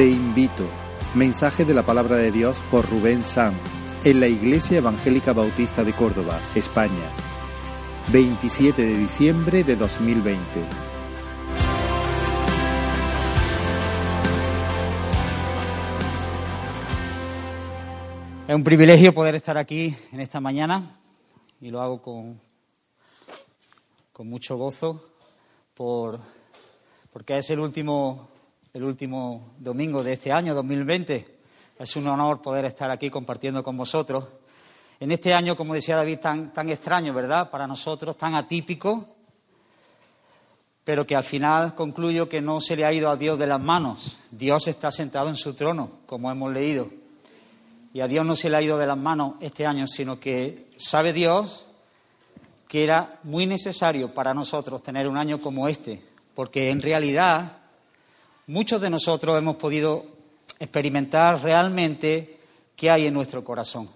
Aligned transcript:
Te 0.00 0.08
invito. 0.08 0.64
Mensaje 1.14 1.66
de 1.66 1.74
la 1.74 1.82
palabra 1.82 2.16
de 2.16 2.32
Dios 2.32 2.56
por 2.70 2.88
Rubén 2.88 3.22
Sam 3.22 3.52
en 4.02 4.18
la 4.18 4.28
Iglesia 4.28 4.78
Evangélica 4.78 5.34
Bautista 5.34 5.84
de 5.84 5.92
Córdoba, 5.92 6.40
España. 6.54 6.90
27 8.10 8.80
de 8.80 8.96
diciembre 8.96 9.62
de 9.62 9.76
2020. 9.76 10.40
Es 18.48 18.54
un 18.54 18.64
privilegio 18.64 19.12
poder 19.12 19.34
estar 19.34 19.58
aquí 19.58 19.94
en 20.12 20.20
esta 20.20 20.40
mañana 20.40 20.98
y 21.60 21.68
lo 21.68 21.82
hago 21.82 22.00
con, 22.00 22.40
con 24.14 24.30
mucho 24.30 24.56
gozo 24.56 25.04
por, 25.74 26.20
porque 27.12 27.36
es 27.36 27.50
el 27.50 27.60
último, 27.60 28.29
el 28.72 28.84
último 28.84 29.54
domingo 29.58 30.02
de 30.02 30.12
este 30.12 30.30
año 30.30 30.54
2020. 30.54 31.38
Es 31.78 31.96
un 31.96 32.06
honor 32.06 32.40
poder 32.40 32.64
estar 32.66 32.90
aquí 32.90 33.10
compartiendo 33.10 33.62
con 33.62 33.76
vosotros. 33.76 34.26
En 35.00 35.10
este 35.10 35.34
año, 35.34 35.56
como 35.56 35.74
decía 35.74 35.96
David, 35.96 36.18
tan, 36.18 36.52
tan 36.52 36.68
extraño, 36.68 37.12
¿verdad? 37.12 37.50
Para 37.50 37.66
nosotros, 37.66 38.16
tan 38.16 38.34
atípico, 38.34 39.08
pero 40.84 41.06
que 41.06 41.16
al 41.16 41.24
final 41.24 41.74
concluyo 41.74 42.28
que 42.28 42.40
no 42.40 42.60
se 42.60 42.76
le 42.76 42.84
ha 42.84 42.92
ido 42.92 43.10
a 43.10 43.16
Dios 43.16 43.38
de 43.38 43.46
las 43.46 43.60
manos. 43.60 44.18
Dios 44.30 44.68
está 44.68 44.90
sentado 44.90 45.28
en 45.28 45.36
su 45.36 45.54
trono, 45.54 46.00
como 46.06 46.30
hemos 46.30 46.52
leído. 46.52 46.90
Y 47.92 48.02
a 48.02 48.06
Dios 48.06 48.24
no 48.24 48.36
se 48.36 48.50
le 48.50 48.56
ha 48.56 48.62
ido 48.62 48.78
de 48.78 48.86
las 48.86 48.98
manos 48.98 49.34
este 49.40 49.66
año, 49.66 49.86
sino 49.88 50.20
que 50.20 50.70
sabe 50.76 51.12
Dios 51.12 51.66
que 52.68 52.84
era 52.84 53.18
muy 53.24 53.46
necesario 53.46 54.14
para 54.14 54.32
nosotros 54.32 54.80
tener 54.80 55.08
un 55.08 55.16
año 55.16 55.38
como 55.38 55.66
este, 55.66 56.00
porque 56.36 56.68
en 56.68 56.80
realidad 56.80 57.59
muchos 58.46 58.80
de 58.80 58.90
nosotros 58.90 59.38
hemos 59.38 59.56
podido 59.56 60.04
experimentar 60.58 61.42
realmente 61.42 62.40
qué 62.76 62.90
hay 62.90 63.06
en 63.06 63.14
nuestro 63.14 63.44
corazón, 63.44 63.90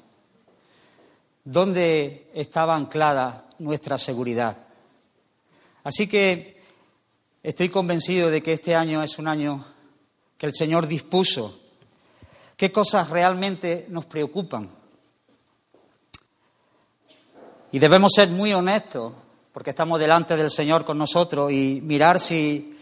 dónde 1.44 2.30
estaba 2.34 2.76
anclada 2.76 3.46
nuestra 3.58 3.98
seguridad. 3.98 4.56
Así 5.82 6.06
que 6.06 6.62
estoy 7.42 7.68
convencido 7.68 8.30
de 8.30 8.42
que 8.42 8.52
este 8.52 8.74
año 8.74 9.02
es 9.02 9.18
un 9.18 9.28
año 9.28 9.64
que 10.38 10.46
el 10.46 10.54
Señor 10.54 10.86
dispuso 10.86 11.60
qué 12.56 12.72
cosas 12.72 13.10
realmente 13.10 13.86
nos 13.88 14.06
preocupan. 14.06 14.70
Y 17.72 17.78
debemos 17.78 18.12
ser 18.14 18.28
muy 18.28 18.52
honestos, 18.52 19.12
porque 19.52 19.70
estamos 19.70 19.98
delante 19.98 20.36
del 20.36 20.50
Señor 20.50 20.84
con 20.84 20.96
nosotros, 20.96 21.50
y 21.52 21.80
mirar 21.82 22.20
si 22.20 22.73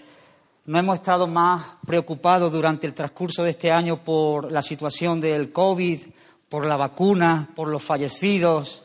no 0.64 0.78
hemos 0.78 0.98
estado 0.98 1.26
más 1.26 1.74
preocupados 1.84 2.52
durante 2.52 2.86
el 2.86 2.94
transcurso 2.94 3.42
de 3.42 3.50
este 3.50 3.70
año 3.72 3.98
por 4.04 4.52
la 4.52 4.62
situación 4.62 5.20
del 5.20 5.52
COVID, 5.52 6.00
por 6.48 6.66
la 6.66 6.76
vacuna, 6.76 7.50
por 7.56 7.68
los 7.68 7.82
fallecidos, 7.82 8.84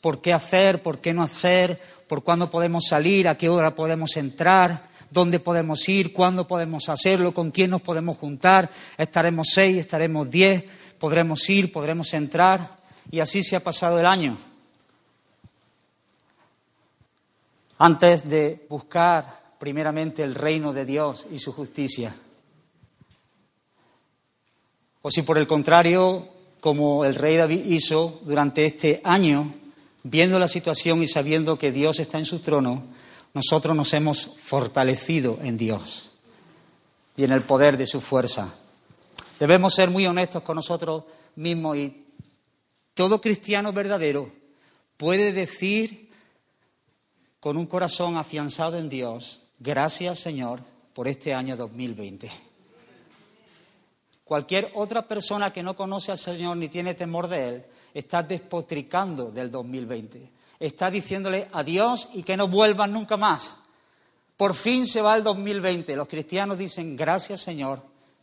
por 0.00 0.20
qué 0.20 0.32
hacer, 0.32 0.82
por 0.82 1.00
qué 1.00 1.12
no 1.12 1.24
hacer, 1.24 1.80
por 2.06 2.22
cuándo 2.22 2.48
podemos 2.48 2.84
salir, 2.86 3.26
a 3.26 3.36
qué 3.36 3.48
hora 3.48 3.74
podemos 3.74 4.16
entrar, 4.16 4.88
dónde 5.10 5.40
podemos 5.40 5.88
ir, 5.88 6.12
cuándo 6.12 6.46
podemos 6.46 6.88
hacerlo, 6.88 7.34
con 7.34 7.50
quién 7.50 7.70
nos 7.70 7.82
podemos 7.82 8.18
juntar, 8.18 8.70
estaremos 8.96 9.48
seis, 9.52 9.78
estaremos 9.78 10.30
diez, 10.30 10.64
podremos 11.00 11.48
ir, 11.50 11.72
podremos 11.72 12.14
entrar, 12.14 12.76
y 13.10 13.18
así 13.18 13.42
se 13.42 13.56
ha 13.56 13.60
pasado 13.60 13.98
el 13.98 14.06
año. 14.06 14.38
Antes 17.78 18.28
de 18.28 18.64
buscar 18.68 19.45
primeramente 19.58 20.22
el 20.22 20.34
reino 20.34 20.72
de 20.72 20.84
Dios 20.84 21.26
y 21.30 21.38
su 21.38 21.52
justicia. 21.52 22.14
O 25.02 25.10
si 25.10 25.22
por 25.22 25.38
el 25.38 25.46
contrario, 25.46 26.28
como 26.60 27.04
el 27.04 27.14
rey 27.14 27.36
David 27.36 27.64
hizo 27.66 28.20
durante 28.22 28.64
este 28.64 29.00
año, 29.04 29.54
viendo 30.02 30.38
la 30.38 30.48
situación 30.48 31.02
y 31.02 31.06
sabiendo 31.06 31.58
que 31.58 31.72
Dios 31.72 32.00
está 32.00 32.18
en 32.18 32.26
su 32.26 32.40
trono, 32.40 32.84
nosotros 33.34 33.76
nos 33.76 33.92
hemos 33.92 34.36
fortalecido 34.42 35.38
en 35.42 35.56
Dios 35.56 36.10
y 37.16 37.24
en 37.24 37.32
el 37.32 37.42
poder 37.42 37.76
de 37.76 37.86
su 37.86 38.00
fuerza. 38.00 38.54
Debemos 39.38 39.74
ser 39.74 39.90
muy 39.90 40.06
honestos 40.06 40.42
con 40.42 40.56
nosotros 40.56 41.04
mismos 41.34 41.76
y 41.76 42.04
todo 42.94 43.20
cristiano 43.20 43.72
verdadero 43.72 44.32
puede 44.96 45.32
decir 45.32 46.10
con 47.40 47.56
un 47.56 47.66
corazón 47.66 48.16
afianzado 48.16 48.78
en 48.78 48.88
Dios, 48.88 49.40
gracias 49.58 50.20
Señor 50.20 50.60
por 50.94 51.08
este 51.08 51.34
año 51.34 51.56
2020. 51.56 52.30
Cualquier 54.24 54.72
otra 54.74 55.06
persona 55.06 55.52
que 55.52 55.62
no 55.62 55.76
conoce 55.76 56.10
al 56.10 56.18
Señor 56.18 56.56
ni 56.56 56.68
tiene 56.68 56.94
temor 56.94 57.28
de 57.28 57.48
Él 57.48 57.66
está 57.94 58.22
despotricando 58.22 59.30
del 59.30 59.50
2020 59.50 60.36
está 60.58 60.90
diciéndole 60.90 61.48
adiós 61.52 62.08
y 62.14 62.22
que 62.22 62.36
no 62.36 62.48
vuelvan 62.48 62.92
nunca 62.92 63.16
más. 63.16 63.58
Por 64.36 64.54
fin 64.54 64.86
se 64.86 65.00
va 65.00 65.16
el 65.16 65.22
2020. 65.22 65.96
Los 65.96 66.08
cristianos 66.08 66.58
dicen 66.58 66.96
gracias 66.96 67.40
Señor 67.40 67.82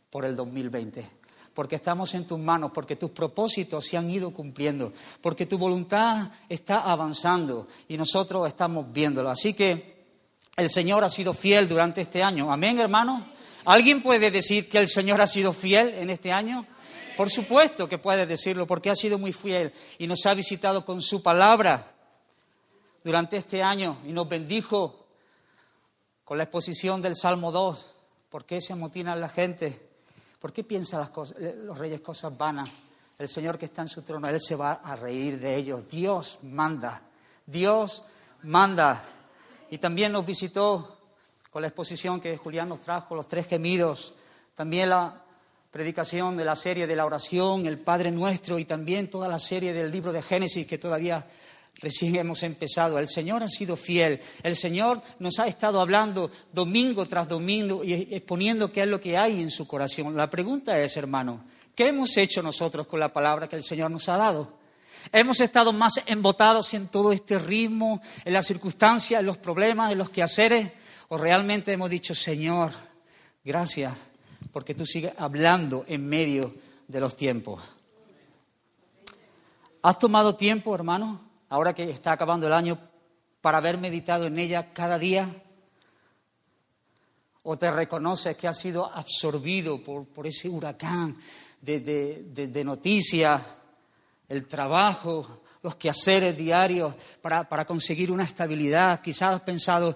por 0.10 0.26
el 0.26 0.36
2020, 0.36 1.06
porque 1.54 1.76
estamos 1.76 2.14
en 2.14 2.28
tus 2.28 2.40
manos, 2.40 2.72
porque 2.74 2.96
tus 2.96 3.12
propósitos 3.12 3.86
se 3.86 3.98
han 3.98 4.10
ido 4.10 4.32
cumpliendo, 4.32 4.94
porque 5.22 5.46
tu 5.46 5.58
voluntad 5.58 6.32
está 6.50 6.80
avanzando 6.80 7.68
y 7.88 7.98
nosotros 7.98 8.48
estamos 8.48 8.92
viéndolo. 8.92 9.30
Así 9.30 9.54
que 9.54 10.03
el 10.56 10.70
Señor 10.70 11.04
ha 11.04 11.10
sido 11.10 11.34
fiel 11.34 11.68
durante 11.68 12.02
este 12.02 12.22
año. 12.22 12.52
Amén, 12.52 12.80
hermano. 12.80 13.26
¿Alguien 13.66 14.04
puede 14.04 14.30
decir 14.30 14.70
que 14.70 14.78
el 14.78 14.88
Señor 14.88 15.22
ha 15.22 15.28
sido 15.28 15.54
fiel 15.54 15.90
en 15.96 16.10
este 16.10 16.32
año? 16.32 16.68
Por 17.18 17.30
supuesto 17.30 17.88
que 17.88 17.98
puede 17.98 18.26
decirlo, 18.26 18.68
porque 18.68 18.90
ha 18.90 18.96
sido 18.96 19.18
muy 19.18 19.34
fiel 19.34 19.74
y 19.98 20.08
nos 20.08 20.26
ha 20.26 20.34
visitado 20.34 20.84
con 20.86 21.02
su 21.02 21.22
palabra 21.24 21.94
durante 23.04 23.38
este 23.38 23.62
año 23.62 24.00
y 24.06 24.12
nos 24.12 24.28
bendijo 24.28 25.06
con 26.24 26.38
la 26.38 26.44
exposición 26.44 27.02
del 27.02 27.16
Salmo 27.16 27.52
2. 27.52 27.94
¿Por 28.30 28.46
qué 28.46 28.60
se 28.62 28.74
amotina 28.74 29.16
la 29.16 29.30
gente? 29.30 29.90
¿Por 30.40 30.52
qué 30.52 30.64
piensan 30.64 31.08
cosas, 31.08 31.38
los 31.40 31.78
reyes 31.78 32.02
cosas 32.02 32.36
vanas? 32.38 32.70
El 33.18 33.28
Señor 33.28 33.58
que 33.58 33.66
está 33.66 33.84
en 33.84 33.88
su 33.88 34.02
trono, 34.02 34.28
Él 34.28 34.42
se 34.42 34.56
va 34.56 34.82
a 34.84 34.96
reír 34.96 35.40
de 35.40 35.56
ellos. 35.56 35.88
Dios 35.88 36.40
manda, 36.42 37.02
Dios 37.46 38.04
manda. 38.42 39.04
Y 39.70 39.78
también 39.78 40.12
nos 40.12 40.26
visitó 40.26 40.98
con 41.50 41.62
la 41.62 41.68
exposición 41.68 42.20
que 42.20 42.38
Julián 42.38 42.70
nos 42.70 42.82
trajo, 42.82 43.16
los 43.16 43.28
tres 43.28 43.48
gemidos, 43.48 44.14
también 44.56 44.90
la 44.90 45.24
predicación 45.72 46.38
de 46.38 46.46
la 46.46 46.56
serie 46.56 46.88
de 46.88 46.96
la 46.96 47.06
oración, 47.06 47.66
el 47.66 47.80
Padre 47.80 48.12
Nuestro 48.12 48.60
y 48.60 48.66
también 48.66 49.10
toda 49.10 49.28
la 49.28 49.40
serie 49.40 49.74
del 49.74 49.92
libro 49.92 50.12
de 50.12 50.22
Génesis 50.22 50.68
que 50.68 50.78
todavía 50.78 51.26
Recién 51.82 52.16
hemos 52.16 52.44
empezado. 52.44 52.98
El 53.00 53.08
Señor 53.08 53.44
ha 53.44 53.48
sido 53.48 53.76
fiel. 53.76 54.22
El 54.42 54.56
Señor 54.56 55.02
nos 55.20 55.40
ha 55.40 55.48
estado 55.48 55.82
hablando 55.82 56.32
domingo 56.52 57.06
tras 57.06 57.28
domingo 57.28 57.84
y 57.84 57.94
exponiendo 58.16 58.72
qué 58.72 58.84
es 58.84 58.88
lo 58.88 59.02
que 59.02 59.18
hay 59.18 59.42
en 59.42 59.50
su 59.50 59.68
corazón. 59.68 60.16
La 60.16 60.30
pregunta 60.30 60.80
es, 60.80 60.96
hermano, 60.98 61.44
¿qué 61.76 61.88
hemos 61.88 62.16
hecho 62.16 62.42
nosotros 62.42 62.88
con 62.88 63.00
la 63.00 63.12
palabra 63.12 63.50
que 63.50 63.56
el 63.56 63.64
Señor 63.64 63.92
nos 63.92 64.08
ha 64.08 64.18
dado? 64.18 64.63
¿Hemos 65.12 65.40
estado 65.40 65.74
más 65.74 66.02
embotados 66.06 66.74
en 66.74 66.88
todo 66.88 67.12
este 67.12 67.38
ritmo, 67.38 68.02
en 68.24 68.34
las 68.34 68.48
circunstancias, 68.48 69.20
en 69.20 69.26
los 69.26 69.38
problemas, 69.38 69.92
en 69.92 69.98
los 69.98 70.10
quehaceres? 70.10 70.72
¿O 71.10 71.18
realmente 71.18 71.72
hemos 71.72 71.90
dicho, 71.90 72.16
Señor, 72.16 72.72
gracias, 73.44 73.96
porque 74.52 74.74
tú 74.74 74.86
sigues 74.86 75.14
hablando 75.18 75.84
en 75.88 76.08
medio 76.08 76.56
de 76.88 77.00
los 77.00 77.16
tiempos? 77.16 77.62
¿Has 79.82 80.00
tomado 80.00 80.36
tiempo, 80.36 80.74
hermano, 80.74 81.22
ahora 81.50 81.74
que 81.74 81.84
está 81.84 82.14
acabando 82.14 82.48
el 82.48 82.54
año, 82.54 82.80
para 83.42 83.58
haber 83.58 83.78
meditado 83.78 84.26
en 84.26 84.40
ella 84.40 84.72
cada 84.72 84.98
día? 84.98 85.44
¿O 87.44 87.58
te 87.58 87.70
reconoces 87.70 88.38
que 88.38 88.48
has 88.48 88.58
sido 88.58 88.86
absorbido 88.86 89.84
por, 89.84 90.26
ese 90.26 90.48
huracán 90.48 91.18
de, 91.60 92.62
noticias, 92.64 93.42
el 94.30 94.48
trabajo, 94.48 95.44
los 95.62 95.76
quehaceres 95.76 96.38
diarios 96.38 96.96
para, 97.22 97.48
para 97.48 97.66
conseguir 97.66 98.12
una 98.12 98.24
estabilidad? 98.24 99.02
Quizás 99.02 99.36
has 99.36 99.42
pensado 99.42 99.96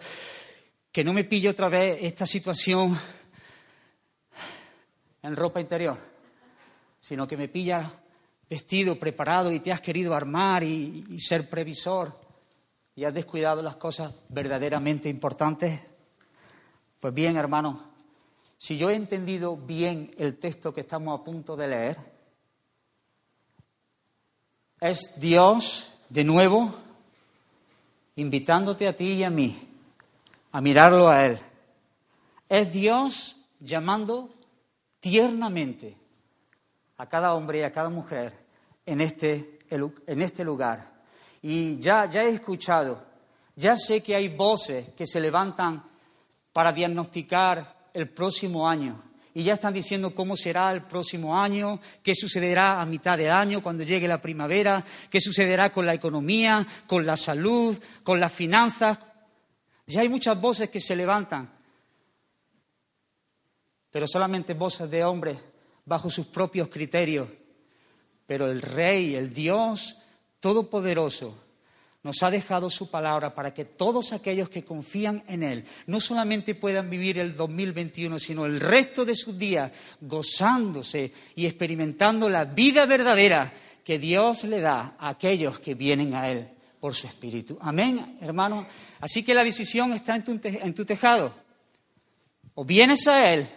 que 0.91 1.03
no 1.03 1.13
me 1.13 1.23
pille 1.23 1.49
otra 1.49 1.69
vez 1.69 1.99
esta 2.01 2.25
situación 2.25 2.97
en 5.21 5.35
ropa 5.35 5.59
interior, 5.59 5.97
sino 6.99 7.27
que 7.27 7.37
me 7.37 7.47
pilla 7.47 7.91
vestido, 8.49 8.97
preparado 8.97 9.51
y 9.51 9.59
te 9.59 9.71
has 9.71 9.81
querido 9.81 10.13
armar 10.15 10.63
y, 10.63 11.19
ser 11.19 11.49
previsor 11.49 12.19
y 12.95 13.03
has 13.03 13.13
descuidado 13.13 13.61
las 13.61 13.75
cosas 13.75 14.13
verdaderamente 14.29 15.09
importantes? 15.09 15.79
Pues 16.99 17.13
bien, 17.13 17.37
hermano, 17.37 17.91
si 18.57 18.77
yo 18.77 18.89
he 18.89 18.95
entendido 18.95 19.55
bien 19.55 20.11
el 20.17 20.37
texto 20.39 20.73
que 20.73 20.81
estamos 20.81 21.19
a 21.19 21.23
punto 21.23 21.55
de 21.55 21.67
leer, 21.67 22.16
es 24.79 25.19
Dios 25.19 25.91
de 26.09 26.23
nuevo 26.23 26.73
invitándote 28.15 28.87
a 28.87 28.95
ti 28.95 29.13
y 29.13 29.23
a 29.23 29.29
mí 29.29 29.67
a 30.51 30.61
mirarlo 30.61 31.09
a 31.09 31.25
Él. 31.25 31.39
Es 32.49 32.71
Dios 32.71 33.35
llamando 33.59 34.29
tiernamente 34.99 35.95
a 36.97 37.07
cada 37.07 37.33
hombre 37.33 37.59
y 37.59 37.63
a 37.63 37.71
cada 37.71 37.89
mujer 37.89 38.33
en 38.85 39.01
este, 39.01 39.59
en 39.69 40.21
este 40.21 40.43
lugar. 40.43 40.91
Y 41.41 41.77
ya, 41.77 42.09
ya 42.09 42.23
he 42.23 42.29
escuchado, 42.29 43.03
ya 43.55 43.75
sé 43.75 44.01
que 44.01 44.15
hay 44.15 44.29
voces 44.29 44.89
que 44.95 45.05
se 45.05 45.19
levantan 45.19 45.83
para 46.53 46.71
diagnosticar 46.71 47.89
el 47.93 48.09
próximo 48.09 48.67
año. 48.67 49.01
Y 49.37 49.43
ya 49.43 49.53
están 49.53 49.75
diciendo 49.75 50.15
cómo 50.15 50.35
será 50.35 50.71
el 50.71 50.81
próximo 50.81 51.39
año, 51.39 51.79
qué 52.01 52.15
sucederá 52.15 52.81
a 52.81 52.85
mitad 52.87 53.15
de 53.19 53.29
año 53.29 53.61
cuando 53.61 53.83
llegue 53.83 54.07
la 54.07 54.19
primavera, 54.19 54.83
qué 55.11 55.21
sucederá 55.21 55.71
con 55.71 55.85
la 55.85 55.93
economía, 55.93 56.65
con 56.87 57.05
la 57.05 57.15
salud, 57.15 57.77
con 58.01 58.19
las 58.19 58.33
finanzas. 58.33 58.97
Ya 59.85 60.01
hay 60.01 60.09
muchas 60.09 60.41
voces 60.41 60.71
que 60.71 60.79
se 60.79 60.95
levantan, 60.95 61.53
pero 63.91 64.07
solamente 64.07 64.55
voces 64.55 64.89
de 64.89 65.03
hombres 65.03 65.39
bajo 65.85 66.09
sus 66.09 66.25
propios 66.25 66.69
criterios. 66.69 67.29
Pero 68.25 68.47
el 68.49 68.59
Rey, 68.59 69.13
el 69.13 69.31
Dios 69.35 69.99
Todopoderoso, 70.39 71.37
nos 72.07 72.23
ha 72.23 72.31
dejado 72.31 72.69
su 72.69 72.89
palabra 72.89 73.35
para 73.35 73.53
que 73.53 73.65
todos 73.65 74.13
aquellos 74.13 74.47
que 74.47 74.63
confían 74.63 75.25
en 75.27 75.43
Él 75.43 75.65
no 75.87 75.99
solamente 75.99 76.55
puedan 76.55 76.89
vivir 76.89 77.19
el 77.19 77.35
2021, 77.35 78.17
sino 78.17 78.45
el 78.45 78.61
resto 78.61 79.03
de 79.03 79.13
sus 79.13 79.37
días 79.37 79.73
gozándose 79.99 81.11
y 81.35 81.45
experimentando 81.45 82.29
la 82.29 82.45
vida 82.45 82.85
verdadera 82.85 83.53
que 83.83 83.99
Dios 83.99 84.45
le 84.45 84.61
da 84.61 84.95
a 84.97 85.09
aquellos 85.09 85.59
que 85.59 85.75
vienen 85.75 86.13
a 86.13 86.29
Él 86.29 86.47
por 86.79 86.95
su 86.95 87.07
Espíritu. 87.07 87.57
Amén, 87.59 88.17
hermano. 88.21 88.65
Así 89.01 89.21
que 89.21 89.33
la 89.33 89.43
decisión 89.43 89.91
está 89.91 90.15
en 90.15 90.23
tu, 90.23 90.39
en 90.41 90.73
tu 90.73 90.85
tejado. 90.85 91.35
O 92.53 92.63
vienes 92.63 93.05
a 93.09 93.33
Él, 93.33 93.49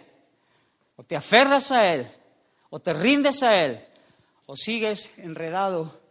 o 0.97 1.03
te 1.03 1.15
aferras 1.15 1.71
a 1.71 1.93
Él, 1.93 2.05
o 2.69 2.81
te 2.81 2.91
rindes 2.91 3.43
a 3.43 3.63
Él, 3.63 3.79
o 4.45 4.57
sigues 4.57 5.09
enredado 5.19 6.01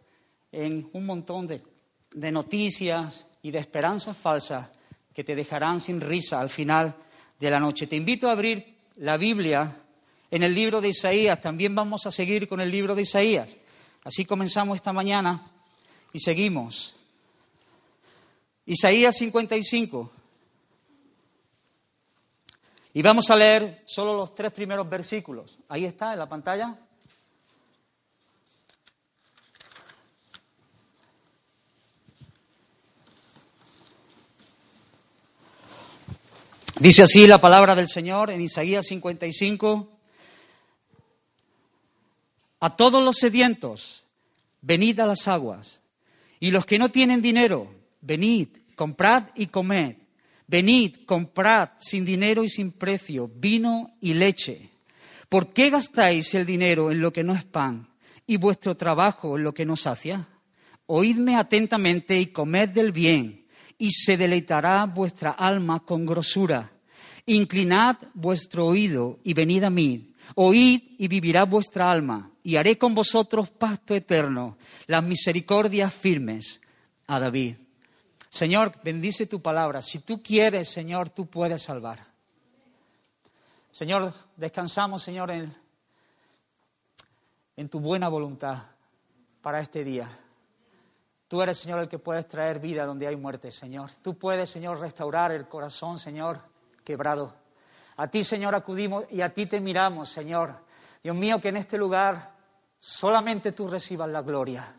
en 0.51 0.89
un 0.91 1.05
montón 1.05 1.45
de 1.45 1.61
de 2.13 2.31
noticias 2.31 3.25
y 3.41 3.51
de 3.51 3.59
esperanzas 3.59 4.17
falsas 4.17 4.69
que 5.13 5.23
te 5.23 5.35
dejarán 5.35 5.79
sin 5.79 6.01
risa 6.01 6.39
al 6.39 6.49
final 6.49 6.95
de 7.39 7.49
la 7.49 7.59
noche. 7.59 7.87
Te 7.87 7.95
invito 7.95 8.27
a 8.27 8.31
abrir 8.31 8.75
la 8.97 9.17
Biblia 9.17 9.77
en 10.29 10.43
el 10.43 10.53
libro 10.53 10.79
de 10.81 10.89
Isaías. 10.89 11.41
También 11.41 11.75
vamos 11.75 12.05
a 12.05 12.11
seguir 12.11 12.47
con 12.47 12.61
el 12.61 12.71
libro 12.71 12.95
de 12.95 13.01
Isaías. 13.01 13.57
Así 14.03 14.25
comenzamos 14.25 14.75
esta 14.75 14.93
mañana 14.93 15.41
y 16.13 16.19
seguimos. 16.19 16.95
Isaías 18.65 19.15
55. 19.17 20.11
Y 22.93 23.01
vamos 23.01 23.29
a 23.29 23.35
leer 23.35 23.83
solo 23.85 24.15
los 24.15 24.35
tres 24.35 24.51
primeros 24.51 24.89
versículos. 24.89 25.57
Ahí 25.69 25.85
está 25.85 26.13
en 26.13 26.19
la 26.19 26.27
pantalla. 26.27 26.77
Dice 36.81 37.03
así 37.03 37.27
la 37.27 37.39
palabra 37.39 37.75
del 37.75 37.87
Señor 37.87 38.31
en 38.31 38.41
Isaías 38.41 38.87
55. 38.87 39.87
A 42.59 42.75
todos 42.75 43.03
los 43.03 43.17
sedientos, 43.17 44.03
venid 44.61 44.99
a 44.99 45.05
las 45.05 45.27
aguas. 45.27 45.79
Y 46.39 46.49
los 46.49 46.65
que 46.65 46.79
no 46.79 46.89
tienen 46.89 47.21
dinero, 47.21 47.71
venid, 48.01 48.47
comprad 48.75 49.25
y 49.35 49.45
comed. 49.45 49.95
Venid, 50.47 51.05
comprad 51.05 51.69
sin 51.77 52.03
dinero 52.03 52.43
y 52.43 52.49
sin 52.49 52.71
precio 52.71 53.29
vino 53.31 53.93
y 54.01 54.15
leche. 54.15 54.71
¿Por 55.29 55.53
qué 55.53 55.69
gastáis 55.69 56.33
el 56.33 56.47
dinero 56.47 56.89
en 56.89 56.99
lo 56.99 57.13
que 57.13 57.23
no 57.23 57.35
es 57.35 57.45
pan 57.45 57.89
y 58.25 58.37
vuestro 58.37 58.75
trabajo 58.75 59.37
en 59.37 59.43
lo 59.43 59.53
que 59.53 59.65
no 59.65 59.75
sacia? 59.75 60.27
Oídme 60.87 61.35
atentamente 61.35 62.19
y 62.19 62.31
comed 62.31 62.69
del 62.69 62.91
bien 62.91 63.40
y 63.81 63.89
se 63.93 64.15
deleitará 64.15 64.85
vuestra 64.85 65.31
alma 65.31 65.79
con 65.79 66.05
grosura. 66.05 66.71
Inclinad 67.25 67.97
vuestro 68.13 68.67
oído 68.67 69.17
y 69.23 69.33
venid 69.33 69.63
a 69.63 69.71
mí. 69.71 70.13
Oíd 70.35 70.83
y 70.99 71.07
vivirá 71.07 71.45
vuestra 71.45 71.89
alma, 71.89 72.29
y 72.43 72.57
haré 72.57 72.77
con 72.77 72.93
vosotros 72.93 73.49
pacto 73.49 73.95
eterno, 73.95 74.55
las 74.85 75.03
misericordias 75.03 75.91
firmes 75.91 76.61
a 77.07 77.19
David. 77.19 77.55
Señor, 78.29 78.71
bendice 78.83 79.25
tu 79.25 79.41
palabra. 79.41 79.81
Si 79.81 79.97
tú 79.97 80.21
quieres, 80.21 80.69
Señor, 80.69 81.09
tú 81.09 81.25
puedes 81.25 81.63
salvar. 81.63 82.05
Señor, 83.71 84.13
descansamos, 84.37 85.01
Señor, 85.01 85.31
en, 85.31 85.55
en 87.57 87.67
tu 87.67 87.79
buena 87.79 88.09
voluntad 88.09 88.59
para 89.41 89.59
este 89.59 89.83
día. 89.83 90.07
Tú 91.31 91.41
eres, 91.41 91.59
Señor, 91.59 91.79
el 91.79 91.87
que 91.87 91.97
puedes 91.97 92.27
traer 92.27 92.59
vida 92.59 92.85
donde 92.85 93.07
hay 93.07 93.15
muerte, 93.15 93.51
Señor. 93.51 93.89
Tú 94.01 94.17
puedes, 94.17 94.49
Señor, 94.49 94.81
restaurar 94.81 95.31
el 95.31 95.47
corazón, 95.47 95.97
Señor, 95.97 96.41
quebrado. 96.83 97.33
A 97.95 98.09
ti, 98.09 98.25
Señor, 98.25 98.53
acudimos 98.53 99.05
y 99.09 99.21
a 99.21 99.33
ti 99.33 99.45
te 99.45 99.61
miramos, 99.61 100.09
Señor. 100.09 100.53
Dios 101.01 101.15
mío, 101.15 101.39
que 101.39 101.47
en 101.47 101.55
este 101.55 101.77
lugar 101.77 102.35
solamente 102.79 103.53
tú 103.53 103.69
recibas 103.69 104.09
la 104.09 104.21
gloria. 104.21 104.75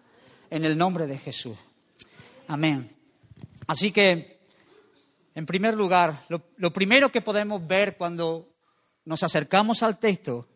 En 0.50 0.66
el 0.66 0.76
nombre 0.76 1.06
de 1.06 1.16
Jesús. 1.16 1.56
Amén. 2.48 2.94
Así 3.66 3.90
que, 3.90 4.38
en 5.34 5.46
primer 5.46 5.72
lugar, 5.72 6.26
lo, 6.28 6.42
lo 6.58 6.70
primero 6.70 7.10
que 7.10 7.22
podemos 7.22 7.66
ver 7.66 7.96
cuando 7.96 8.46
nos 9.06 9.22
acercamos 9.22 9.82
al 9.82 9.98
texto 9.98 10.46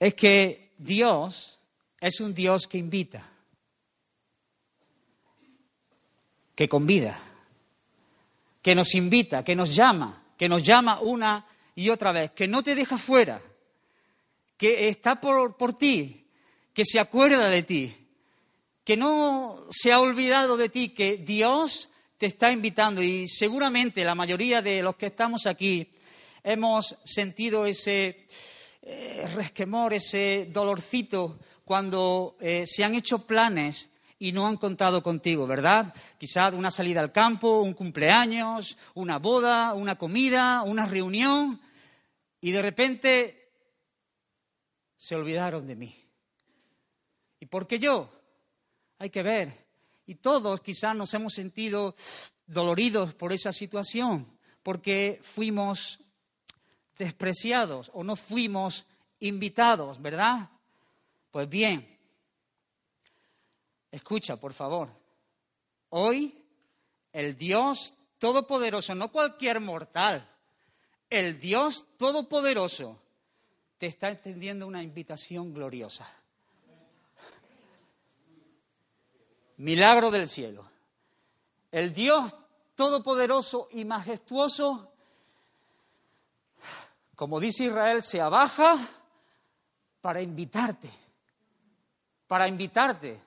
es 0.00 0.12
que 0.14 0.72
Dios 0.76 1.60
es 2.00 2.20
un 2.20 2.34
Dios 2.34 2.66
que 2.66 2.78
invita. 2.78 3.29
Que 6.60 6.68
convida, 6.68 7.18
que 8.60 8.74
nos 8.74 8.94
invita, 8.94 9.42
que 9.42 9.56
nos 9.56 9.74
llama, 9.74 10.26
que 10.36 10.46
nos 10.46 10.62
llama 10.62 11.00
una 11.00 11.46
y 11.74 11.88
otra 11.88 12.12
vez, 12.12 12.32
que 12.32 12.46
no 12.46 12.62
te 12.62 12.74
deja 12.74 12.98
fuera, 12.98 13.40
que 14.58 14.88
está 14.88 15.18
por, 15.22 15.56
por 15.56 15.78
ti, 15.78 16.26
que 16.74 16.84
se 16.84 17.00
acuerda 17.00 17.48
de 17.48 17.62
ti, 17.62 17.96
que 18.84 18.94
no 18.94 19.64
se 19.70 19.90
ha 19.90 20.00
olvidado 20.00 20.58
de 20.58 20.68
ti, 20.68 20.90
que 20.90 21.16
Dios 21.16 21.88
te 22.18 22.26
está 22.26 22.52
invitando 22.52 23.02
y 23.02 23.26
seguramente 23.26 24.04
la 24.04 24.14
mayoría 24.14 24.60
de 24.60 24.82
los 24.82 24.96
que 24.96 25.06
estamos 25.06 25.46
aquí 25.46 25.88
hemos 26.44 26.94
sentido 27.06 27.64
ese 27.64 28.26
eh, 28.82 29.26
resquemor, 29.34 29.94
ese 29.94 30.50
dolorcito 30.52 31.38
cuando 31.64 32.36
eh, 32.38 32.64
se 32.66 32.84
han 32.84 32.94
hecho 32.94 33.26
planes 33.26 33.88
y 34.20 34.32
no 34.32 34.46
han 34.46 34.58
contado 34.58 35.02
contigo, 35.02 35.46
¿verdad? 35.46 35.94
Quizás 36.18 36.52
una 36.52 36.70
salida 36.70 37.00
al 37.00 37.10
campo, 37.10 37.62
un 37.62 37.72
cumpleaños, 37.72 38.76
una 38.94 39.18
boda, 39.18 39.72
una 39.72 39.96
comida, 39.96 40.62
una 40.62 40.84
reunión, 40.84 41.58
y 42.38 42.52
de 42.52 42.60
repente 42.60 43.52
se 44.98 45.16
olvidaron 45.16 45.66
de 45.66 45.74
mí. 45.74 45.96
¿Y 47.40 47.46
por 47.46 47.66
qué 47.66 47.78
yo? 47.78 48.12
Hay 48.98 49.08
que 49.08 49.22
ver. 49.22 49.66
Y 50.04 50.16
todos 50.16 50.60
quizás 50.60 50.94
nos 50.94 51.14
hemos 51.14 51.32
sentido 51.32 51.94
doloridos 52.46 53.14
por 53.14 53.32
esa 53.32 53.52
situación, 53.52 54.38
porque 54.62 55.18
fuimos 55.22 55.98
despreciados 56.98 57.90
o 57.94 58.04
no 58.04 58.16
fuimos 58.16 58.86
invitados, 59.18 60.02
¿verdad? 60.02 60.50
Pues 61.30 61.48
bien, 61.48 61.99
Escucha, 63.90 64.36
por 64.36 64.52
favor. 64.52 64.88
Hoy 65.90 66.40
el 67.12 67.36
Dios 67.36 67.94
Todopoderoso, 68.18 68.94
no 68.94 69.10
cualquier 69.10 69.60
mortal, 69.60 70.28
el 71.08 71.40
Dios 71.40 71.86
Todopoderoso 71.96 73.00
te 73.78 73.86
está 73.86 74.10
extendiendo 74.10 74.66
una 74.66 74.82
invitación 74.82 75.52
gloriosa. 75.54 76.06
Milagro 79.56 80.10
del 80.10 80.28
cielo. 80.28 80.70
El 81.70 81.92
Dios 81.92 82.34
Todopoderoso 82.74 83.68
y 83.72 83.84
majestuoso, 83.84 84.92
como 87.16 87.40
dice 87.40 87.64
Israel, 87.64 88.02
se 88.02 88.20
abaja 88.20 88.88
para 90.00 90.22
invitarte, 90.22 90.90
para 92.26 92.48
invitarte 92.48 93.20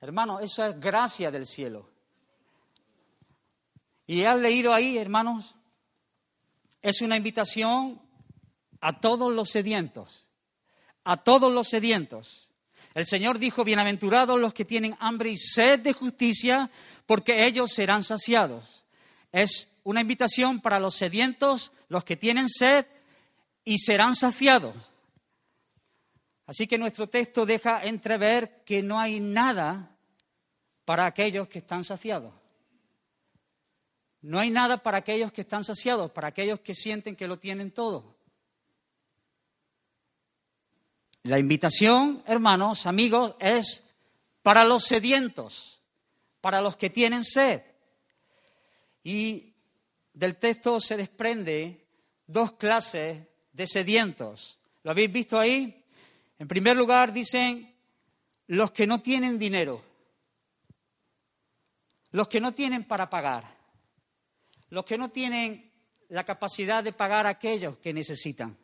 Hermano, 0.00 0.40
eso 0.40 0.64
es 0.64 0.80
gracia 0.80 1.30
del 1.30 1.46
cielo. 1.46 1.88
Y 4.06 4.24
has 4.24 4.38
leído 4.38 4.72
ahí, 4.72 4.96
hermanos, 4.96 5.54
es 6.80 7.02
una 7.02 7.16
invitación 7.16 8.00
a 8.80 8.98
todos 8.98 9.32
los 9.32 9.50
sedientos, 9.50 10.26
a 11.04 11.18
todos 11.18 11.52
los 11.52 11.68
sedientos. 11.68 12.48
El 12.94 13.06
Señor 13.06 13.38
dijo, 13.38 13.62
bienaventurados 13.62 14.40
los 14.40 14.54
que 14.54 14.64
tienen 14.64 14.96
hambre 15.00 15.30
y 15.30 15.36
sed 15.36 15.80
de 15.80 15.92
justicia, 15.92 16.70
porque 17.06 17.46
ellos 17.46 17.72
serán 17.72 18.02
saciados. 18.02 18.84
Es 19.30 19.80
una 19.84 20.00
invitación 20.00 20.60
para 20.60 20.80
los 20.80 20.94
sedientos, 20.94 21.72
los 21.88 22.04
que 22.04 22.16
tienen 22.16 22.48
sed, 22.48 22.86
y 23.64 23.78
serán 23.78 24.14
saciados. 24.14 24.74
Así 26.50 26.66
que 26.66 26.78
nuestro 26.78 27.08
texto 27.08 27.46
deja 27.46 27.84
entrever 27.84 28.64
que 28.64 28.82
no 28.82 28.98
hay 28.98 29.20
nada 29.20 29.96
para 30.84 31.06
aquellos 31.06 31.46
que 31.46 31.60
están 31.60 31.84
saciados. 31.84 32.34
No 34.20 34.40
hay 34.40 34.50
nada 34.50 34.82
para 34.82 34.98
aquellos 34.98 35.30
que 35.30 35.42
están 35.42 35.62
saciados, 35.62 36.10
para 36.10 36.26
aquellos 36.26 36.58
que 36.58 36.74
sienten 36.74 37.14
que 37.14 37.28
lo 37.28 37.38
tienen 37.38 37.70
todo. 37.70 38.16
La 41.22 41.38
invitación, 41.38 42.24
hermanos, 42.26 42.84
amigos, 42.84 43.36
es 43.38 43.84
para 44.42 44.64
los 44.64 44.82
sedientos, 44.82 45.80
para 46.40 46.60
los 46.60 46.76
que 46.76 46.90
tienen 46.90 47.22
sed. 47.22 47.62
Y 49.04 49.54
del 50.12 50.34
texto 50.34 50.80
se 50.80 50.96
desprende 50.96 51.86
dos 52.26 52.54
clases 52.54 53.24
de 53.52 53.66
sedientos. 53.68 54.58
¿Lo 54.82 54.90
habéis 54.90 55.12
visto 55.12 55.38
ahí? 55.38 55.79
En 56.40 56.48
primer 56.48 56.76
lugar, 56.76 57.12
dicen 57.12 57.72
los 58.48 58.72
que 58.72 58.88
no 58.88 59.00
tienen 59.00 59.38
dinero, 59.38 59.84
los 62.10 62.26
que 62.26 62.40
no 62.40 62.52
tienen 62.52 62.82
para 62.82 63.08
pagar 63.08 63.60
los 64.70 64.84
que 64.84 64.96
no 64.96 65.10
tienen 65.10 65.70
la 66.08 66.24
capacidad 66.24 66.82
de 66.82 66.92
pagar 66.92 67.26
a 67.26 67.30
aquellos 67.30 67.76
que 67.78 67.92
necesitan. 67.92 68.56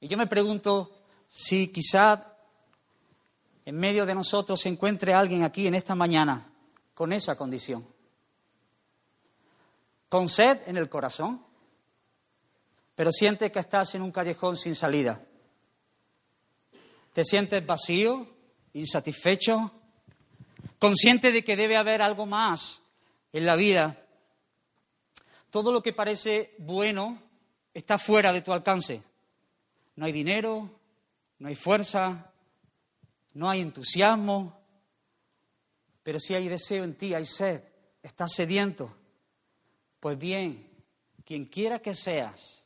Y 0.00 0.08
yo 0.08 0.18
me 0.18 0.26
pregunto 0.26 0.90
si 1.28 1.68
quizá 1.68 2.34
en 3.64 3.76
medio 3.76 4.04
de 4.04 4.14
nosotros 4.14 4.60
se 4.60 4.68
encuentre 4.68 5.14
alguien 5.14 5.44
aquí 5.44 5.66
en 5.66 5.74
esta 5.74 5.94
mañana 5.94 6.50
con 6.94 7.12
esa 7.12 7.36
condición. 7.36 7.86
Con 10.08 10.28
sed 10.28 10.60
en 10.66 10.76
el 10.76 10.88
corazón, 10.88 11.44
pero 12.96 13.12
siente 13.12 13.52
que 13.52 13.60
estás 13.60 13.94
en 13.94 14.02
un 14.02 14.10
callejón 14.10 14.56
sin 14.56 14.74
salida. 14.74 15.22
Te 17.12 17.24
sientes 17.24 17.64
vacío, 17.64 18.26
insatisfecho, 18.72 19.70
consciente 20.78 21.30
de 21.30 21.44
que 21.44 21.56
debe 21.56 21.76
haber 21.76 22.02
algo 22.02 22.26
más 22.26 22.82
en 23.32 23.46
la 23.46 23.54
vida, 23.54 24.02
todo 25.50 25.72
lo 25.72 25.82
que 25.82 25.92
parece 25.92 26.54
bueno 26.58 27.22
está 27.72 27.98
fuera 27.98 28.32
de 28.32 28.42
tu 28.42 28.52
alcance. 28.52 29.02
No 29.94 30.06
hay 30.06 30.12
dinero, 30.12 30.70
no 31.38 31.48
hay 31.48 31.54
fuerza, 31.54 32.32
no 33.34 33.48
hay 33.48 33.60
entusiasmo, 33.60 34.58
pero 36.02 36.18
si 36.18 36.34
hay 36.34 36.48
deseo 36.48 36.84
en 36.84 36.94
ti, 36.94 37.14
hay 37.14 37.26
sed, 37.26 37.62
estás 38.02 38.32
sediento. 38.32 38.94
Pues 40.00 40.18
bien, 40.18 40.70
quien 41.24 41.46
quiera 41.46 41.78
que 41.78 41.94
seas, 41.94 42.65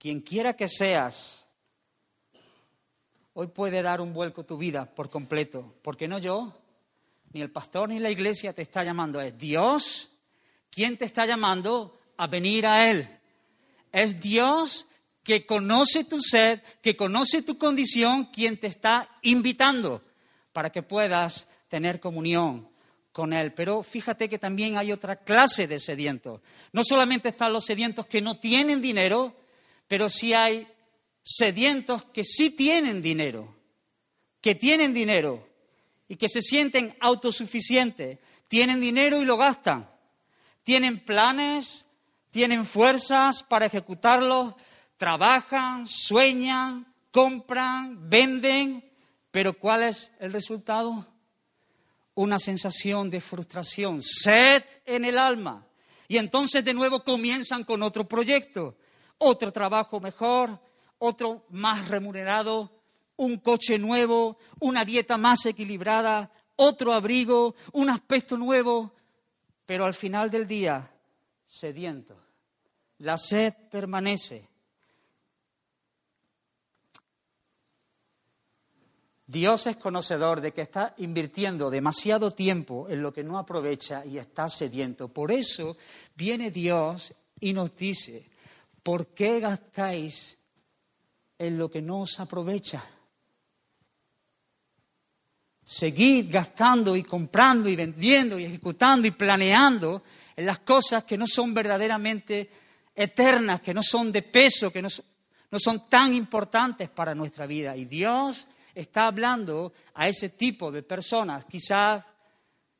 quien 0.00 0.22
quiera 0.22 0.54
que 0.54 0.66
seas, 0.66 1.46
hoy 3.34 3.48
puede 3.48 3.82
dar 3.82 4.00
un 4.00 4.14
vuelco 4.14 4.40
a 4.40 4.46
tu 4.46 4.56
vida 4.56 4.86
por 4.86 5.10
completo, 5.10 5.74
porque 5.82 6.08
no 6.08 6.18
yo, 6.18 6.56
ni 7.32 7.42
el 7.42 7.52
pastor 7.52 7.90
ni 7.90 7.98
la 7.98 8.10
iglesia 8.10 8.54
te 8.54 8.62
está 8.62 8.82
llamando, 8.82 9.20
es 9.20 9.36
Dios 9.36 10.10
quien 10.70 10.96
te 10.96 11.04
está 11.04 11.26
llamando 11.26 11.98
a 12.16 12.26
venir 12.28 12.66
a 12.66 12.90
Él. 12.90 13.08
Es 13.92 14.18
Dios 14.18 14.86
que 15.22 15.44
conoce 15.44 16.04
tu 16.04 16.18
sed, 16.20 16.62
que 16.80 16.96
conoce 16.96 17.42
tu 17.42 17.58
condición, 17.58 18.26
quien 18.26 18.58
te 18.58 18.68
está 18.68 19.18
invitando 19.20 20.02
para 20.52 20.70
que 20.70 20.82
puedas 20.82 21.50
tener 21.68 22.00
comunión 22.00 22.70
con 23.12 23.32
Él. 23.32 23.52
Pero 23.52 23.82
fíjate 23.82 24.28
que 24.28 24.38
también 24.38 24.78
hay 24.78 24.92
otra 24.92 25.16
clase 25.16 25.66
de 25.66 25.78
sedientos. 25.78 26.40
No 26.72 26.84
solamente 26.84 27.28
están 27.28 27.52
los 27.52 27.66
sedientos 27.66 28.06
que 28.06 28.22
no 28.22 28.38
tienen 28.38 28.80
dinero, 28.80 29.39
pero 29.90 30.08
sí 30.08 30.34
hay 30.34 30.68
sedientos 31.20 32.04
que 32.14 32.22
sí 32.22 32.50
tienen 32.50 33.02
dinero, 33.02 33.52
que 34.40 34.54
tienen 34.54 34.94
dinero 34.94 35.44
y 36.06 36.14
que 36.14 36.28
se 36.28 36.42
sienten 36.42 36.96
autosuficientes, 37.00 38.20
tienen 38.46 38.80
dinero 38.80 39.20
y 39.20 39.24
lo 39.24 39.36
gastan, 39.36 39.90
tienen 40.62 41.04
planes, 41.04 41.88
tienen 42.30 42.66
fuerzas 42.66 43.42
para 43.42 43.66
ejecutarlos, 43.66 44.54
trabajan, 44.96 45.88
sueñan, 45.88 46.86
compran, 47.10 48.08
venden, 48.08 48.88
pero 49.32 49.54
¿cuál 49.54 49.82
es 49.82 50.12
el 50.20 50.32
resultado? 50.32 51.04
Una 52.14 52.38
sensación 52.38 53.10
de 53.10 53.20
frustración, 53.20 54.00
sed 54.00 54.62
en 54.86 55.04
el 55.04 55.18
alma. 55.18 55.66
Y 56.06 56.16
entonces 56.16 56.64
de 56.64 56.74
nuevo 56.74 57.02
comienzan 57.02 57.64
con 57.64 57.82
otro 57.82 58.06
proyecto, 58.06 58.76
otro 59.20 59.52
trabajo 59.52 60.00
mejor, 60.00 60.58
otro 60.98 61.44
más 61.50 61.88
remunerado, 61.88 62.70
un 63.16 63.38
coche 63.38 63.78
nuevo, 63.78 64.38
una 64.60 64.84
dieta 64.84 65.16
más 65.16 65.44
equilibrada, 65.46 66.30
otro 66.56 66.92
abrigo, 66.92 67.54
un 67.72 67.90
aspecto 67.90 68.36
nuevo, 68.36 68.92
pero 69.66 69.84
al 69.84 69.94
final 69.94 70.30
del 70.30 70.46
día, 70.46 70.90
sediento. 71.46 72.16
La 72.98 73.18
sed 73.18 73.54
permanece. 73.70 74.48
Dios 79.26 79.66
es 79.66 79.76
conocedor 79.76 80.40
de 80.40 80.52
que 80.52 80.62
está 80.62 80.94
invirtiendo 80.98 81.70
demasiado 81.70 82.30
tiempo 82.30 82.88
en 82.88 83.02
lo 83.02 83.12
que 83.12 83.22
no 83.22 83.38
aprovecha 83.38 84.04
y 84.04 84.18
está 84.18 84.48
sediento. 84.48 85.08
Por 85.08 85.30
eso 85.30 85.76
viene 86.16 86.50
Dios 86.50 87.14
y 87.38 87.52
nos 87.52 87.76
dice, 87.76 88.29
¿por 88.82 89.14
qué 89.14 89.40
gastáis 89.40 90.38
en 91.38 91.58
lo 91.58 91.70
que 91.70 91.82
no 91.82 92.00
os 92.00 92.20
aprovecha? 92.20 92.84
seguir 95.70 96.28
gastando 96.28 96.96
y 96.96 97.04
comprando 97.04 97.68
y 97.68 97.76
vendiendo 97.76 98.40
y 98.40 98.44
ejecutando 98.44 99.06
y 99.06 99.12
planeando 99.12 100.02
en 100.34 100.44
las 100.44 100.58
cosas 100.58 101.04
que 101.04 101.16
no 101.16 101.28
son 101.28 101.54
verdaderamente 101.54 102.50
eternas, 102.92 103.60
que 103.60 103.72
no 103.72 103.80
son 103.80 104.10
de 104.10 104.22
peso, 104.22 104.72
que 104.72 104.82
no 104.82 104.90
son, 104.90 105.88
tan 105.88 106.12
importantes 106.12 106.90
para 106.90 107.14
nuestra 107.14 107.46
vida. 107.46 107.76
Y 107.76 107.84
Dios 107.84 108.48
está 108.74 109.06
hablando 109.06 109.72
a 109.94 110.08
ese 110.08 110.30
tipo 110.30 110.72
de 110.72 110.82
personas. 110.82 111.44
Quizás 111.44 112.04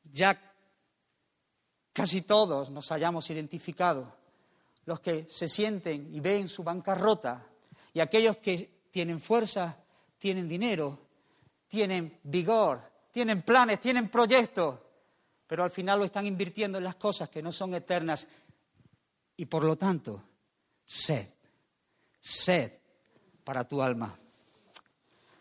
ya 0.03 0.37
casi 1.93 2.23
todos 2.23 2.69
nos 2.71 2.91
hayamos 2.91 3.29
identificado, 3.29 4.17
los 4.85 4.99
que 4.99 5.25
se 5.27 5.47
sienten 5.47 6.13
y 6.13 6.19
ven 6.19 6.47
su 6.47 6.63
bancarrota 6.63 7.45
y 7.93 7.99
aquellos 7.99 8.37
que 8.37 8.81
tienen 8.91 9.19
fuerza, 9.19 9.77
tienen 10.17 10.47
dinero, 10.47 10.99
tienen 11.67 12.19
vigor, 12.23 12.81
tienen 13.11 13.41
planes, 13.41 13.79
tienen 13.79 14.09
proyectos, 14.09 14.79
pero 15.47 15.63
al 15.63 15.71
final 15.71 15.99
lo 15.99 16.05
están 16.05 16.25
invirtiendo 16.25 16.77
en 16.77 16.83
las 16.83 16.95
cosas 16.95 17.29
que 17.29 17.41
no 17.41 17.51
son 17.51 17.73
eternas 17.75 18.27
y 19.35 19.45
por 19.45 19.63
lo 19.63 19.75
tanto, 19.75 20.23
sed, 20.85 21.27
sed 22.19 22.71
para 23.43 23.67
tu 23.67 23.81
alma. 23.81 24.15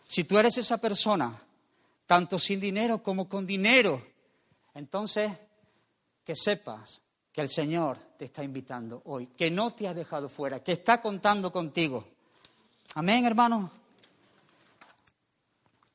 Si 0.07 0.25
tú 0.25 0.39
eres 0.39 0.59
esa 0.59 0.79
persona, 0.79 1.41
tanto 2.07 2.39
sin 2.39 2.59
dinero 2.59 3.03
como 3.03 3.29
con 3.29 3.47
dinero, 3.47 4.05
entonces 4.75 5.31
que 6.25 6.35
sepas 6.35 7.03
que 7.33 7.41
el 7.41 7.49
Señor 7.49 7.99
te 8.17 8.27
está 8.27 8.43
invitando 8.43 9.03
hoy, 9.05 9.29
que 9.29 9.51
no 9.51 9.75
te 9.75 9.87
ha 9.87 9.95
dejado 9.95 10.29
fuera, 10.29 10.63
que 10.63 10.73
está 10.73 11.01
contando 11.01 11.53
contigo. 11.53 12.07
Amén, 12.95 13.25
hermano. 13.25 13.71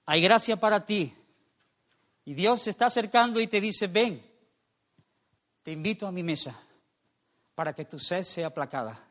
Hay 0.05 0.21
gracia 0.21 0.55
para 0.57 0.85
ti. 0.85 1.13
Y 2.25 2.33
Dios 2.33 2.63
se 2.63 2.71
está 2.71 2.87
acercando 2.87 3.39
y 3.39 3.47
te 3.47 3.61
dice, 3.61 3.87
ven, 3.87 4.23
te 5.61 5.71
invito 5.71 6.07
a 6.07 6.11
mi 6.11 6.23
mesa 6.23 6.59
para 7.53 7.73
que 7.73 7.85
tu 7.85 7.99
sed 7.99 8.23
sea 8.23 8.47
aplacada. 8.47 9.03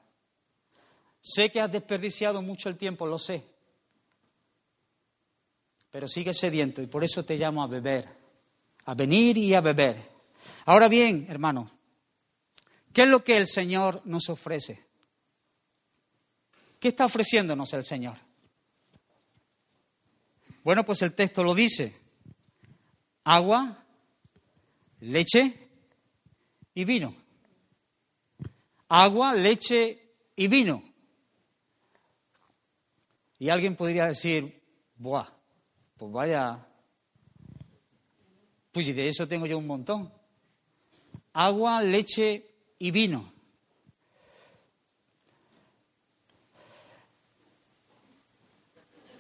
Sé 1.21 1.51
que 1.51 1.61
has 1.61 1.71
desperdiciado 1.71 2.43
mucho 2.43 2.69
el 2.69 2.77
tiempo, 2.77 3.07
lo 3.07 3.19
sé, 3.19 3.45
pero 5.91 6.07
sigue 6.07 6.35
sediento 6.35 6.83
y 6.83 6.87
por 6.87 7.03
eso 7.03 7.25
te 7.25 7.37
llamo 7.37 7.63
a 7.63 7.67
beber, 7.67 8.09
a 8.85 8.95
venir 8.95 9.39
y 9.39 9.55
a 9.55 9.61
beber. 9.61 10.11
Ahora 10.67 10.89
bien, 10.89 11.27
hermano, 11.31 11.71
¿qué 12.95 13.03
es 13.03 13.09
lo 13.09 13.23
que 13.23 13.37
el 13.37 13.47
Señor 13.47 14.01
nos 14.07 14.31
ofrece? 14.31 14.87
¿Qué 16.81 16.89
está 16.89 17.05
ofreciéndonos 17.05 17.73
el 17.75 17.85
Señor? 17.85 18.17
Bueno, 20.63 20.85
pues 20.85 21.03
el 21.03 21.15
texto 21.15 21.43
lo 21.45 21.55
dice. 21.55 21.95
Agua, 23.25 23.85
leche 25.01 25.69
y 26.75 26.85
vino. 26.85 27.15
Agua, 28.89 29.35
leche 29.35 30.15
y 30.37 30.47
vino. 30.47 30.83
Y 33.39 33.49
alguien 33.51 33.77
podría 33.77 34.07
decir, 34.07 34.63
buah, 34.97 35.29
pues 35.97 36.13
vaya, 36.13 36.67
pues 38.73 38.95
de 38.95 39.07
eso 39.07 39.27
tengo 39.27 39.47
yo 39.47 39.59
un 39.59 39.67
montón. 39.67 40.13
Agua, 41.33 41.83
leche 41.83 42.54
y 42.85 42.91
vino. 42.91 43.33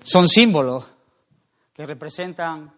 Son 0.02 0.28
símbolos 0.28 0.86
que 1.72 1.86
representan 1.86 2.70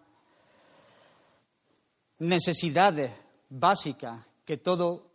necesidades 2.19 3.11
básicas 3.49 4.25
que 4.45 4.55
todo 4.55 5.11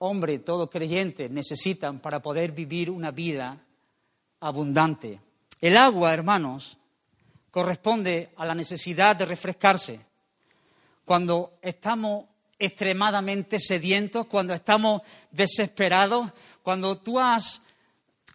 hombre, 0.00 0.40
todo 0.40 0.68
creyente 0.68 1.30
necesitan 1.30 2.00
para 2.00 2.20
poder 2.20 2.52
vivir 2.52 2.90
una 2.90 3.10
vida 3.10 3.58
abundante. 4.40 5.18
El 5.62 5.78
agua, 5.78 6.12
hermanos, 6.12 6.76
corresponde 7.50 8.34
a 8.36 8.44
la 8.44 8.54
necesidad 8.54 9.16
de 9.16 9.24
refrescarse. 9.24 10.04
Cuando 11.06 11.54
estamos 11.62 12.26
extremadamente 12.58 13.58
sedientos, 13.58 14.26
cuando 14.26 14.54
estamos 14.54 15.02
desesperados, 15.30 16.32
cuando 16.62 16.96
tú 16.96 17.18
has 17.18 17.62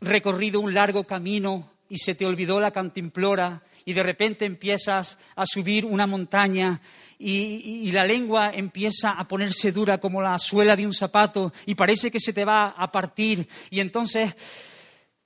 recorrido 0.01 0.59
un 0.59 0.73
largo 0.73 1.05
camino 1.05 1.69
y 1.89 1.97
se 1.97 2.15
te 2.15 2.25
olvidó 2.25 2.59
la 2.59 2.71
cantimplora 2.71 3.63
y 3.85 3.93
de 3.93 4.03
repente 4.03 4.45
empiezas 4.45 5.17
a 5.35 5.45
subir 5.45 5.85
una 5.85 6.05
montaña 6.05 6.81
y, 7.17 7.91
la 7.91 8.05
lengua 8.05 8.51
empieza 8.53 9.11
a 9.11 9.27
ponerse 9.27 9.71
dura 9.71 9.97
como 9.97 10.21
la 10.21 10.37
suela 10.37 10.75
de 10.75 10.85
un 10.85 10.93
zapato 10.93 11.51
y 11.65 11.75
parece 11.75 12.11
que 12.11 12.19
se 12.19 12.31
te 12.31 12.45
va 12.45 12.69
a 12.69 12.91
partir 12.91 13.47
y 13.69 13.79
entonces 13.79 14.35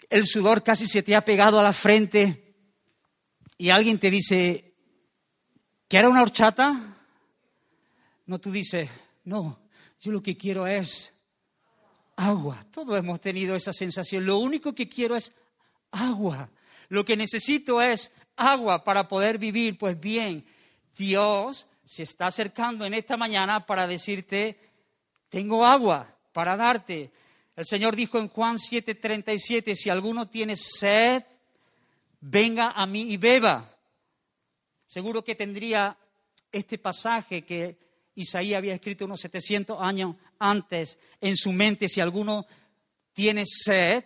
el 0.09 0.25
sudor 0.25 0.63
casi 0.63 0.87
se 0.87 1.03
te 1.03 1.15
ha 1.15 1.25
pegado 1.25 1.59
a 1.59 1.63
la 1.63 1.73
frente 1.73 2.55
y 3.57 3.69
alguien 3.69 3.99
te 3.99 4.09
dice, 4.09 4.73
¿quiere 5.87 6.07
una 6.07 6.21
horchata? 6.21 6.92
No, 8.25 8.39
tú 8.39 8.51
dices, 8.51 8.89
no, 9.25 9.59
yo 9.99 10.11
lo 10.11 10.21
que 10.21 10.37
quiero 10.37 10.67
es 10.67 11.13
agua. 12.15 12.65
Todos 12.71 12.97
hemos 12.97 13.19
tenido 13.19 13.55
esa 13.55 13.73
sensación. 13.73 14.25
Lo 14.25 14.37
único 14.37 14.73
que 14.73 14.87
quiero 14.87 15.15
es 15.15 15.33
agua. 15.91 16.49
Lo 16.89 17.05
que 17.05 17.17
necesito 17.17 17.81
es 17.81 18.11
agua 18.35 18.83
para 18.83 19.07
poder 19.07 19.37
vivir. 19.37 19.77
Pues 19.77 19.99
bien, 19.99 20.45
Dios 20.97 21.67
se 21.85 22.03
está 22.03 22.27
acercando 22.27 22.85
en 22.85 22.93
esta 22.93 23.17
mañana 23.17 23.65
para 23.65 23.87
decirte, 23.87 24.57
tengo 25.29 25.65
agua 25.65 26.15
para 26.31 26.55
darte. 26.55 27.11
El 27.55 27.65
Señor 27.65 27.95
dijo 27.95 28.17
en 28.19 28.29
Juan 28.29 28.57
7:37, 28.57 29.75
si 29.75 29.89
alguno 29.89 30.27
tiene 30.27 30.55
sed, 30.55 31.23
venga 32.21 32.71
a 32.71 32.85
mí 32.85 33.01
y 33.11 33.17
beba. 33.17 33.69
Seguro 34.85 35.23
que 35.23 35.35
tendría 35.35 35.97
este 36.51 36.77
pasaje 36.77 37.43
que 37.43 37.77
Isaías 38.15 38.57
había 38.57 38.75
escrito 38.75 39.05
unos 39.05 39.21
700 39.21 39.77
años 39.81 40.15
antes 40.39 40.97
en 41.19 41.35
su 41.35 41.51
mente, 41.51 41.89
si 41.89 42.01
alguno 42.01 42.45
tiene 43.13 43.43
sed, 43.45 44.03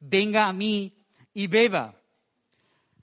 venga 0.00 0.46
a 0.46 0.52
mí 0.52 0.94
y 1.34 1.46
beba. 1.46 1.94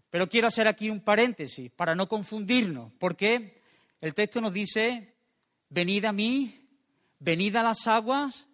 Pero 0.10 0.28
quiero 0.28 0.48
hacer 0.48 0.68
aquí 0.68 0.90
un 0.90 1.02
paréntesis 1.02 1.72
para 1.72 1.96
no 1.96 2.08
confundirnos, 2.08 2.92
porque 2.98 3.62
el 4.02 4.14
texto 4.14 4.42
nos 4.42 4.54
dice, 4.54 5.14
venid 5.70 6.06
a 6.06 6.12
mí, 6.12 6.68
venid 7.20 7.56
a 7.56 7.64
las 7.64 7.88
aguas. 7.88 8.48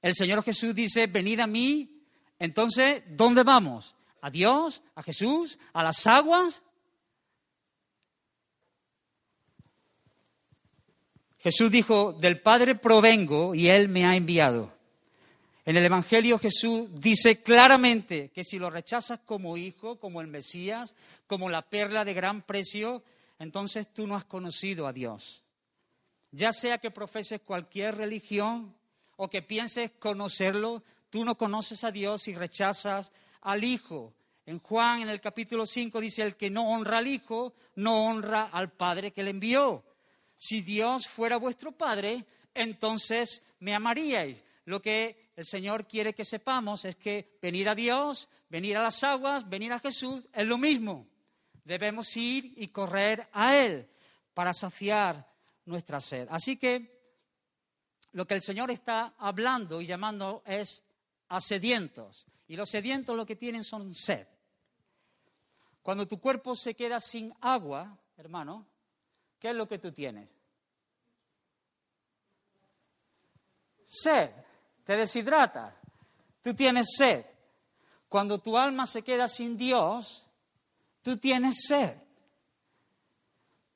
El 0.00 0.14
Señor 0.14 0.42
Jesús 0.42 0.74
dice, 0.74 1.06
venid 1.06 1.40
a 1.40 1.46
mí. 1.46 2.02
Entonces, 2.38 3.04
¿dónde 3.08 3.44
vamos? 3.44 3.94
¿A 4.20 4.30
Dios? 4.30 4.82
¿A 4.96 5.02
Jesús? 5.02 5.58
¿A 5.72 5.84
las 5.84 6.06
aguas? 6.06 6.62
Jesús 11.42 11.72
dijo, 11.72 12.12
del 12.12 12.40
Padre 12.40 12.76
provengo 12.76 13.52
y 13.54 13.68
Él 13.68 13.88
me 13.88 14.04
ha 14.04 14.14
enviado. 14.14 14.72
En 15.64 15.76
el 15.76 15.84
Evangelio 15.84 16.38
Jesús 16.38 16.88
dice 16.92 17.42
claramente 17.42 18.30
que 18.30 18.44
si 18.44 18.60
lo 18.60 18.70
rechazas 18.70 19.18
como 19.26 19.56
hijo, 19.56 19.98
como 19.98 20.20
el 20.20 20.28
Mesías, 20.28 20.94
como 21.26 21.48
la 21.48 21.62
perla 21.62 22.04
de 22.04 22.14
gran 22.14 22.42
precio, 22.42 23.02
entonces 23.40 23.92
tú 23.92 24.06
no 24.06 24.14
has 24.14 24.24
conocido 24.24 24.86
a 24.86 24.92
Dios. 24.92 25.42
Ya 26.30 26.52
sea 26.52 26.78
que 26.78 26.92
profeses 26.92 27.40
cualquier 27.40 27.96
religión 27.96 28.74
o 29.16 29.28
que 29.28 29.42
pienses 29.42 29.90
conocerlo, 29.98 30.84
tú 31.10 31.24
no 31.24 31.36
conoces 31.36 31.82
a 31.82 31.90
Dios 31.90 32.28
y 32.28 32.34
rechazas 32.34 33.10
al 33.40 33.64
Hijo. 33.64 34.14
En 34.46 34.60
Juan, 34.60 35.02
en 35.02 35.08
el 35.08 35.20
capítulo 35.20 35.66
5, 35.66 36.00
dice, 36.00 36.22
el 36.22 36.36
que 36.36 36.50
no 36.50 36.70
honra 36.70 36.98
al 36.98 37.08
Hijo, 37.08 37.52
no 37.74 38.04
honra 38.04 38.44
al 38.44 38.70
Padre 38.70 39.10
que 39.10 39.24
le 39.24 39.30
envió. 39.30 39.82
Si 40.42 40.60
Dios 40.60 41.06
fuera 41.06 41.36
vuestro 41.36 41.70
Padre, 41.70 42.24
entonces 42.52 43.44
me 43.60 43.74
amaríais. 43.74 44.42
Lo 44.64 44.82
que 44.82 45.30
el 45.36 45.46
Señor 45.46 45.86
quiere 45.86 46.14
que 46.14 46.24
sepamos 46.24 46.84
es 46.84 46.96
que 46.96 47.38
venir 47.40 47.68
a 47.68 47.74
Dios, 47.76 48.28
venir 48.48 48.76
a 48.76 48.82
las 48.82 49.04
aguas, 49.04 49.48
venir 49.48 49.72
a 49.72 49.78
Jesús 49.78 50.28
es 50.32 50.46
lo 50.46 50.58
mismo 50.58 51.06
debemos 51.64 52.16
ir 52.16 52.54
y 52.56 52.68
correr 52.68 53.28
a 53.32 53.56
Él 53.56 53.88
para 54.34 54.52
saciar 54.52 55.28
nuestra 55.64 56.00
sed. 56.00 56.28
Así 56.30 56.56
que 56.56 57.00
lo 58.12 58.26
que 58.26 58.34
el 58.34 58.42
Señor 58.42 58.70
está 58.70 59.14
hablando 59.18 59.80
y 59.80 59.86
llamando 59.86 60.42
es 60.46 60.82
a 61.28 61.40
sedientos. 61.40 62.26
Y 62.48 62.56
los 62.56 62.68
sedientos 62.68 63.16
lo 63.16 63.26
que 63.26 63.36
tienen 63.36 63.64
son 63.64 63.94
sed. 63.94 64.26
Cuando 65.82 66.06
tu 66.06 66.20
cuerpo 66.20 66.54
se 66.54 66.74
queda 66.74 67.00
sin 67.00 67.32
agua, 67.40 67.98
hermano, 68.16 68.66
¿qué 69.42 69.50
es 69.50 69.56
lo 69.56 69.66
que 69.66 69.80
tú 69.80 69.90
tienes? 69.90 70.28
Sed, 73.84 74.30
te 74.84 74.96
deshidrata, 74.96 75.76
tú 76.42 76.54
tienes 76.54 76.94
sed. 76.96 77.26
Cuando 78.08 78.38
tu 78.38 78.56
alma 78.56 78.86
se 78.86 79.02
queda 79.02 79.26
sin 79.26 79.56
Dios, 79.56 80.24
tú 81.02 81.16
tienes 81.16 81.64
sed. 81.66 81.96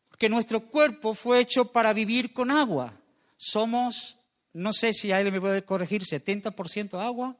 Porque 0.08 0.28
nuestro 0.28 0.60
cuerpo 0.68 1.14
fue 1.14 1.40
hecho 1.40 1.64
para 1.72 1.92
vivir 1.92 2.32
con 2.32 2.52
agua. 2.52 2.92
Somos, 3.36 4.16
no 4.52 4.72
sé 4.72 4.92
si 4.92 5.10
alguien 5.10 5.34
me 5.34 5.40
puede 5.40 5.64
corregir, 5.64 6.02
70% 6.02 7.04
agua, 7.04 7.34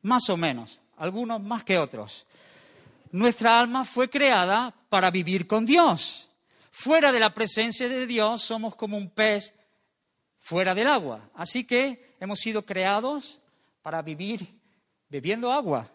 más 0.00 0.30
o 0.30 0.38
menos, 0.38 0.80
algunos 0.96 1.42
más 1.42 1.62
que 1.62 1.76
otros. 1.76 2.26
Nuestra 3.12 3.60
alma 3.60 3.84
fue 3.84 4.08
creada 4.08 4.74
para 4.88 5.10
vivir 5.10 5.46
con 5.46 5.66
Dios. 5.66 6.27
Fuera 6.80 7.10
de 7.10 7.18
la 7.18 7.34
presencia 7.34 7.88
de 7.88 8.06
Dios 8.06 8.40
somos 8.42 8.76
como 8.76 8.96
un 8.96 9.10
pez 9.10 9.52
fuera 10.38 10.76
del 10.76 10.86
agua. 10.86 11.28
Así 11.34 11.64
que 11.64 12.14
hemos 12.20 12.38
sido 12.38 12.64
creados 12.64 13.40
para 13.82 14.00
vivir 14.00 14.46
bebiendo 15.08 15.50
agua. 15.50 15.90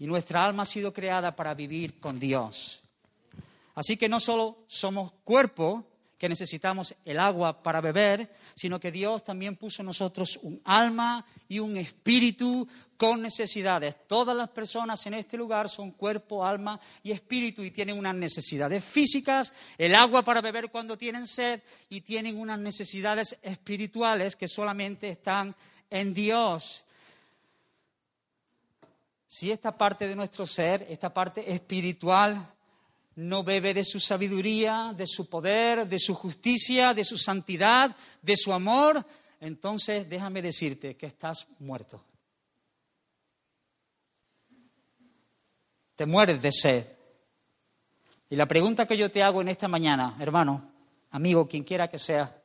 Y 0.00 0.08
nuestra 0.08 0.44
alma 0.44 0.64
ha 0.64 0.66
sido 0.66 0.92
creada 0.92 1.36
para 1.36 1.54
vivir 1.54 2.00
con 2.00 2.18
Dios. 2.18 2.82
Así 3.76 3.96
que 3.96 4.08
no 4.08 4.18
solo 4.18 4.64
somos 4.66 5.12
cuerpo, 5.22 5.86
que 6.18 6.28
necesitamos 6.28 6.94
el 7.04 7.18
agua 7.18 7.62
para 7.62 7.80
beber, 7.80 8.30
sino 8.54 8.80
que 8.80 8.90
Dios 8.90 9.22
también 9.22 9.56
puso 9.56 9.82
en 9.82 9.86
nosotros 9.86 10.38
un 10.42 10.60
alma 10.64 11.26
y 11.48 11.58
un 11.58 11.76
espíritu 11.76 12.66
con 12.96 13.20
necesidades. 13.20 13.96
Todas 14.06 14.34
las 14.34 14.48
personas 14.48 15.04
en 15.06 15.14
este 15.14 15.36
lugar 15.36 15.68
son 15.68 15.90
cuerpo, 15.90 16.44
alma 16.44 16.80
y 17.02 17.12
espíritu 17.12 17.62
y 17.62 17.70
tienen 17.70 17.98
unas 17.98 18.14
necesidades 18.14 18.82
físicas, 18.82 19.52
el 19.76 19.94
agua 19.94 20.22
para 20.22 20.40
beber 20.40 20.70
cuando 20.70 20.96
tienen 20.96 21.26
sed 21.26 21.62
y 21.90 22.00
tienen 22.00 22.38
unas 22.38 22.58
necesidades 22.58 23.38
espirituales 23.42 24.36
que 24.36 24.48
solamente 24.48 25.08
están 25.08 25.54
en 25.90 26.14
Dios. 26.14 26.84
Si 29.28 29.50
esta 29.50 29.76
parte 29.76 30.08
de 30.08 30.16
nuestro 30.16 30.46
ser, 30.46 30.86
esta 30.88 31.12
parte 31.12 31.52
espiritual, 31.52 32.55
no 33.16 33.42
bebe 33.42 33.72
de 33.72 33.84
su 33.84 33.98
sabiduría, 33.98 34.94
de 34.96 35.06
su 35.06 35.28
poder, 35.28 35.88
de 35.88 35.98
su 35.98 36.14
justicia, 36.14 36.92
de 36.92 37.04
su 37.04 37.16
santidad, 37.16 37.96
de 38.22 38.36
su 38.36 38.52
amor, 38.52 39.04
entonces 39.40 40.08
déjame 40.08 40.42
decirte 40.42 40.96
que 40.96 41.06
estás 41.06 41.46
muerto. 41.58 42.02
Te 45.94 46.04
mueres 46.04 46.42
de 46.42 46.52
sed. 46.52 46.86
Y 48.28 48.36
la 48.36 48.46
pregunta 48.46 48.86
que 48.86 48.98
yo 48.98 49.10
te 49.10 49.22
hago 49.22 49.40
en 49.40 49.48
esta 49.48 49.66
mañana, 49.66 50.16
hermano, 50.20 50.70
amigo, 51.10 51.48
quien 51.48 51.64
quiera 51.64 51.88
que 51.88 51.98
sea, 51.98 52.36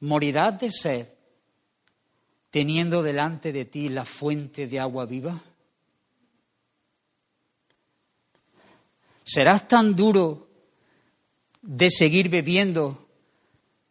¿morirás 0.00 0.58
de 0.58 0.70
sed 0.72 1.08
teniendo 2.50 3.02
delante 3.02 3.52
de 3.52 3.64
ti 3.64 3.88
la 3.88 4.04
fuente 4.04 4.66
de 4.66 4.80
agua 4.80 5.06
viva? 5.06 5.40
¿Serás 9.24 9.68
tan 9.68 9.94
duro 9.94 10.48
de 11.60 11.90
seguir 11.90 12.28
bebiendo 12.28 13.08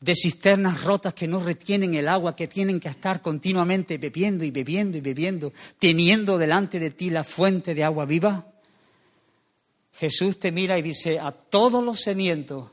de 0.01 0.15
cisternas 0.15 0.83
rotas 0.83 1.13
que 1.13 1.27
no 1.27 1.39
retienen 1.39 1.93
el 1.93 2.07
agua, 2.07 2.35
que 2.35 2.47
tienen 2.47 2.79
que 2.79 2.89
estar 2.89 3.21
continuamente 3.21 3.99
bebiendo 3.99 4.43
y 4.43 4.49
bebiendo 4.49 4.97
y 4.97 5.01
bebiendo, 5.01 5.53
teniendo 5.77 6.37
delante 6.39 6.79
de 6.79 6.89
ti 6.89 7.09
la 7.11 7.23
fuente 7.23 7.75
de 7.75 7.83
agua 7.83 8.05
viva? 8.05 8.47
Jesús 9.93 10.39
te 10.39 10.51
mira 10.51 10.77
y 10.79 10.81
dice, 10.81 11.19
a 11.19 11.31
todos 11.31 11.83
los 11.83 11.99
sedientos, 11.99 12.71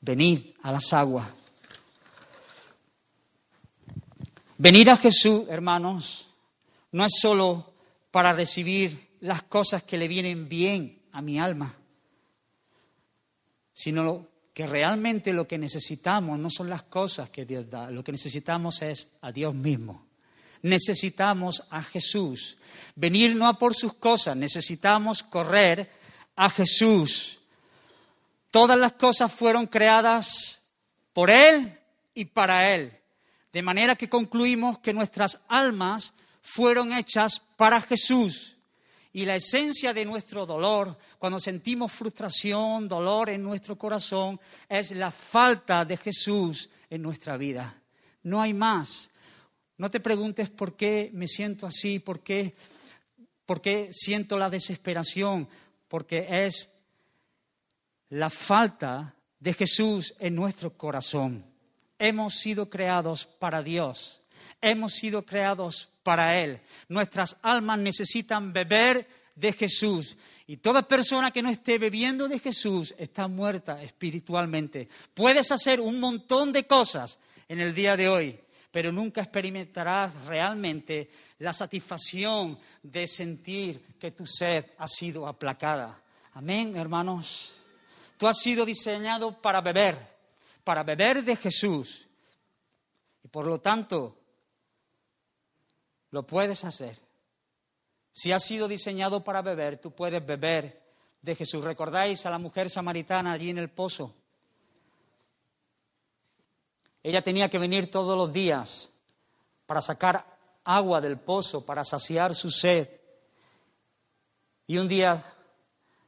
venid 0.00 0.40
a 0.62 0.72
las 0.72 0.92
aguas. 0.94 1.28
Venir 4.56 4.88
a 4.88 4.96
Jesús, 4.96 5.44
hermanos, 5.50 6.26
no 6.92 7.04
es 7.04 7.12
solo 7.20 7.74
para 8.10 8.32
recibir 8.32 9.08
las 9.20 9.42
cosas 9.42 9.82
que 9.82 9.98
le 9.98 10.08
vienen 10.08 10.48
bien 10.48 11.01
a 11.12 11.22
mi 11.22 11.38
alma, 11.38 11.74
sino 13.72 14.28
que 14.54 14.66
realmente 14.66 15.32
lo 15.32 15.46
que 15.46 15.58
necesitamos 15.58 16.38
no 16.38 16.50
son 16.50 16.68
las 16.68 16.82
cosas 16.84 17.30
que 17.30 17.44
Dios 17.44 17.70
da, 17.70 17.90
lo 17.90 18.04
que 18.04 18.12
necesitamos 18.12 18.82
es 18.82 19.10
a 19.22 19.32
Dios 19.32 19.54
mismo. 19.54 20.06
Necesitamos 20.62 21.64
a 21.70 21.82
Jesús. 21.82 22.56
Venir 22.94 23.34
no 23.34 23.48
a 23.48 23.58
por 23.58 23.74
sus 23.74 23.94
cosas, 23.94 24.36
necesitamos 24.36 25.22
correr 25.22 25.90
a 26.36 26.50
Jesús. 26.50 27.40
Todas 28.50 28.78
las 28.78 28.92
cosas 28.92 29.32
fueron 29.32 29.66
creadas 29.66 30.60
por 31.12 31.30
Él 31.30 31.78
y 32.14 32.26
para 32.26 32.74
Él. 32.74 32.92
De 33.52 33.62
manera 33.62 33.96
que 33.96 34.08
concluimos 34.08 34.78
que 34.78 34.92
nuestras 34.92 35.40
almas 35.48 36.14
fueron 36.42 36.92
hechas 36.92 37.40
para 37.56 37.80
Jesús. 37.80 38.51
Y 39.14 39.26
la 39.26 39.36
esencia 39.36 39.92
de 39.92 40.06
nuestro 40.06 40.46
dolor, 40.46 40.96
cuando 41.18 41.38
sentimos 41.38 41.92
frustración, 41.92 42.88
dolor 42.88 43.28
en 43.28 43.42
nuestro 43.42 43.76
corazón, 43.76 44.40
es 44.68 44.92
la 44.92 45.10
falta 45.10 45.84
de 45.84 45.98
Jesús 45.98 46.70
en 46.88 47.02
nuestra 47.02 47.36
vida. 47.36 47.78
No 48.22 48.40
hay 48.40 48.54
más. 48.54 49.10
No 49.76 49.90
te 49.90 50.00
preguntes 50.00 50.48
por 50.48 50.76
qué 50.76 51.10
me 51.12 51.26
siento 51.26 51.66
así, 51.66 51.98
por 51.98 52.20
qué, 52.20 52.54
por 53.44 53.60
qué 53.60 53.88
siento 53.90 54.38
la 54.38 54.48
desesperación, 54.48 55.46
porque 55.88 56.26
es 56.46 56.72
la 58.08 58.30
falta 58.30 59.14
de 59.38 59.52
Jesús 59.52 60.14
en 60.18 60.34
nuestro 60.34 60.74
corazón. 60.76 61.44
Hemos 61.98 62.36
sido 62.36 62.70
creados 62.70 63.26
para 63.26 63.62
Dios, 63.62 64.21
hemos 64.60 64.94
sido 64.94 65.24
creados 65.24 65.88
para 66.02 66.38
Él. 66.38 66.60
Nuestras 66.88 67.38
almas 67.42 67.78
necesitan 67.78 68.52
beber 68.52 69.06
de 69.34 69.52
Jesús. 69.52 70.16
Y 70.46 70.58
toda 70.58 70.86
persona 70.86 71.30
que 71.30 71.42
no 71.42 71.50
esté 71.50 71.78
bebiendo 71.78 72.28
de 72.28 72.38
Jesús 72.38 72.94
está 72.98 73.28
muerta 73.28 73.82
espiritualmente. 73.82 74.88
Puedes 75.14 75.50
hacer 75.50 75.80
un 75.80 76.00
montón 76.00 76.52
de 76.52 76.66
cosas 76.66 77.18
en 77.48 77.60
el 77.60 77.74
día 77.74 77.96
de 77.96 78.08
hoy, 78.08 78.38
pero 78.70 78.92
nunca 78.92 79.22
experimentarás 79.22 80.14
realmente 80.26 81.10
la 81.38 81.52
satisfacción 81.52 82.58
de 82.82 83.06
sentir 83.06 83.96
que 83.98 84.12
tu 84.12 84.26
sed 84.26 84.64
ha 84.78 84.88
sido 84.88 85.26
aplacada. 85.26 86.00
Amén, 86.34 86.76
hermanos. 86.76 87.52
Tú 88.16 88.26
has 88.26 88.38
sido 88.38 88.64
diseñado 88.64 89.40
para 89.40 89.60
beber, 89.60 89.98
para 90.64 90.82
beber 90.82 91.24
de 91.24 91.36
Jesús. 91.36 92.06
Y 93.24 93.28
por 93.28 93.46
lo 93.46 93.60
tanto, 93.60 94.21
lo 96.12 96.24
puedes 96.24 96.64
hacer. 96.64 96.96
Si 98.12 98.30
has 98.30 98.44
sido 98.44 98.68
diseñado 98.68 99.24
para 99.24 99.42
beber, 99.42 99.80
tú 99.80 99.90
puedes 99.90 100.24
beber 100.24 100.80
de 101.20 101.34
Jesús. 101.34 101.64
¿Recordáis 101.64 102.24
a 102.26 102.30
la 102.30 102.38
mujer 102.38 102.70
samaritana 102.70 103.32
allí 103.32 103.50
en 103.50 103.58
el 103.58 103.70
pozo? 103.70 104.14
Ella 107.02 107.22
tenía 107.22 107.48
que 107.48 107.58
venir 107.58 107.90
todos 107.90 108.16
los 108.16 108.32
días 108.32 108.92
para 109.66 109.80
sacar 109.80 110.38
agua 110.64 111.00
del 111.00 111.18
pozo, 111.18 111.64
para 111.64 111.82
saciar 111.82 112.34
su 112.34 112.50
sed. 112.50 112.88
Y 114.66 114.76
un 114.76 114.86
día 114.86 115.24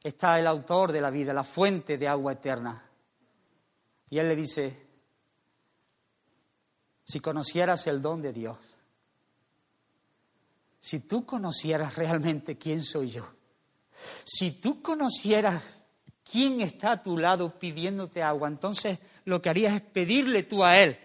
está 0.03 0.39
el 0.39 0.45
autor 0.45 0.91
de 0.91 1.01
la 1.01 1.09
vida, 1.09 1.33
la 1.33 1.43
fuente 1.43 1.97
de 1.97 2.07
agua 2.07 2.33
eterna. 2.33 2.89
Y 4.11 4.19
él 4.19 4.27
le 4.27 4.35
dice, 4.35 4.87
si 7.03 7.19
conocieras 7.19 7.87
el 7.87 8.01
don 8.01 8.21
de 8.21 8.31
Dios, 8.31 8.74
si 10.85 10.99
tú 10.99 11.25
conocieras 11.25 11.95
realmente 11.95 12.59
quién 12.59 12.83
soy 12.83 13.09
yo, 13.09 13.27
si 14.23 14.51
tú 14.61 14.83
conocieras 14.83 15.81
quién 16.23 16.61
está 16.61 16.91
a 16.91 17.01
tu 17.01 17.17
lado 17.17 17.57
pidiéndote 17.57 18.21
agua, 18.21 18.47
entonces 18.47 18.99
lo 19.23 19.41
que 19.41 19.49
harías 19.49 19.73
es 19.73 19.81
pedirle 19.81 20.43
tú 20.43 20.63
a 20.63 20.77
Él 20.79 20.95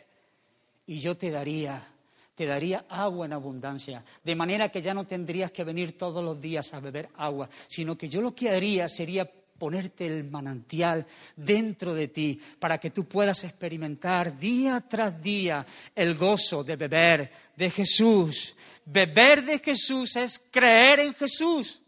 y 0.87 1.01
yo 1.01 1.16
te 1.16 1.31
daría 1.31 1.87
te 2.35 2.45
daría 2.45 2.85
agua 2.90 3.25
en 3.25 3.33
abundancia, 3.33 4.05
de 4.23 4.35
manera 4.35 4.71
que 4.71 4.83
ya 4.83 4.93
no 4.93 5.07
tendrías 5.07 5.51
que 5.51 5.64
venir 5.64 5.97
todos 5.97 6.23
los 6.23 6.38
días 6.38 6.75
a 6.75 6.81
beber 6.81 7.09
agua, 7.16 7.49
sino 7.66 7.97
que 7.97 8.09
yo 8.09 8.21
lo 8.21 8.35
que 8.35 8.51
haría 8.51 8.87
sería 8.87 9.31
ponerte 9.61 10.07
el 10.07 10.25
manantial 10.25 11.07
dentro 11.37 11.92
de 11.92 12.09
ti 12.09 12.40
para 12.59 12.79
que 12.79 12.88
tú 12.88 13.07
puedas 13.07 13.44
experimentar 13.44 14.38
día 14.38 14.81
tras 14.81 15.20
día 15.20 15.66
el 15.94 16.16
gozo 16.16 16.64
de 16.64 16.77
beber 16.77 17.31
de 17.55 17.70
Jesús. 17.70 18.57
Beber 18.87 19.44
de 19.44 19.59
Jesús 19.59 20.16
es 20.16 20.40
creer 20.51 21.01
en 21.01 21.12
Jesús. 21.12 21.83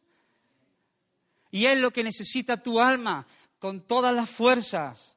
Y 1.50 1.64
es 1.64 1.78
lo 1.78 1.90
que 1.90 2.04
necesita 2.04 2.62
tu 2.62 2.78
alma 2.78 3.26
con 3.58 3.80
todas 3.86 4.14
las 4.14 4.28
fuerzas. 4.28 5.16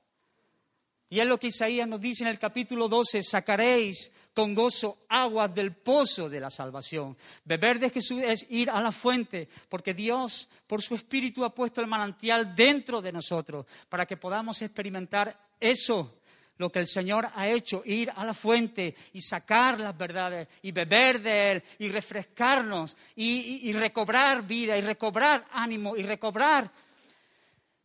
Y 1.09 1.19
es 1.19 1.27
lo 1.27 1.37
que 1.37 1.47
Isaías 1.47 1.89
nos 1.89 1.99
dice 1.99 2.23
en 2.23 2.29
el 2.29 2.39
capítulo 2.39 2.87
12, 2.87 3.21
sacaréis 3.21 4.13
con 4.35 4.53
gozo 4.53 5.05
aguas 5.07 5.55
del 5.55 5.73
pozo 5.73 6.29
de 6.29 6.41
la 6.41 6.49
salvación. 6.49 7.17
Beber 7.45 7.79
de 7.79 7.89
Jesús 7.89 8.21
es 8.21 8.45
ir 8.49 8.69
a 8.69 8.81
la 8.81 8.91
fuente, 8.91 9.47
porque 9.69 9.93
Dios, 9.93 10.49
por 10.67 10.81
su 10.81 10.93
Espíritu, 10.93 11.45
ha 11.45 11.55
puesto 11.55 11.79
el 11.79 11.87
manantial 11.87 12.53
dentro 12.53 13.01
de 13.01 13.13
nosotros, 13.13 13.65
para 13.87 14.05
que 14.05 14.17
podamos 14.17 14.61
experimentar 14.61 15.39
eso, 15.57 16.19
lo 16.57 16.69
que 16.69 16.79
el 16.79 16.87
Señor 16.87 17.29
ha 17.33 17.47
hecho, 17.47 17.81
ir 17.85 18.11
a 18.13 18.25
la 18.25 18.33
fuente 18.33 18.93
y 19.13 19.21
sacar 19.21 19.79
las 19.79 19.97
verdades 19.97 20.49
y 20.63 20.71
beber 20.73 21.21
de 21.21 21.51
Él 21.51 21.63
y 21.79 21.89
refrescarnos 21.89 22.95
y, 23.15 23.69
y 23.69 23.73
recobrar 23.73 24.45
vida 24.45 24.77
y 24.77 24.81
recobrar 24.81 25.47
ánimo 25.51 25.95
y 25.95 26.03
recobrar 26.03 26.69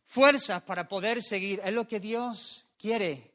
fuerzas 0.05 0.63
para 0.63 0.85
poder 0.85 1.21
seguir. 1.23 1.61
Es 1.63 1.73
lo 1.73 1.87
que 1.87 2.01
Dios 2.01 2.67
quiere, 2.77 3.31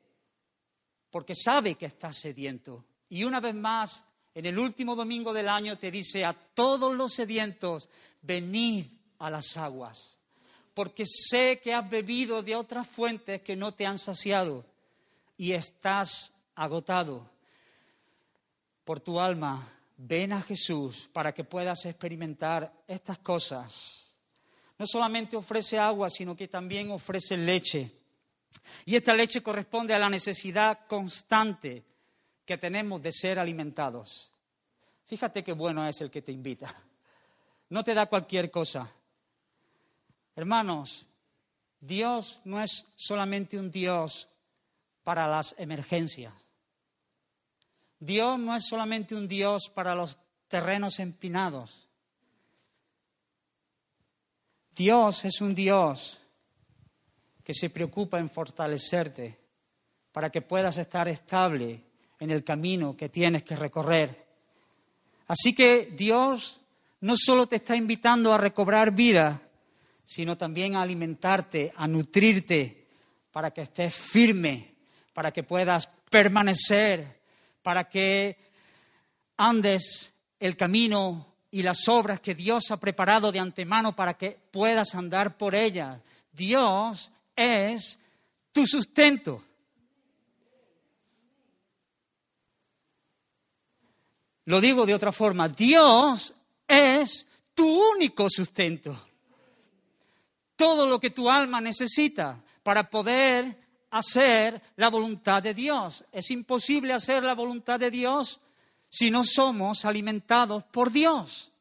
porque 1.10 1.34
sabe 1.34 1.76
que 1.76 1.86
estás 1.86 2.16
sediento. 2.16 2.84
Y 3.08 3.24
una 3.24 3.40
vez 3.40 3.54
más, 3.54 4.04
en 4.34 4.46
el 4.46 4.58
último 4.58 4.94
domingo 4.94 5.32
del 5.32 5.48
año 5.48 5.78
te 5.78 5.90
dice 5.90 6.24
a 6.24 6.32
todos 6.32 6.94
los 6.94 7.14
sedientos, 7.14 7.88
venid 8.22 8.86
a 9.18 9.30
las 9.30 9.56
aguas, 9.56 10.18
porque 10.74 11.04
sé 11.06 11.60
que 11.62 11.72
has 11.72 11.88
bebido 11.88 12.42
de 12.42 12.54
otras 12.54 12.86
fuentes 12.86 13.40
que 13.42 13.56
no 13.56 13.72
te 13.72 13.86
han 13.86 13.98
saciado 13.98 14.64
y 15.36 15.52
estás 15.52 16.34
agotado 16.54 17.28
por 18.84 19.00
tu 19.00 19.18
alma. 19.20 19.72
Ven 19.98 20.32
a 20.32 20.42
Jesús 20.42 21.08
para 21.12 21.32
que 21.32 21.44
puedas 21.44 21.86
experimentar 21.86 22.70
estas 22.86 23.18
cosas. 23.18 24.14
No 24.78 24.84
solamente 24.86 25.36
ofrece 25.36 25.78
agua, 25.78 26.10
sino 26.10 26.36
que 26.36 26.48
también 26.48 26.90
ofrece 26.90 27.36
leche. 27.38 27.90
Y 28.84 28.94
esta 28.96 29.14
leche 29.14 29.42
corresponde 29.42 29.94
a 29.94 29.98
la 29.98 30.10
necesidad 30.10 30.86
constante 30.86 31.84
que 32.46 32.56
tenemos 32.56 33.02
de 33.02 33.12
ser 33.12 33.38
alimentados. 33.38 34.30
Fíjate 35.06 35.44
qué 35.44 35.52
bueno 35.52 35.86
es 35.86 36.00
el 36.00 36.10
que 36.10 36.22
te 36.22 36.32
invita. 36.32 36.74
No 37.68 37.82
te 37.82 37.94
da 37.94 38.06
cualquier 38.06 38.48
cosa. 38.48 38.88
Hermanos, 40.36 41.04
Dios 41.80 42.40
no 42.44 42.62
es 42.62 42.86
solamente 42.94 43.58
un 43.58 43.72
Dios 43.72 44.28
para 45.02 45.26
las 45.26 45.54
emergencias. 45.58 46.32
Dios 47.98 48.38
no 48.38 48.54
es 48.54 48.66
solamente 48.66 49.16
un 49.16 49.26
Dios 49.26 49.68
para 49.68 49.96
los 49.96 50.16
terrenos 50.46 51.00
empinados. 51.00 51.88
Dios 54.70 55.24
es 55.24 55.40
un 55.40 55.54
Dios 55.54 56.20
que 57.42 57.54
se 57.54 57.70
preocupa 57.70 58.18
en 58.18 58.30
fortalecerte 58.30 59.40
para 60.12 60.30
que 60.30 60.42
puedas 60.42 60.78
estar 60.78 61.08
estable 61.08 61.85
en 62.18 62.30
el 62.30 62.44
camino 62.44 62.96
que 62.96 63.08
tienes 63.08 63.42
que 63.42 63.56
recorrer. 63.56 64.26
Así 65.28 65.54
que 65.54 65.92
Dios 65.96 66.60
no 67.00 67.14
solo 67.16 67.46
te 67.46 67.56
está 67.56 67.76
invitando 67.76 68.32
a 68.32 68.38
recobrar 68.38 68.92
vida, 68.92 69.42
sino 70.04 70.36
también 70.36 70.76
a 70.76 70.82
alimentarte, 70.82 71.72
a 71.76 71.86
nutrirte, 71.86 72.86
para 73.32 73.50
que 73.50 73.62
estés 73.62 73.94
firme, 73.94 74.74
para 75.12 75.30
que 75.30 75.42
puedas 75.42 75.88
permanecer, 76.08 77.20
para 77.62 77.88
que 77.88 78.38
andes 79.36 80.14
el 80.40 80.56
camino 80.56 81.34
y 81.50 81.62
las 81.62 81.88
obras 81.88 82.20
que 82.20 82.34
Dios 82.34 82.70
ha 82.70 82.78
preparado 82.78 83.32
de 83.32 83.38
antemano 83.38 83.94
para 83.94 84.14
que 84.14 84.38
puedas 84.50 84.94
andar 84.94 85.36
por 85.36 85.54
ellas. 85.54 86.00
Dios 86.32 87.10
es 87.34 87.98
tu 88.52 88.66
sustento. 88.66 89.42
Lo 94.46 94.60
digo 94.60 94.86
de 94.86 94.94
otra 94.94 95.12
forma, 95.12 95.48
Dios 95.48 96.34
es 96.66 97.28
tu 97.54 97.66
único 97.92 98.28
sustento. 98.28 98.96
Todo 100.56 100.86
lo 100.86 100.98
que 100.98 101.10
tu 101.10 101.28
alma 101.28 101.60
necesita 101.60 102.42
para 102.62 102.88
poder 102.88 103.56
hacer 103.90 104.60
la 104.76 104.88
voluntad 104.88 105.42
de 105.42 105.54
Dios. 105.54 106.04
Es 106.12 106.30
imposible 106.30 106.92
hacer 106.92 107.22
la 107.22 107.34
voluntad 107.34 107.78
de 107.78 107.90
Dios 107.90 108.40
si 108.88 109.10
no 109.10 109.24
somos 109.24 109.84
alimentados 109.84 110.64
por 110.64 110.90
Dios. 110.90 111.52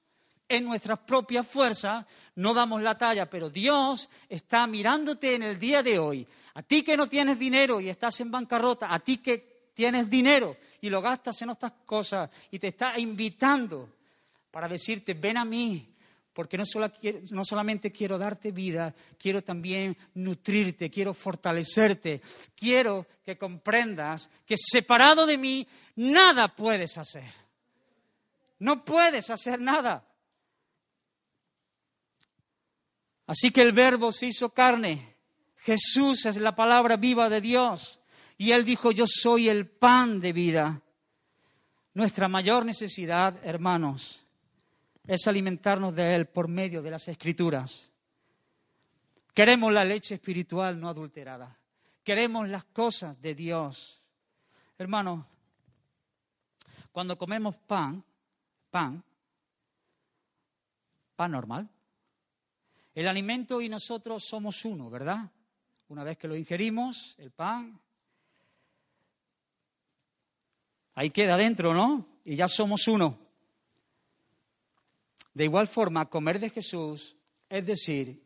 en 0.47 0.63
nuestras 0.63 0.99
propias 0.99 1.47
fuerzas, 1.47 2.05
no 2.35 2.53
damos 2.53 2.79
la 2.81 2.95
talla, 2.95 3.27
pero 3.27 3.49
Dios 3.49 4.09
está 4.29 4.67
mirándote 4.67 5.33
en 5.33 5.41
el 5.41 5.59
día 5.59 5.81
de 5.81 5.97
hoy. 5.97 6.27
A 6.53 6.61
ti 6.61 6.83
que 6.83 6.95
no 6.95 7.07
tienes 7.07 7.39
dinero 7.39 7.81
y 7.81 7.89
estás 7.89 8.19
en 8.19 8.29
bancarrota, 8.29 8.93
a 8.93 8.99
ti 8.99 9.17
que 9.17 9.54
tienes 9.75 10.09
dinero 10.09 10.57
y 10.81 10.89
lo 10.89 11.01
gastas 11.01 11.39
en 11.43 11.51
otras 11.51 11.73
cosas 11.85 12.31
y 12.49 12.57
te 12.57 12.69
está 12.69 12.97
invitando 12.97 13.89
para 14.49 14.67
decirte, 14.67 15.13
ven 15.13 15.37
a 15.37 15.45
mí, 15.45 15.93
porque 16.33 16.57
no, 16.57 16.63
no, 17.31 17.45
solamente 17.45 17.91
quiero 17.91 18.17
darte 18.17 18.51
vida, 18.51 18.95
quiero 19.19 19.43
también 19.43 19.95
nutrirte, 20.15 20.89
quiero 20.89 21.13
fortalecerte, 21.13 22.21
quiero 22.55 23.05
que 23.23 23.37
comprendas 23.37 24.31
que 24.45 24.55
separado 24.57 25.25
de 25.25 25.37
mí 25.37 25.67
nada 25.95 26.47
puedes 26.55 26.97
hacer. 26.97 27.31
No 28.59 28.83
puedes 28.83 29.29
hacer 29.29 29.59
nada. 29.59 30.05
Así 33.27 33.51
que 33.51 33.61
el 33.61 33.73
verbo 33.73 34.11
se 34.11 34.27
hizo 34.27 34.49
carne. 34.49 35.15
Jesús 35.57 36.25
es 36.25 36.37
la 36.37 36.55
palabra 36.55 36.95
viva 36.95 37.27
de 37.27 37.41
Dios. 37.41 37.99
Y 38.37 38.51
Él 38.51 38.65
dijo, 38.65 38.91
yo 38.91 39.05
soy 39.07 39.49
el 39.49 39.67
pan 39.67 40.19
de 40.19 40.33
vida. 40.33 40.81
Nuestra 41.93 42.27
mayor 42.27 42.65
necesidad, 42.65 43.39
hermanos, 43.45 44.21
es 45.07 45.27
alimentarnos 45.27 45.95
de 45.95 46.15
Él 46.15 46.27
por 46.27 46.47
medio 46.47 46.81
de 46.81 46.91
las 46.91 47.07
escrituras. 47.07 47.91
Queremos 49.33 49.71
la 49.71 49.85
leche 49.85 50.15
espiritual 50.15 50.79
no 50.79 50.89
adulterada. 50.89 51.57
Queremos 52.03 52.47
las 52.49 52.65
cosas 52.65 53.19
de 53.21 53.35
Dios. 53.35 54.01
Hermanos, 54.77 55.25
cuando 56.91 57.17
comemos 57.17 57.55
pan, 57.55 58.03
pan, 58.69 59.03
pan 61.15 61.31
normal, 61.31 61.69
el 62.93 63.07
alimento 63.07 63.59
y 63.61 63.67
nosotros 63.67 64.23
somos 64.23 64.63
uno, 64.63 64.89
¿verdad? 64.89 65.29
Una 65.89 66.03
vez 66.03 66.17
que 66.17 66.27
lo 66.27 66.35
ingerimos, 66.35 67.15
el 67.17 67.31
pan, 67.31 67.79
ahí 70.95 71.11
queda 71.11 71.37
dentro, 71.37 71.73
¿no? 71.73 72.07
Y 72.23 72.35
ya 72.35 72.47
somos 72.47 72.87
uno. 72.87 73.19
De 75.33 75.43
igual 75.43 75.67
forma, 75.67 76.09
comer 76.09 76.39
de 76.39 76.49
Jesús 76.49 77.15
es 77.49 77.65
decir, 77.65 78.21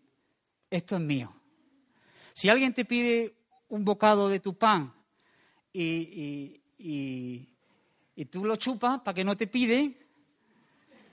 esto 0.69 0.95
es 0.95 1.01
mío. 1.01 1.33
Si 2.33 2.49
alguien 2.49 2.73
te 2.73 2.85
pide 2.85 3.35
un 3.69 3.83
bocado 3.83 4.29
de 4.29 4.39
tu 4.39 4.57
pan 4.57 4.93
y, 5.73 6.61
tú 8.29 8.45
lo 8.45 8.55
chupas 8.55 9.01
para 9.01 9.13
que 9.15 9.23
no 9.23 9.35
te 9.35 9.47
pide, 9.47 9.97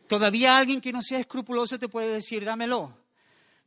todavía 0.07 0.57
alguien 0.57 0.81
que 0.81 0.93
no 0.93 1.03
sea 1.03 1.19
escrupuloso 1.19 1.79
te 1.79 1.89
puede 1.89 2.11
decir, 2.11 2.45
dámelo. 2.45 2.97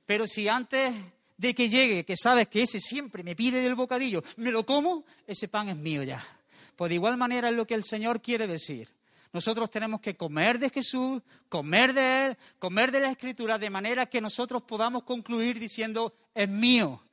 Pero 0.05 0.25
si 0.25 0.47
antes 0.47 0.95
de 1.37 1.53
que 1.53 1.69
llegue, 1.69 2.05
que 2.05 2.15
sabes 2.15 2.47
que 2.47 2.63
ese 2.63 2.79
siempre 2.79 3.23
me 3.23 3.35
pide 3.35 3.61
del 3.61 3.75
bocadillo, 3.75 4.23
me 4.37 4.51
lo 4.51 4.65
como, 4.65 5.05
ese 5.27 5.47
pan 5.47 5.69
es 5.69 5.77
mío 5.77 6.03
ya. 6.03 6.38
Pues 6.79 6.87
de 6.87 6.95
igual 6.95 7.17
manera 7.17 7.49
es 7.49 7.55
lo 7.57 7.67
que 7.67 7.73
el 7.73 7.83
Señor 7.83 8.21
quiere 8.21 8.47
decir. 8.47 8.87
Nosotros 9.33 9.69
tenemos 9.69 9.99
que 9.99 10.15
comer 10.15 10.57
de 10.59 10.69
Jesús, 10.69 11.21
comer 11.49 11.93
de 11.93 12.27
Él, 12.27 12.37
comer 12.57 12.89
de 12.89 13.01
la 13.01 13.11
Escritura, 13.11 13.57
de 13.57 13.69
manera 13.69 14.05
que 14.05 14.21
nosotros 14.21 14.63
podamos 14.63 15.03
concluir 15.03 15.59
diciendo, 15.59 16.15
es 16.33 16.47
mío, 16.47 17.03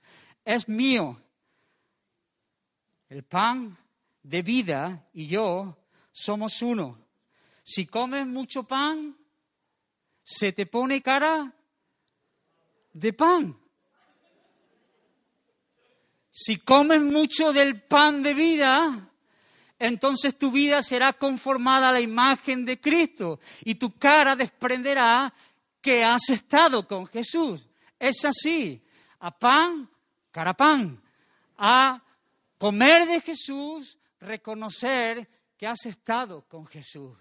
es 0.44 0.68
mío. 0.68 1.20
El 3.08 3.24
pan 3.24 3.76
de 4.22 4.42
vida 4.42 5.08
y 5.12 5.26
yo 5.26 5.76
somos 6.12 6.62
uno. 6.62 7.04
Si 7.64 7.86
comes 7.86 8.24
mucho 8.24 8.62
pan, 8.62 9.16
se 10.22 10.52
te 10.52 10.66
pone 10.66 11.02
cara 11.02 11.52
de 12.92 13.12
pan. 13.12 13.58
Si 16.30 16.56
comes 16.58 17.02
mucho 17.02 17.52
del 17.52 17.82
pan 17.82 18.22
de 18.22 18.32
vida, 18.32 19.05
entonces 19.78 20.38
tu 20.38 20.50
vida 20.50 20.82
será 20.82 21.12
conformada 21.12 21.90
a 21.90 21.92
la 21.92 22.00
imagen 22.00 22.64
de 22.64 22.80
Cristo 22.80 23.40
y 23.62 23.74
tu 23.74 23.98
cara 23.98 24.34
desprenderá 24.34 25.32
que 25.80 26.02
has 26.02 26.30
estado 26.30 26.86
con 26.86 27.06
Jesús. 27.06 27.68
Es 27.98 28.24
así. 28.24 28.82
A 29.20 29.30
pan, 29.30 29.88
cara 30.30 30.54
pan. 30.54 31.02
A 31.58 32.02
comer 32.58 33.06
de 33.06 33.20
Jesús, 33.20 33.98
reconocer 34.20 35.28
que 35.56 35.66
has 35.66 35.84
estado 35.86 36.42
con 36.48 36.66
Jesús. 36.66 37.16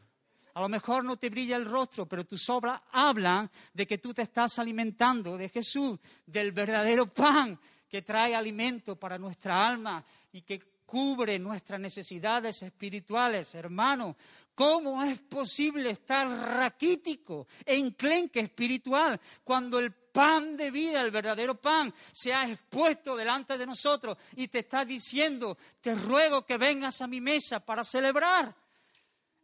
A 0.54 0.62
lo 0.62 0.70
mejor 0.70 1.04
no 1.04 1.18
te 1.18 1.30
brilla 1.30 1.58
el 1.58 1.66
rostro, 1.66 2.06
pero 2.06 2.26
tus 2.26 2.50
obras 2.50 2.82
hablan 2.92 3.52
de 3.74 3.86
que 3.86 3.98
tú 3.98 4.14
te 4.14 4.22
estás 4.22 4.58
alimentando 4.58 5.38
de 5.38 5.50
Jesús, 5.50 6.00
del 6.26 6.54
verdadero 6.54 7.14
pan 7.14 7.60
que 7.90 8.02
trae 8.02 8.34
alimento 8.34 8.96
para 8.96 9.18
nuestra 9.18 9.68
alma 9.68 10.04
y 10.32 10.42
que 10.42 10.75
cubre 10.86 11.40
nuestras 11.40 11.80
necesidades 11.80 12.62
espirituales, 12.62 13.54
hermano. 13.56 14.16
¿Cómo 14.54 15.04
es 15.04 15.20
posible 15.20 15.90
estar 15.90 16.28
raquítico 16.28 17.48
enclenque 17.66 18.40
espiritual 18.40 19.20
cuando 19.44 19.80
el 19.80 19.92
pan 19.92 20.56
de 20.56 20.72
vida, 20.72 21.02
el 21.02 21.12
verdadero 21.12 21.60
pan, 21.60 21.94
se 22.14 22.34
ha 22.34 22.50
expuesto 22.50 23.18
delante 23.18 23.58
de 23.58 23.66
nosotros 23.66 24.18
y 24.38 24.48
te 24.48 24.60
está 24.60 24.86
diciendo, 24.86 25.58
te 25.82 25.94
ruego 25.94 26.46
que 26.46 26.58
vengas 26.58 27.02
a 27.02 27.08
mi 27.08 27.20
mesa 27.20 27.60
para 27.60 27.84
celebrar? 27.84 28.56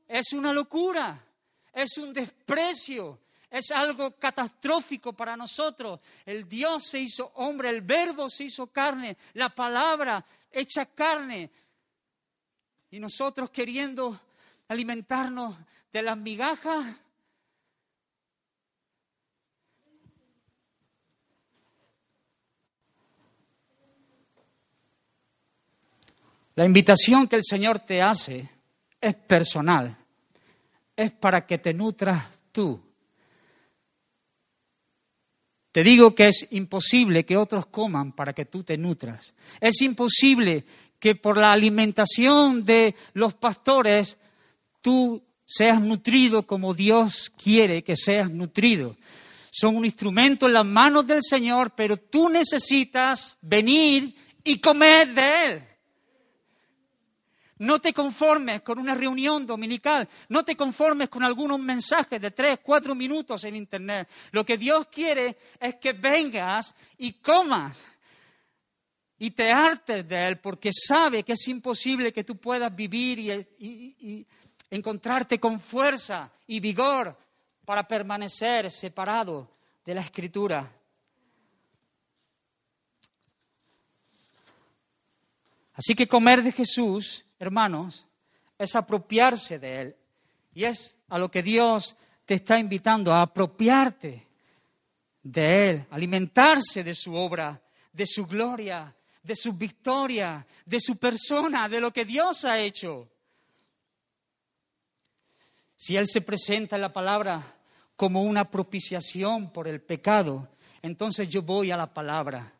Es 0.07 0.31
una 0.31 0.53
locura, 0.53 1.21
es 1.73 1.97
un 1.97 2.13
desprecio, 2.13 3.19
es 3.51 3.69
algo 3.71 4.11
catastrófico 4.17 5.13
para 5.13 5.35
nosotros. 5.35 5.99
El 6.25 6.47
Dios 6.47 6.85
se 6.85 6.99
hizo 6.99 7.31
hombre, 7.35 7.69
el 7.69 7.81
verbo 7.81 8.29
se 8.29 8.45
hizo 8.45 8.67
carne, 8.67 9.17
la 9.33 9.49
palabra 9.49 10.25
hecha 10.49 10.85
carne. 10.87 11.51
Y 12.89 12.99
nosotros 12.99 13.49
queriendo 13.51 14.19
alimentarnos 14.69 15.55
de 15.91 16.01
las 16.01 16.17
migajas. 16.17 16.95
La 26.55 26.65
invitación 26.65 27.27
que 27.27 27.35
el 27.35 27.43
Señor 27.43 27.79
te 27.79 28.01
hace 28.01 28.49
es 28.99 29.15
personal 29.15 29.97
es 30.95 31.11
para 31.11 31.45
que 31.45 31.57
te 31.57 31.73
nutras 31.73 32.39
tú. 32.51 32.90
Te 35.71 35.83
digo 35.83 36.13
que 36.13 36.27
es 36.27 36.47
imposible 36.51 37.25
que 37.25 37.37
otros 37.37 37.65
coman 37.65 38.11
para 38.11 38.33
que 38.33 38.45
tú 38.45 38.63
te 38.63 38.77
nutras. 38.77 39.33
Es 39.59 39.81
imposible 39.81 40.65
que 40.99 41.15
por 41.15 41.37
la 41.37 41.51
alimentación 41.51 42.65
de 42.65 42.95
los 43.13 43.33
pastores 43.33 44.17
tú 44.81 45.23
seas 45.45 45.81
nutrido 45.81 46.45
como 46.45 46.73
Dios 46.73 47.31
quiere 47.41 47.83
que 47.83 47.95
seas 47.95 48.29
nutrido. 48.29 48.97
Son 49.49 49.75
un 49.75 49.85
instrumento 49.85 50.45
en 50.45 50.53
las 50.53 50.65
manos 50.65 51.07
del 51.07 51.21
Señor, 51.21 51.73
pero 51.75 51.97
tú 51.97 52.29
necesitas 52.29 53.37
venir 53.41 54.15
y 54.43 54.59
comer 54.59 55.13
de 55.13 55.45
Él. 55.45 55.63
No 57.61 57.77
te 57.77 57.93
conformes 57.93 58.63
con 58.63 58.79
una 58.79 58.95
reunión 58.95 59.45
dominical, 59.45 60.09
no 60.29 60.43
te 60.43 60.55
conformes 60.55 61.09
con 61.09 61.23
algunos 61.23 61.59
mensajes 61.59 62.19
de 62.19 62.31
tres, 62.31 62.57
cuatro 62.63 62.95
minutos 62.95 63.43
en 63.43 63.55
Internet. 63.55 64.09
Lo 64.31 64.43
que 64.43 64.57
Dios 64.57 64.87
quiere 64.87 65.37
es 65.59 65.75
que 65.75 65.93
vengas 65.93 66.73
y 66.97 67.13
comas 67.13 67.79
y 69.19 69.29
te 69.29 69.51
hartes 69.51 70.07
de 70.07 70.27
Él, 70.29 70.39
porque 70.39 70.71
sabe 70.73 71.21
que 71.21 71.33
es 71.33 71.47
imposible 71.49 72.11
que 72.11 72.23
tú 72.23 72.35
puedas 72.37 72.75
vivir 72.75 73.19
y, 73.19 73.29
y 73.59 74.27
encontrarte 74.71 75.39
con 75.39 75.59
fuerza 75.59 76.31
y 76.47 76.59
vigor 76.59 77.15
para 77.63 77.87
permanecer 77.87 78.71
separado 78.71 79.51
de 79.85 79.93
la 79.93 80.01
Escritura. 80.01 80.67
Así 85.73 85.93
que 85.93 86.07
comer 86.07 86.41
de 86.41 86.51
Jesús 86.51 87.23
hermanos, 87.41 88.07
es 88.57 88.75
apropiarse 88.75 89.57
de 89.57 89.81
Él. 89.81 89.95
Y 90.53 90.65
es 90.65 90.95
a 91.09 91.17
lo 91.17 91.31
que 91.31 91.41
Dios 91.41 91.95
te 92.25 92.35
está 92.35 92.59
invitando, 92.59 93.11
a 93.11 93.23
apropiarte 93.23 94.27
de 95.23 95.69
Él, 95.69 95.85
alimentarse 95.89 96.83
de 96.83 96.93
su 96.93 97.15
obra, 97.15 97.59
de 97.91 98.05
su 98.05 98.27
gloria, 98.27 98.95
de 99.23 99.35
su 99.35 99.53
victoria, 99.53 100.45
de 100.65 100.79
su 100.79 100.97
persona, 100.97 101.67
de 101.67 101.81
lo 101.81 101.91
que 101.91 102.05
Dios 102.05 102.45
ha 102.45 102.59
hecho. 102.59 103.09
Si 105.75 105.97
Él 105.97 106.07
se 106.07 106.21
presenta 106.21 106.75
en 106.75 106.83
la 106.83 106.93
palabra 106.93 107.55
como 107.95 108.21
una 108.21 108.51
propiciación 108.51 109.51
por 109.51 109.67
el 109.67 109.81
pecado, 109.81 110.47
entonces 110.83 111.27
yo 111.27 111.41
voy 111.41 111.71
a 111.71 111.77
la 111.77 111.91
palabra 111.91 112.53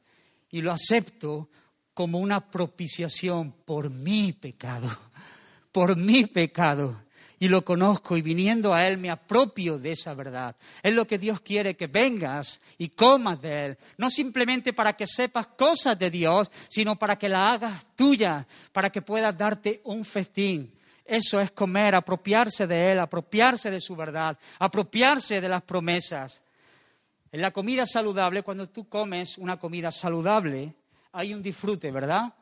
y 0.50 0.62
lo 0.62 0.72
acepto 0.72 1.50
como 1.94 2.20
una 2.20 2.50
propiciación 2.50 3.52
por 3.66 3.90
mi 3.90 4.34
pecado, 4.34 4.90
por 5.72 5.96
mi 5.96 6.26
pecado. 6.26 7.04
y 7.42 7.48
lo 7.48 7.66
conozco 7.66 8.16
y 8.16 8.22
viniendo 8.22 8.72
a 8.72 8.88
Él 8.88 9.00
me 9.00 9.10
apropio 9.10 9.80
de 9.80 9.94
esa 9.94 10.14
verdad. 10.14 10.56
Es 10.84 10.94
lo 10.94 11.08
que 11.08 11.18
Dios 11.18 11.42
quiere 11.42 11.76
que 11.76 11.88
vengas 11.88 12.62
y 12.78 12.90
comas 12.90 13.42
de 13.42 13.66
Él. 13.66 13.78
No 13.98 14.12
simplemente 14.12 14.74
para 14.74 14.94
que 14.94 15.08
sepas 15.08 15.48
cosas 15.48 15.98
de 15.98 16.12
Dios, 16.12 16.52
sino 16.70 17.00
para 17.00 17.18
que 17.18 17.28
la 17.28 17.52
hagas 17.52 17.84
tuya, 17.96 18.46
para 18.72 18.92
que 18.92 19.02
puedas 19.02 19.36
darte 19.36 19.82
un 19.86 20.06
festín. 20.06 20.72
Eso 21.04 21.42
es 21.42 21.50
comer, 21.50 21.96
apropiarse 21.96 22.68
de 22.68 22.92
Él, 22.92 23.00
apropiarse 23.00 23.72
de 23.72 23.80
su 23.80 23.96
verdad, 23.96 24.38
apropiarse 24.60 25.42
de 25.42 25.50
las 25.50 25.64
promesas. 25.64 26.44
En 27.32 27.42
la 27.42 27.50
comida 27.50 27.88
saludable, 27.88 28.44
cuando 28.44 28.70
tú 28.70 28.88
comes 28.88 29.40
una 29.40 29.58
comida 29.58 29.90
saludable, 29.90 30.76
hay 31.12 31.34
un 31.34 31.42
disfrute, 31.42 31.92
¿verdad? 31.92 32.34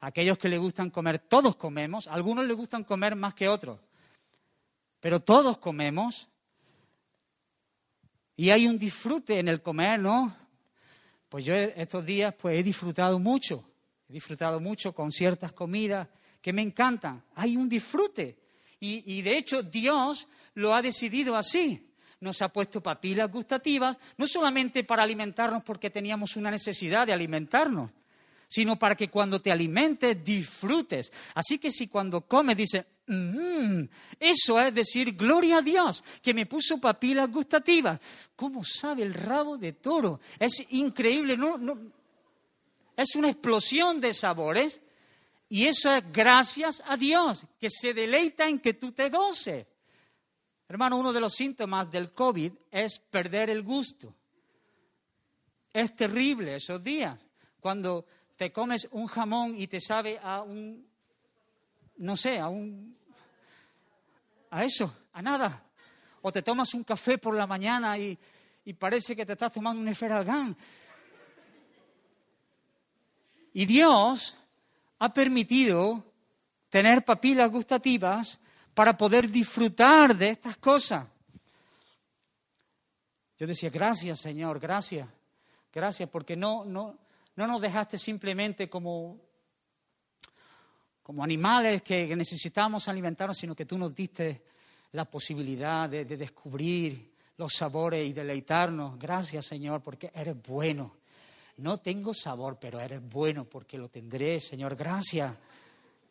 Aquellos 0.00 0.38
que 0.38 0.48
le 0.48 0.58
gustan 0.58 0.90
comer, 0.90 1.18
todos 1.18 1.56
comemos, 1.56 2.06
algunos 2.06 2.46
le 2.46 2.54
gustan 2.54 2.84
comer 2.84 3.16
más 3.16 3.34
que 3.34 3.48
otros 3.48 3.78
pero 5.00 5.20
todos 5.20 5.58
comemos 5.58 6.28
y 8.36 8.50
hay 8.50 8.66
un 8.66 8.78
disfrute 8.78 9.38
en 9.38 9.48
el 9.48 9.62
comer, 9.62 10.00
¿no? 10.00 10.34
Pues 11.28 11.44
yo 11.44 11.54
estos 11.54 12.04
días 12.04 12.34
pues 12.34 12.58
he 12.58 12.62
disfrutado 12.62 13.18
mucho, 13.18 13.64
he 14.08 14.12
disfrutado 14.12 14.60
mucho 14.60 14.92
con 14.92 15.10
ciertas 15.10 15.52
comidas 15.52 16.08
que 16.40 16.52
me 16.52 16.62
encantan. 16.62 17.22
Hay 17.34 17.56
un 17.56 17.68
disfrute 17.68 18.38
y 18.80 19.22
de 19.22 19.36
hecho 19.36 19.62
Dios 19.62 20.28
lo 20.54 20.74
ha 20.74 20.82
decidido 20.82 21.36
así. 21.36 21.84
Nos 22.20 22.42
ha 22.42 22.48
puesto 22.48 22.80
papilas 22.80 23.30
gustativas, 23.30 23.98
no 24.16 24.26
solamente 24.26 24.82
para 24.82 25.04
alimentarnos 25.04 25.62
porque 25.62 25.90
teníamos 25.90 26.34
una 26.34 26.50
necesidad 26.50 27.06
de 27.06 27.12
alimentarnos, 27.12 27.92
sino 28.48 28.78
para 28.78 28.96
que 28.96 29.10
cuando 29.10 29.38
te 29.40 29.52
alimentes 29.52 30.24
disfrutes. 30.24 31.12
Así 31.34 31.58
que 31.58 31.70
si 31.70 31.86
cuando 31.86 32.22
comes 32.22 32.56
dices, 32.56 32.84
mm, 33.06 33.82
eso 34.18 34.58
es 34.58 34.74
decir, 34.74 35.14
gloria 35.14 35.58
a 35.58 35.62
Dios, 35.62 36.02
que 36.22 36.32
me 36.32 36.46
puso 36.46 36.78
papilas 36.78 37.30
gustativas. 37.30 38.00
¿Cómo 38.34 38.64
sabe 38.64 39.02
el 39.02 39.12
rabo 39.12 39.58
de 39.58 39.74
toro? 39.74 40.20
Es 40.38 40.64
increíble, 40.70 41.36
no, 41.36 41.78
es 42.96 43.14
una 43.14 43.28
explosión 43.28 44.00
de 44.00 44.14
sabores. 44.14 44.80
Y 45.50 45.66
eso 45.66 45.94
es 45.94 46.04
gracias 46.12 46.82
a 46.86 46.96
Dios, 46.96 47.46
que 47.58 47.70
se 47.70 47.94
deleita 47.94 48.48
en 48.48 48.58
que 48.58 48.74
tú 48.74 48.92
te 48.92 49.08
goces. 49.08 49.66
Hermano, 50.68 50.98
uno 50.98 51.12
de 51.12 51.20
los 51.20 51.34
síntomas 51.34 51.90
del 51.90 52.12
COVID 52.12 52.52
es 52.70 52.98
perder 52.98 53.48
el 53.48 53.62
gusto. 53.62 54.14
Es 55.72 55.96
terrible 55.96 56.56
esos 56.56 56.82
días, 56.82 57.26
cuando 57.60 58.04
te 58.38 58.52
comes 58.52 58.88
un 58.92 59.08
jamón 59.08 59.56
y 59.60 59.66
te 59.66 59.80
sabe 59.80 60.16
a 60.22 60.42
un, 60.42 60.86
no 61.96 62.14
sé, 62.14 62.38
a 62.38 62.46
un, 62.46 62.96
a 64.50 64.62
eso, 64.62 64.94
a 65.12 65.20
nada. 65.20 65.64
O 66.22 66.30
te 66.30 66.42
tomas 66.42 66.72
un 66.72 66.84
café 66.84 67.18
por 67.18 67.34
la 67.34 67.48
mañana 67.48 67.98
y, 67.98 68.16
y 68.64 68.74
parece 68.74 69.16
que 69.16 69.26
te 69.26 69.32
estás 69.32 69.52
tomando 69.52 69.82
un 69.82 69.88
esferalgán. 69.88 70.56
Y 73.54 73.66
Dios 73.66 74.36
ha 75.00 75.12
permitido 75.12 76.04
tener 76.68 77.04
papilas 77.04 77.50
gustativas 77.50 78.40
para 78.72 78.96
poder 78.96 79.28
disfrutar 79.28 80.16
de 80.16 80.28
estas 80.28 80.56
cosas. 80.58 81.08
Yo 83.36 83.48
decía, 83.48 83.68
gracias 83.68 84.20
Señor, 84.20 84.60
gracias, 84.60 85.08
gracias, 85.72 86.08
porque 86.08 86.36
no, 86.36 86.64
no, 86.64 86.96
no 87.38 87.46
nos 87.46 87.60
dejaste 87.62 87.96
simplemente 87.98 88.68
como, 88.68 89.16
como 91.04 91.22
animales 91.22 91.82
que 91.82 92.16
necesitamos 92.16 92.88
alimentarnos, 92.88 93.38
sino 93.38 93.54
que 93.54 93.64
tú 93.64 93.78
nos 93.78 93.94
diste 93.94 94.42
la 94.90 95.04
posibilidad 95.04 95.88
de, 95.88 96.04
de 96.04 96.16
descubrir 96.16 97.12
los 97.36 97.52
sabores 97.52 98.04
y 98.08 98.12
deleitarnos. 98.12 98.98
Gracias, 98.98 99.46
Señor, 99.46 99.82
porque 99.82 100.10
eres 100.12 100.34
bueno. 100.42 100.96
No 101.58 101.78
tengo 101.78 102.12
sabor, 102.12 102.58
pero 102.60 102.80
eres 102.80 103.08
bueno 103.08 103.44
porque 103.44 103.78
lo 103.78 103.88
tendré, 103.88 104.40
Señor. 104.40 104.74
Gracias. 104.74 105.32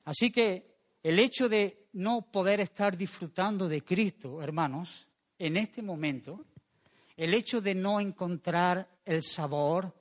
Así 0.05 0.31
que 0.31 0.77
el 1.03 1.19
hecho 1.19 1.49
de 1.49 1.87
no 1.91 2.21
poder 2.21 2.61
estar 2.61 2.95
disfrutando 2.95 3.67
de 3.67 3.83
Cristo, 3.83 4.41
hermanos, 4.41 5.05
en 5.37 5.57
este 5.57 5.81
momento, 5.81 6.45
el 7.17 7.33
hecho 7.33 7.59
de 7.59 7.75
no 7.75 7.99
encontrar 7.99 8.87
el 9.03 9.21
sabor, 9.23 9.93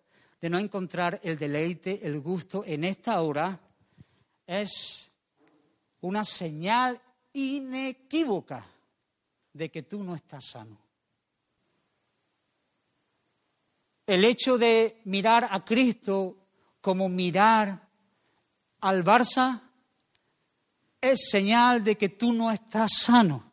de 0.47 0.51
no 0.51 0.61
encontrar 0.61 1.19
el 1.25 1.37
deleite, 1.37 2.07
el 2.07 2.21
gusto 2.21 2.63
en 2.65 2.85
esta 2.85 3.21
hora, 3.21 3.59
es 4.47 5.11
una 6.03 6.23
señal 6.23 7.03
inequívoca 7.33 8.65
de 9.53 9.69
que 9.69 9.83
tú 9.83 10.05
no 10.05 10.15
estás 10.15 10.45
sano. 10.53 10.79
El 14.07 14.25
hecho 14.25 14.57
de 14.57 15.01
mirar 15.07 15.49
a 15.51 15.65
Cristo 15.65 16.37
como 16.81 17.09
mirar 17.09 17.83
al 18.83 19.03
Barça 19.03 19.61
es 21.01 21.29
señal 21.29 21.83
de 21.83 21.97
que 21.97 22.11
tú 22.11 22.33
no 22.33 22.53
estás 22.53 22.93
sano. 22.99 23.53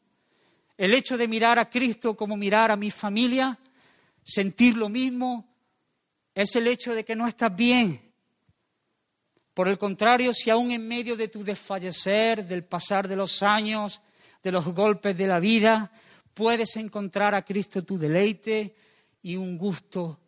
El 0.77 0.93
hecho 0.93 1.17
de 1.17 1.27
mirar 1.27 1.57
a 1.57 1.71
Cristo 1.71 2.15
como 2.15 2.37
mirar 2.37 2.69
a 2.69 2.75
mi 2.75 2.91
familia, 2.91 3.57
sentir 4.21 4.77
lo 4.77 4.89
mismo, 4.89 5.52
es 6.33 6.55
el 6.55 6.67
hecho 6.67 6.95
de 6.95 7.03
que 7.03 7.15
no 7.15 7.27
estás 7.27 7.55
bien. 7.55 8.01
Por 9.53 9.67
el 9.67 9.77
contrario, 9.77 10.33
si 10.33 10.49
aún 10.49 10.71
en 10.71 10.87
medio 10.87 11.15
de 11.15 11.27
tu 11.27 11.43
desfallecer, 11.43 12.45
del 12.45 12.63
pasar 12.63 13.07
de 13.07 13.15
los 13.15 13.43
años, 13.43 14.01
de 14.41 14.51
los 14.51 14.65
golpes 14.65 15.15
de 15.15 15.27
la 15.27 15.39
vida, 15.39 15.91
puedes 16.33 16.75
encontrar 16.75 17.35
a 17.35 17.43
Cristo 17.43 17.83
tu 17.83 17.97
deleite 17.97 18.75
y 19.21 19.35
un 19.35 19.57
gusto 19.57 20.19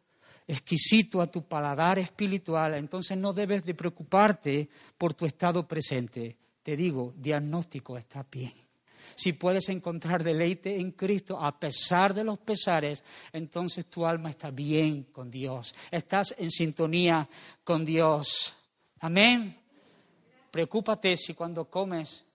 exquisito 0.48 1.22
a 1.22 1.28
tu 1.28 1.48
paladar 1.48 1.98
espiritual, 1.98 2.76
entonces 2.76 3.18
no 3.18 3.34
debes 3.34 3.65
de 3.65 3.74
preocuparte 3.74 4.70
por 4.96 5.15
tu 5.15 5.26
estado 5.26 5.68
presente. 5.68 6.38
Te 6.62 6.76
digo, 6.76 7.13
diagnóstico 7.18 7.98
está 7.98 8.24
bien 8.32 8.64
si 9.15 9.34
puedes 9.34 9.69
encontrar 9.69 10.23
deleite 10.23 10.80
en 10.80 10.91
Cristo 10.91 11.39
a 11.39 11.60
pesar 11.60 12.13
de 12.13 12.23
los 12.23 12.38
pesares, 12.39 13.04
entonces 13.32 13.88
tu 13.88 14.06
alma 14.06 14.30
está 14.30 14.51
bien 14.51 15.04
con 15.06 15.32
Dios, 15.32 15.73
estás 15.91 16.36
en 16.38 16.51
sintonía 16.51 17.28
con 17.63 17.86
Dios. 17.86 18.56
Amén. 18.99 19.58
Preocúpate 20.51 21.15
si 21.17 21.34
cuando 21.34 21.69
comes 21.69 22.25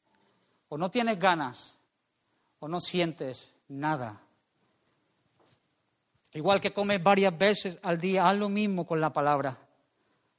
o 0.69 0.79
no 0.79 0.91
tienes 0.91 1.19
ganas 1.19 1.79
o 2.59 2.69
no 2.69 2.81
sientes 2.81 3.57
nada. 3.69 4.21
Igual 6.33 6.61
que 6.61 6.73
comes 6.73 7.03
varias 7.03 7.37
veces 7.37 7.79
al 7.83 8.01
día, 8.01 8.29
haz 8.29 8.37
lo 8.37 8.49
mismo 8.49 8.87
con 8.87 9.01
la 9.01 9.13
palabra. 9.13 9.59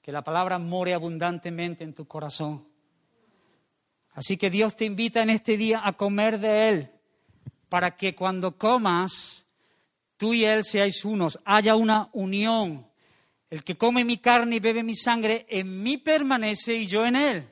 Que 0.02 0.12
la 0.12 0.24
palabra 0.24 0.58
more 0.58 0.94
abundantemente 0.94 1.84
en 1.84 1.94
tu 1.94 2.08
corazón. 2.08 2.71
Así 4.14 4.38
que 4.38 4.50
Dios 4.50 4.76
te 4.76 4.86
invita 4.86 5.22
en 5.22 5.30
este 5.30 5.58
día 5.58 5.82
a 5.84 5.94
comer 5.94 6.40
de 6.40 6.70
Él, 6.70 6.92
para 7.70 7.96
que 7.96 8.14
cuando 8.14 8.58
comas, 8.58 9.46
tú 10.18 10.34
y 10.34 10.44
Él 10.44 10.64
seáis 10.64 11.06
unos, 11.06 11.40
haya 11.46 11.76
una 11.76 12.10
unión. 12.12 12.88
El 13.50 13.64
que 13.64 13.78
come 13.78 14.04
mi 14.04 14.18
carne 14.18 14.58
y 14.58 14.60
bebe 14.60 14.84
mi 14.84 14.96
sangre, 14.96 15.46
en 15.50 15.82
mí 15.82 15.98
permanece 15.98 16.76
y 16.76 16.88
yo 16.88 17.06
en 17.06 17.16
Él. 17.16 17.50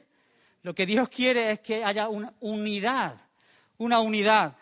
Lo 0.62 0.76
que 0.76 0.86
Dios 0.86 1.08
quiere 1.08 1.52
es 1.52 1.60
que 1.62 1.84
haya 1.84 2.10
una 2.10 2.34
unidad, 2.42 3.22
una 3.78 4.02
unidad. 4.02 4.58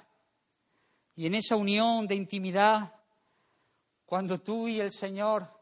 Y 1.15 1.25
en 1.25 1.33
esa 1.33 1.55
unión 1.55 2.05
de 2.05 2.15
intimidad, 2.15 2.93
cuando 4.05 4.39
tú 4.39 4.67
y 4.67 4.79
el 4.79 4.91
Señor 4.91 5.56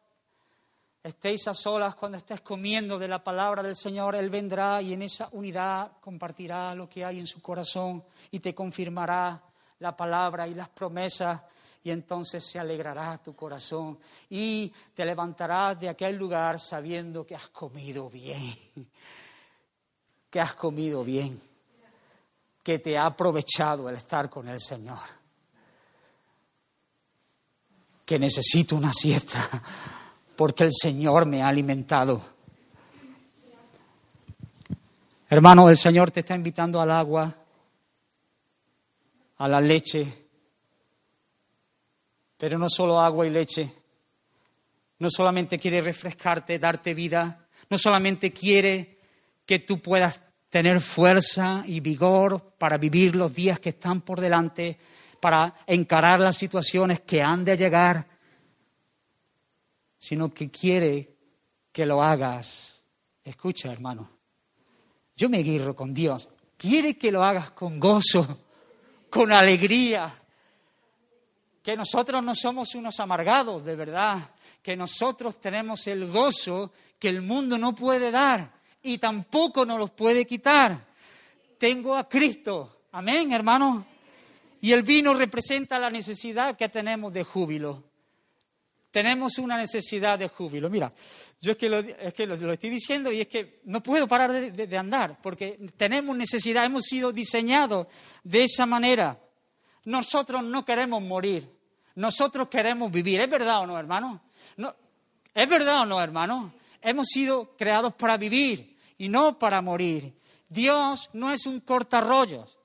estéis 1.06 1.48
a 1.48 1.54
solas, 1.54 1.94
cuando 1.94 2.18
estés 2.18 2.42
comiendo 2.42 2.98
de 2.98 3.08
la 3.08 3.24
palabra 3.24 3.62
del 3.62 3.76
Señor, 3.76 4.16
Él 4.16 4.32
vendrá 4.32 4.82
y 4.82 4.94
en 4.94 5.04
esa 5.04 5.30
unidad 5.34 5.92
compartirá 6.02 6.74
lo 6.74 6.90
que 6.90 7.06
hay 7.06 7.20
en 7.20 7.28
su 7.28 7.44
corazón 7.44 8.04
y 8.32 8.40
te 8.40 8.56
confirmará 8.56 9.40
la 9.80 9.96
palabra 9.96 10.48
y 10.48 10.56
las 10.56 10.70
promesas 10.70 11.44
y 11.84 11.92
entonces 11.92 12.44
se 12.44 12.58
alegrará 12.58 13.20
tu 13.20 13.36
corazón 13.36 14.00
y 14.32 14.74
te 14.96 15.06
levantarás 15.06 15.80
de 15.80 15.90
aquel 15.90 16.16
lugar 16.16 16.60
sabiendo 16.60 17.24
que 17.24 17.36
has 17.36 17.50
comido 17.50 18.10
bien, 18.10 18.58
que 20.32 20.40
has 20.40 20.56
comido 20.56 21.04
bien, 21.04 21.40
que 22.64 22.80
te 22.80 22.98
ha 22.98 23.06
aprovechado 23.06 23.88
el 23.90 23.98
estar 23.98 24.28
con 24.28 24.48
el 24.48 24.60
Señor, 24.60 24.98
que 28.04 28.18
necesito 28.18 28.76
una 28.76 28.92
siesta 28.92 29.48
porque 30.36 30.64
el 30.64 30.72
Señor 30.72 31.26
me 31.26 31.42
ha 31.42 31.48
alimentado. 31.48 32.22
Hermano, 35.30 35.70
el 35.70 35.78
Señor 35.78 36.12
te 36.12 36.20
está 36.20 36.36
invitando 36.36 36.80
al 36.80 36.92
agua, 36.92 37.36
a 39.38 39.48
la 39.48 39.60
leche, 39.60 40.28
pero 42.38 42.58
no 42.58 42.70
solo 42.70 43.00
agua 43.00 43.26
y 43.26 43.32
leche. 43.32 43.74
No 45.00 45.10
solamente 45.10 45.58
quiere 45.58 45.82
refrescarte, 45.82 46.60
darte 46.60 46.94
vida, 46.94 47.48
no 47.70 47.78
solamente 47.78 48.32
quiere 48.32 49.00
que 49.46 49.60
tú 49.60 49.80
puedas 49.80 50.22
tener 50.50 50.80
fuerza 50.80 51.64
y 51.66 51.80
vigor 51.80 52.54
para 52.58 52.78
vivir 52.78 53.16
los 53.16 53.34
días 53.34 53.60
que 53.60 53.70
están 53.70 54.02
por 54.02 54.22
delante, 54.22 54.78
para 55.20 55.54
encarar 55.68 56.20
las 56.20 56.38
situaciones 56.38 57.02
que 57.02 57.22
han 57.22 57.44
de 57.44 57.58
llegar, 57.58 58.08
sino 60.06 60.32
que 60.32 60.52
quiere 60.52 61.16
que 61.72 61.84
lo 61.84 62.04
hagas. 62.04 62.86
Escucha, 63.24 63.74
hermano, 63.74 64.08
yo 65.16 65.30
me 65.30 65.40
guirro 65.40 65.76
con 65.76 65.96
Dios. 65.96 66.30
Quiere 66.56 66.96
que 66.96 67.12
lo 67.12 67.24
hagas 67.24 67.50
con 67.52 67.80
gozo, 67.80 68.46
con 69.10 69.32
alegría. 69.32 70.14
Que 71.64 71.76
nosotros 71.76 72.24
no 72.24 72.36
somos 72.36 72.76
unos 72.76 73.00
amargados, 73.00 73.66
de 73.66 73.76
verdad. 73.76 74.30
Que 74.62 74.76
nosotros 74.76 75.42
tenemos 75.42 75.88
el 75.88 76.06
gozo 76.12 76.72
que 77.00 77.10
el 77.10 77.24
mundo 77.24 77.58
no 77.58 77.74
puede 77.74 78.12
dar 78.12 78.54
y 78.84 79.00
tampoco 79.00 79.66
nos 79.66 79.80
los 79.80 79.90
puede 79.90 80.28
quitar. 80.28 80.86
Tengo 81.58 81.96
a 81.96 82.08
Cristo. 82.08 82.84
Amén, 82.92 83.32
hermano. 83.32 83.88
Y 84.62 84.72
el 84.72 84.84
vino 84.84 85.16
representa 85.16 85.80
la 85.80 85.90
necesidad 85.90 86.56
que 86.56 86.70
tenemos 86.70 87.12
de 87.12 87.24
júbilo. 87.24 87.95
Tenemos 88.96 89.40
una 89.40 89.58
necesidad 89.58 90.18
de 90.18 90.30
júbilo. 90.30 90.70
Mira, 90.70 90.90
yo 91.42 91.52
es 91.52 91.58
que 91.58 91.68
lo, 91.68 92.54
estoy 92.54 92.70
diciendo 92.70 93.12
y 93.12 93.20
es 93.20 93.28
que 93.28 93.60
no 93.66 93.84
puedo 93.84 94.08
parar 94.08 94.32
de, 94.32 94.78
andar 94.78 95.20
porque 95.22 95.60
tenemos 95.76 96.16
necesidad, 96.16 96.64
hemos 96.64 96.86
sido 96.86 97.12
diseñados 97.12 97.88
de 98.24 98.46
esa 98.46 98.66
manera. 98.66 99.20
Nosotros 99.84 100.46
no 100.46 100.64
queremos 100.64 101.04
morir, 101.04 101.46
nosotros 101.96 102.48
queremos 102.48 102.90
vivir. 102.90 103.20
¿Es 103.20 103.30
verdad 103.30 103.64
o 103.64 103.68
no, 103.68 103.78
hermano? 103.78 104.22
No, 104.56 104.74
¿Es 105.34 105.50
verdad 105.50 105.82
o 105.82 105.86
no, 105.86 106.02
hermano? 106.02 106.54
Hemos 106.82 107.08
sido 107.10 107.58
creados 107.58 107.94
para 107.96 108.16
vivir 108.16 108.78
y 108.98 109.10
no 109.10 109.38
para 109.38 109.62
morir. 109.62 110.18
Dios 110.48 111.10
no 111.12 111.34
es 111.34 111.46
un 111.46 111.60
cortarrollos. 111.60 112.58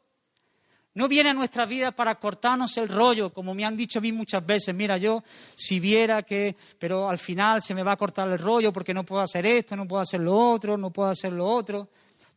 No 0.95 1.07
viene 1.07 1.31
a 1.31 1.35
nuestra 1.35 1.67
vida 1.67 1.93
para 1.93 2.17
cortarnos 2.17 2.77
el 2.77 2.89
rollo, 2.89 3.33
como 3.33 3.55
me 3.55 3.65
han 3.65 3.77
dicho 3.77 4.01
a 4.01 4.03
mí 4.03 4.11
muchas 4.11 4.45
veces. 4.45 4.75
Mira, 4.75 4.97
yo 4.97 5.23
si 5.55 5.79
viera 5.79 6.23
que, 6.23 6.57
pero 6.79 7.09
al 7.09 7.19
final 7.19 7.63
se 7.63 7.75
me 7.75 7.85
va 7.85 7.93
a 7.93 7.97
cortar 7.97 8.29
el 8.29 8.39
rollo 8.39 8.73
porque 8.73 8.93
no 8.93 9.05
puedo 9.05 9.23
hacer 9.23 9.47
esto, 9.47 9.77
no 9.77 9.87
puedo 9.87 10.03
hacer 10.03 10.21
lo 10.21 10.37
otro, 10.37 10.77
no 10.77 10.91
puedo 10.91 11.11
hacer 11.11 11.33
lo 11.33 11.47
otro. 11.47 11.89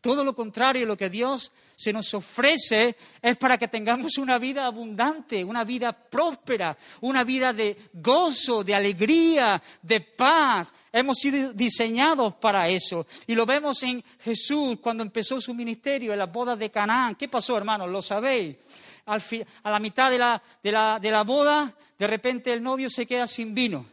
Todo 0.04 0.26
lo 0.26 0.36
contrario, 0.36 0.86
lo 0.86 0.98
que 0.98 1.10
Dios 1.10 1.54
se 1.78 1.94
nos 1.94 2.14
ofrece 2.14 2.98
es 3.22 3.38
para 3.38 3.58
que 3.58 3.70
tengamos 3.70 4.18
una 4.18 4.38
vida 4.38 4.66
abundante, 4.66 5.46
una 5.46 5.64
vida 5.64 5.94
próspera, 5.94 6.78
una 7.00 7.24
vida 7.24 7.54
de 7.54 7.90
gozo, 7.94 8.66
de 8.66 8.76
alegría, 8.76 9.64
de 9.82 10.02
paz. 10.02 10.74
Hemos 10.92 11.20
sido 11.20 11.54
diseñados 11.54 12.34
para 12.34 12.68
eso. 12.68 13.08
Y 13.28 13.34
lo 13.34 13.46
vemos 13.46 13.82
en 13.84 14.04
Jesús 14.20 14.78
cuando 14.82 15.04
empezó 15.04 15.40
su 15.40 15.54
ministerio, 15.54 16.12
en 16.12 16.20
las 16.20 16.30
bodas 16.30 16.60
de 16.60 16.70
Canaán. 16.70 17.16
¿Qué 17.16 17.30
pasó, 17.30 17.56
hermanos? 17.56 17.90
Lo 17.90 18.02
sabéis. 18.02 18.58
a 19.06 19.72
la 19.72 19.80
mitad 19.80 20.12
de 20.12 20.18
la, 20.18 21.00
de 21.00 21.12
la 21.12 21.24
boda, 21.24 21.74
de 21.98 22.08
repente 22.08 22.52
el 22.52 22.62
novio 22.62 22.90
se 22.90 23.06
queda 23.06 23.26
sin 23.26 23.56
vino. 23.56 23.86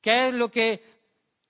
¿Qué 0.00 0.30
es 0.30 0.34
lo 0.34 0.50
que 0.50 0.82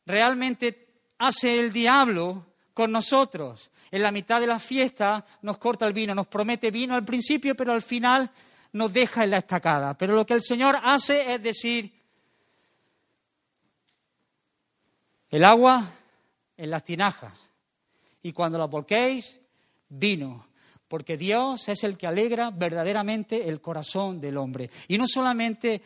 realmente 0.04 0.88
hace 1.16 1.58
el 1.58 1.72
diablo? 1.72 2.44
Con 2.78 2.92
nosotros. 2.92 3.72
En 3.90 4.04
la 4.04 4.12
mitad 4.12 4.40
de 4.40 4.46
la 4.46 4.60
fiesta 4.60 5.26
nos 5.42 5.58
corta 5.58 5.84
el 5.84 5.92
vino, 5.92 6.14
nos 6.14 6.28
promete 6.28 6.70
vino 6.70 6.94
al 6.94 7.04
principio, 7.04 7.56
pero 7.56 7.72
al 7.72 7.82
final 7.82 8.30
nos 8.72 8.92
deja 8.92 9.24
en 9.24 9.30
la 9.30 9.38
estacada. 9.38 9.98
Pero 9.98 10.14
lo 10.14 10.24
que 10.24 10.34
el 10.34 10.42
Señor 10.42 10.78
hace 10.80 11.34
es 11.34 11.42
decir, 11.42 11.92
el 15.28 15.44
agua 15.44 15.90
en 16.56 16.70
las 16.70 16.84
tinajas 16.84 17.50
y 18.22 18.32
cuando 18.32 18.58
la 18.58 18.66
volquéis, 18.66 19.40
vino. 19.88 20.46
Porque 20.86 21.16
Dios 21.16 21.68
es 21.68 21.82
el 21.82 21.98
que 21.98 22.06
alegra 22.06 22.52
verdaderamente 22.52 23.48
el 23.48 23.60
corazón 23.60 24.20
del 24.20 24.36
hombre. 24.36 24.70
Y 24.86 24.98
no 24.98 25.08
solamente 25.08 25.82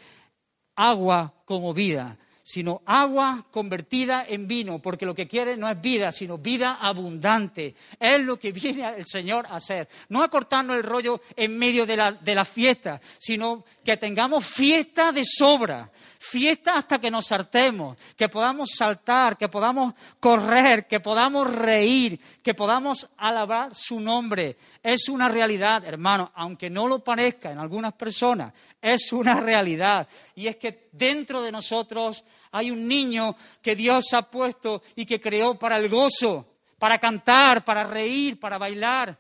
agua 0.77 1.33
como 1.47 1.73
vida, 1.73 2.19
sino 2.43 2.83
agua 2.85 3.47
convertida 3.51 4.25
en 4.29 4.49
vino, 4.49 4.81
porque 4.81 5.07
lo 5.07 5.15
que 5.15 5.29
quiere 5.29 5.57
no 5.57 5.69
es 5.69 5.81
vida, 5.81 6.11
sino 6.11 6.39
vida 6.39 6.79
abundante. 6.81 7.75
Es 7.99 8.21
lo 8.21 8.39
que 8.39 8.53
viene 8.53 8.89
el 8.97 9.07
Señor 9.07 9.47
a 9.47 9.57
hacer. 9.57 9.89
No 10.09 10.23
a 10.23 10.29
cortarnos 10.29 10.77
el 10.77 10.83
rollo 10.83 11.21
en 11.37 11.57
medio 11.57 11.87
de 11.87 11.97
la, 11.97 12.13
de 12.13 12.35
la 12.35 12.45
fiesta, 12.45 13.01
sino 13.19 13.65
que 13.85 13.97
tengamos 13.97 14.45
fiesta 14.45 15.13
de 15.13 15.25
sobra, 15.25 15.91
fiesta 16.19 16.75
hasta 16.75 17.01
que 17.01 17.11
nos 17.11 17.31
hartemos, 17.33 17.97
que 18.17 18.29
podamos 18.29 18.71
saltar, 18.77 19.37
que 19.37 19.49
podamos 19.49 19.95
correr, 20.21 20.87
que 20.87 21.01
podamos 21.01 21.53
reír, 21.53 22.19
que 22.43 22.55
podamos 22.55 23.09
alabar 23.17 23.75
su 23.75 24.01
nombre. 24.01 24.57
Es 24.83 25.09
una 25.09 25.29
realidad, 25.29 25.85
hermano, 25.85 26.31
aunque 26.35 26.71
no 26.71 26.87
lo 26.87 27.03
parezca 27.03 27.51
en 27.51 27.59
algunas 27.59 27.93
personas, 27.95 28.53
es 28.81 29.13
una 29.13 29.35
realidad. 29.41 30.09
Y 30.35 30.47
es 30.47 30.57
que 30.57 30.89
dentro 30.93 31.43
de 31.43 31.53
nosotros 31.53 32.25
hay 32.53 32.71
un 32.71 32.87
niño 32.87 33.35
que 33.61 33.75
Dios 33.75 34.13
ha 34.15 34.23
puesto 34.23 34.83
y 34.95 35.05
que 35.05 35.21
creó 35.21 35.59
para 35.59 35.77
el 35.77 35.89
gozo, 35.89 36.47
para 36.79 36.99
cantar, 36.99 37.65
para 37.65 37.85
reír, 37.85 38.39
para 38.39 38.59
bailar, 38.59 39.19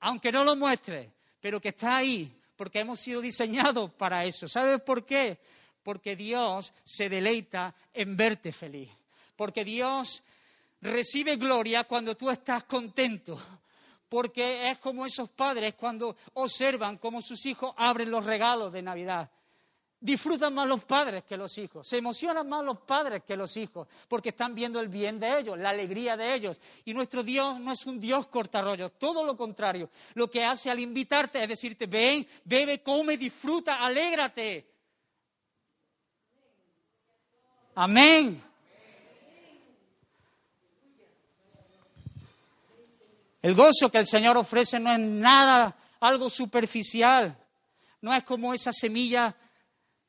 aunque 0.00 0.32
no 0.32 0.44
lo 0.44 0.56
muestre, 0.56 1.12
pero 1.40 1.60
que 1.60 1.68
está 1.68 1.98
ahí, 1.98 2.32
porque 2.56 2.80
hemos 2.80 3.00
sido 3.00 3.20
diseñados 3.20 3.92
para 3.92 4.24
eso. 4.24 4.48
¿Sabes 4.48 4.80
por 4.80 5.04
qué? 5.04 5.38
porque 5.88 6.16
Dios 6.16 6.74
se 6.84 7.08
deleita 7.08 7.74
en 7.94 8.14
verte 8.14 8.52
feliz, 8.52 8.90
porque 9.34 9.64
Dios 9.64 10.22
recibe 10.82 11.36
gloria 11.36 11.84
cuando 11.84 12.14
tú 12.14 12.28
estás 12.28 12.64
contento, 12.64 13.40
porque 14.06 14.70
es 14.70 14.76
como 14.80 15.06
esos 15.06 15.30
padres 15.30 15.76
cuando 15.76 16.14
observan 16.34 16.98
cómo 16.98 17.22
sus 17.22 17.46
hijos 17.46 17.72
abren 17.74 18.10
los 18.10 18.26
regalos 18.26 18.70
de 18.70 18.82
Navidad. 18.82 19.30
Disfrutan 20.00 20.54
más 20.54 20.68
los 20.68 20.84
padres 20.84 21.24
que 21.24 21.36
los 21.36 21.58
hijos, 21.58 21.88
se 21.88 21.96
emocionan 21.96 22.48
más 22.48 22.64
los 22.64 22.78
padres 22.78 23.24
que 23.24 23.36
los 23.36 23.56
hijos, 23.56 23.88
porque 24.06 24.28
están 24.28 24.54
viendo 24.54 24.78
el 24.78 24.86
bien 24.86 25.18
de 25.18 25.40
ellos, 25.40 25.58
la 25.58 25.70
alegría 25.70 26.16
de 26.16 26.34
ellos. 26.34 26.60
Y 26.84 26.94
nuestro 26.94 27.24
Dios 27.24 27.58
no 27.58 27.72
es 27.72 27.84
un 27.84 27.98
Dios 27.98 28.28
cortarrollos, 28.28 28.92
todo 28.96 29.24
lo 29.24 29.36
contrario. 29.36 29.90
Lo 30.14 30.30
que 30.30 30.44
hace 30.44 30.70
al 30.70 30.78
invitarte 30.78 31.42
es 31.42 31.48
decirte, 31.48 31.86
ven, 31.86 32.24
bebe, 32.44 32.80
come, 32.80 33.16
disfruta, 33.16 33.84
alégrate. 33.84 34.66
Amén. 37.74 38.40
El 43.42 43.54
gozo 43.54 43.90
que 43.90 43.98
el 43.98 44.06
Señor 44.06 44.36
ofrece 44.36 44.78
no 44.78 44.92
es 44.92 44.98
nada, 45.00 45.76
algo 45.98 46.30
superficial. 46.30 47.36
No 48.00 48.14
es 48.14 48.22
como 48.22 48.54
esa 48.54 48.72
semilla 48.72 49.34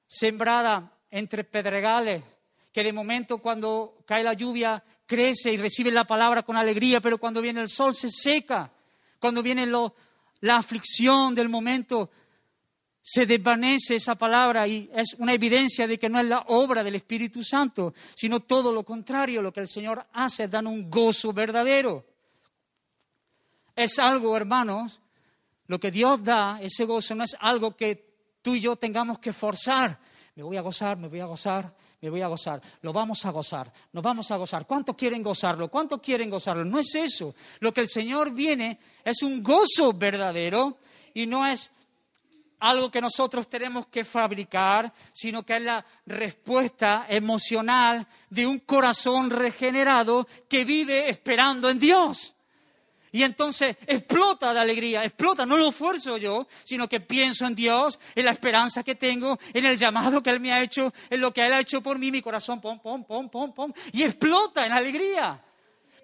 sembrada 0.10 0.92
entre 1.12 1.44
pedregales, 1.44 2.24
que 2.74 2.84
de 2.84 2.92
momento 2.92 3.38
cuando 3.38 4.00
cae 4.06 4.24
la 4.24 4.34
lluvia 4.34 4.84
crece 5.06 5.54
y 5.54 5.58
recibe 5.58 5.92
la 5.92 6.04
palabra 6.04 6.44
con 6.44 6.58
alegría, 6.58 7.00
pero 7.00 7.18
cuando 7.18 7.42
viene 7.42 7.62
el 7.62 7.70
sol 7.70 7.94
se 7.94 8.10
seca. 8.10 8.72
Cuando 9.20 9.44
viene 9.44 9.66
la 9.66 10.56
aflicción 10.56 11.36
del 11.36 11.50
momento 11.50 12.10
se 13.02 13.26
desvanece 13.26 13.96
esa 13.96 14.16
palabra 14.16 14.68
y 14.68 14.90
es 14.94 15.16
una 15.18 15.34
evidencia 15.34 15.88
de 15.88 15.98
que 15.98 16.10
no 16.10 16.20
es 16.20 16.26
la 16.26 16.42
obra 16.48 16.84
del 16.84 16.96
Espíritu 16.96 17.44
Santo, 17.44 17.94
sino 18.16 18.42
todo 18.42 18.72
lo 18.72 18.84
contrario, 18.84 19.42
lo 19.42 19.52
que 19.52 19.62
el 19.62 19.68
Señor 19.68 20.06
hace 20.14 20.44
es 20.44 20.52
dar 20.52 20.66
un 20.66 20.90
gozo 20.90 21.34
verdadero. 21.34 22.06
Es 23.76 23.98
algo, 24.00 24.36
hermanos, 24.36 25.00
lo 25.68 25.80
que 25.80 25.92
Dios 25.92 26.24
da, 26.24 26.60
ese 26.62 26.86
gozo, 26.86 27.16
no 27.16 27.24
es 27.24 27.36
algo 27.40 27.76
que 27.76 28.09
tú 28.42 28.56
y 28.56 28.62
yo 28.62 28.76
tengamos 28.76 29.20
que 29.20 29.34
forzar. 29.34 30.00
Me 30.36 30.44
voy 30.44 30.58
a 30.58 30.62
gozar, 30.62 30.98
me 30.98 31.08
voy 31.08 31.20
a 31.20 31.26
gozar, 31.26 31.76
me 32.02 32.10
voy 32.10 32.22
a 32.22 32.28
gozar. 32.28 32.62
Lo 32.82 32.94
vamos 32.94 33.26
a 33.26 33.32
gozar, 33.32 33.72
nos 33.92 34.04
vamos 34.04 34.32
a 34.32 34.38
gozar. 34.38 34.66
¿Cuántos 34.66 34.96
quieren 34.96 35.22
gozarlo? 35.22 35.70
¿Cuántos 35.70 36.00
quieren 36.00 36.30
gozarlo? 36.30 36.64
No 36.64 36.80
es 36.80 36.96
eso. 36.96 37.36
Lo 37.60 37.74
que 37.74 37.82
el 37.82 37.90
Señor 37.90 38.32
viene 38.32 38.80
es 39.04 39.22
un 39.22 39.44
gozo 39.44 39.92
verdadero 39.94 40.78
y 41.14 41.26
no 41.26 41.46
es 41.46 41.72
algo 42.60 42.92
que 42.92 43.02
nosotros 43.02 43.50
tenemos 43.50 43.88
que 43.88 44.04
fabricar, 44.04 44.94
sino 45.14 45.44
que 45.44 45.58
es 45.58 45.62
la 45.62 45.86
respuesta 46.06 47.06
emocional 47.10 48.08
de 48.30 48.46
un 48.46 48.60
corazón 48.60 49.30
regenerado 49.30 50.28
que 50.48 50.66
vive 50.66 51.10
esperando 51.10 51.70
en 51.70 51.80
Dios. 51.80 52.36
Y 53.12 53.24
entonces 53.24 53.76
explota 53.88 54.54
de 54.54 54.60
alegría, 54.60 55.04
explota, 55.04 55.46
no 55.46 55.58
lo 55.58 55.70
esfuerzo 55.70 56.18
yo, 56.18 56.48
sino 56.64 56.88
que 56.88 57.00
pienso 57.00 57.46
en 57.46 57.56
Dios, 57.56 58.00
en 58.16 58.26
la 58.26 58.32
esperanza 58.32 58.84
que 58.84 58.96
tengo, 58.96 59.40
en 59.54 59.66
el 59.66 59.78
llamado 59.78 60.22
que 60.22 60.30
Él 60.30 60.40
me 60.40 60.54
ha 60.54 60.62
hecho, 60.62 60.94
en 61.10 61.22
lo 61.22 61.34
que 61.34 61.46
Él 61.46 61.54
ha 61.54 61.60
hecho 61.60 61.82
por 61.82 61.98
mí, 61.98 62.12
mi 62.12 62.22
corazón, 62.22 62.62
pom, 62.62 62.80
pom, 62.80 63.04
pom, 63.04 63.30
pom, 63.30 63.54
pom, 63.54 63.74
y 63.92 64.04
explota 64.04 64.66
en 64.66 64.74
alegría. 64.74 65.42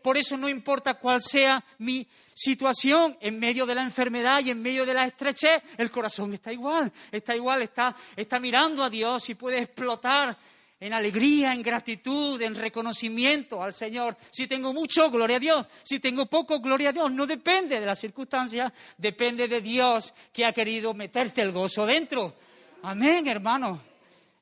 Por 0.02 0.18
eso 0.18 0.38
no 0.38 0.48
importa 0.48 0.96
cuál 0.96 1.22
sea 1.22 1.64
mi 1.80 2.08
situación, 2.34 3.18
en 3.22 3.40
medio 3.40 3.66
de 3.66 3.74
la 3.74 3.82
enfermedad 3.82 4.42
y 4.44 4.52
en 4.52 4.62
medio 4.62 4.86
de 4.86 4.94
la 4.94 5.06
estrechez, 5.06 5.64
el 5.78 5.90
corazón 5.90 6.34
está 6.34 6.52
igual, 6.52 6.92
está 7.12 7.36
igual, 7.36 7.62
está, 7.64 7.96
está 8.16 8.40
mirando 8.40 8.84
a 8.84 8.90
Dios 8.90 9.30
y 9.30 9.36
puede 9.36 9.60
explotar 9.60 10.38
en 10.86 10.94
alegría, 10.94 11.52
en 11.52 11.64
gratitud, 11.64 12.40
en 12.44 12.54
reconocimiento 12.54 13.64
al 13.64 13.74
Señor. 13.74 14.16
Si 14.30 14.46
tengo 14.46 14.72
mucho, 14.72 15.10
gloria 15.10 15.38
a 15.38 15.40
Dios. 15.40 15.68
Si 15.82 16.00
tengo 16.00 16.28
poco, 16.28 16.60
gloria 16.60 16.90
a 16.90 16.94
Dios. 16.94 17.12
No 17.12 17.26
depende 17.26 17.80
de 17.80 17.86
las 17.88 18.00
circunstancias, 18.00 18.72
depende 18.96 19.48
de 19.48 19.62
Dios 19.62 20.14
que 20.32 20.46
ha 20.46 20.54
querido 20.54 20.94
meterte 20.94 21.42
el 21.42 21.52
gozo 21.52 21.88
dentro. 21.88 22.36
Amén, 22.84 23.26
hermano. 23.26 23.82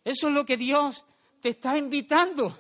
Eso 0.04 0.28
es 0.28 0.34
lo 0.34 0.46
que 0.46 0.58
Dios 0.58 1.06
te 1.40 1.50
está 1.50 1.78
invitando. 1.78 2.60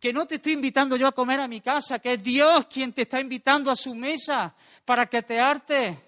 Que 0.00 0.10
no 0.10 0.26
te 0.26 0.36
estoy 0.36 0.54
invitando 0.54 0.96
yo 0.96 1.06
a 1.06 1.12
comer 1.12 1.40
a 1.40 1.48
mi 1.48 1.60
casa, 1.60 1.98
que 1.98 2.14
es 2.14 2.22
Dios 2.22 2.64
quien 2.64 2.94
te 2.94 3.02
está 3.02 3.20
invitando 3.20 3.70
a 3.70 3.76
su 3.76 3.94
mesa 3.94 4.54
para 4.86 5.04
que 5.04 5.20
te 5.20 5.38
arte. 5.38 5.98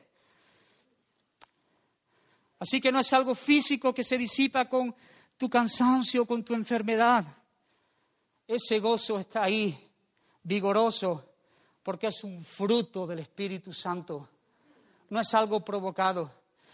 Así 2.58 2.80
que 2.80 2.90
no 2.90 2.98
es 2.98 3.12
algo 3.12 3.34
físico 3.34 3.92
que 3.92 4.02
se 4.02 4.16
disipa 4.16 4.64
con 4.70 4.94
tu 5.36 5.48
cansancio, 5.48 6.26
con 6.26 6.44
tu 6.44 6.54
enfermedad. 6.54 7.24
Ese 8.46 8.78
gozo 8.78 9.18
está 9.18 9.44
ahí, 9.44 9.90
vigoroso, 10.42 11.24
porque 11.82 12.08
es 12.08 12.24
un 12.24 12.44
fruto 12.44 13.06
del 13.06 13.20
Espíritu 13.20 13.72
Santo. 13.72 14.28
No 15.10 15.20
es 15.20 15.34
algo 15.34 15.64
provocado. 15.64 16.30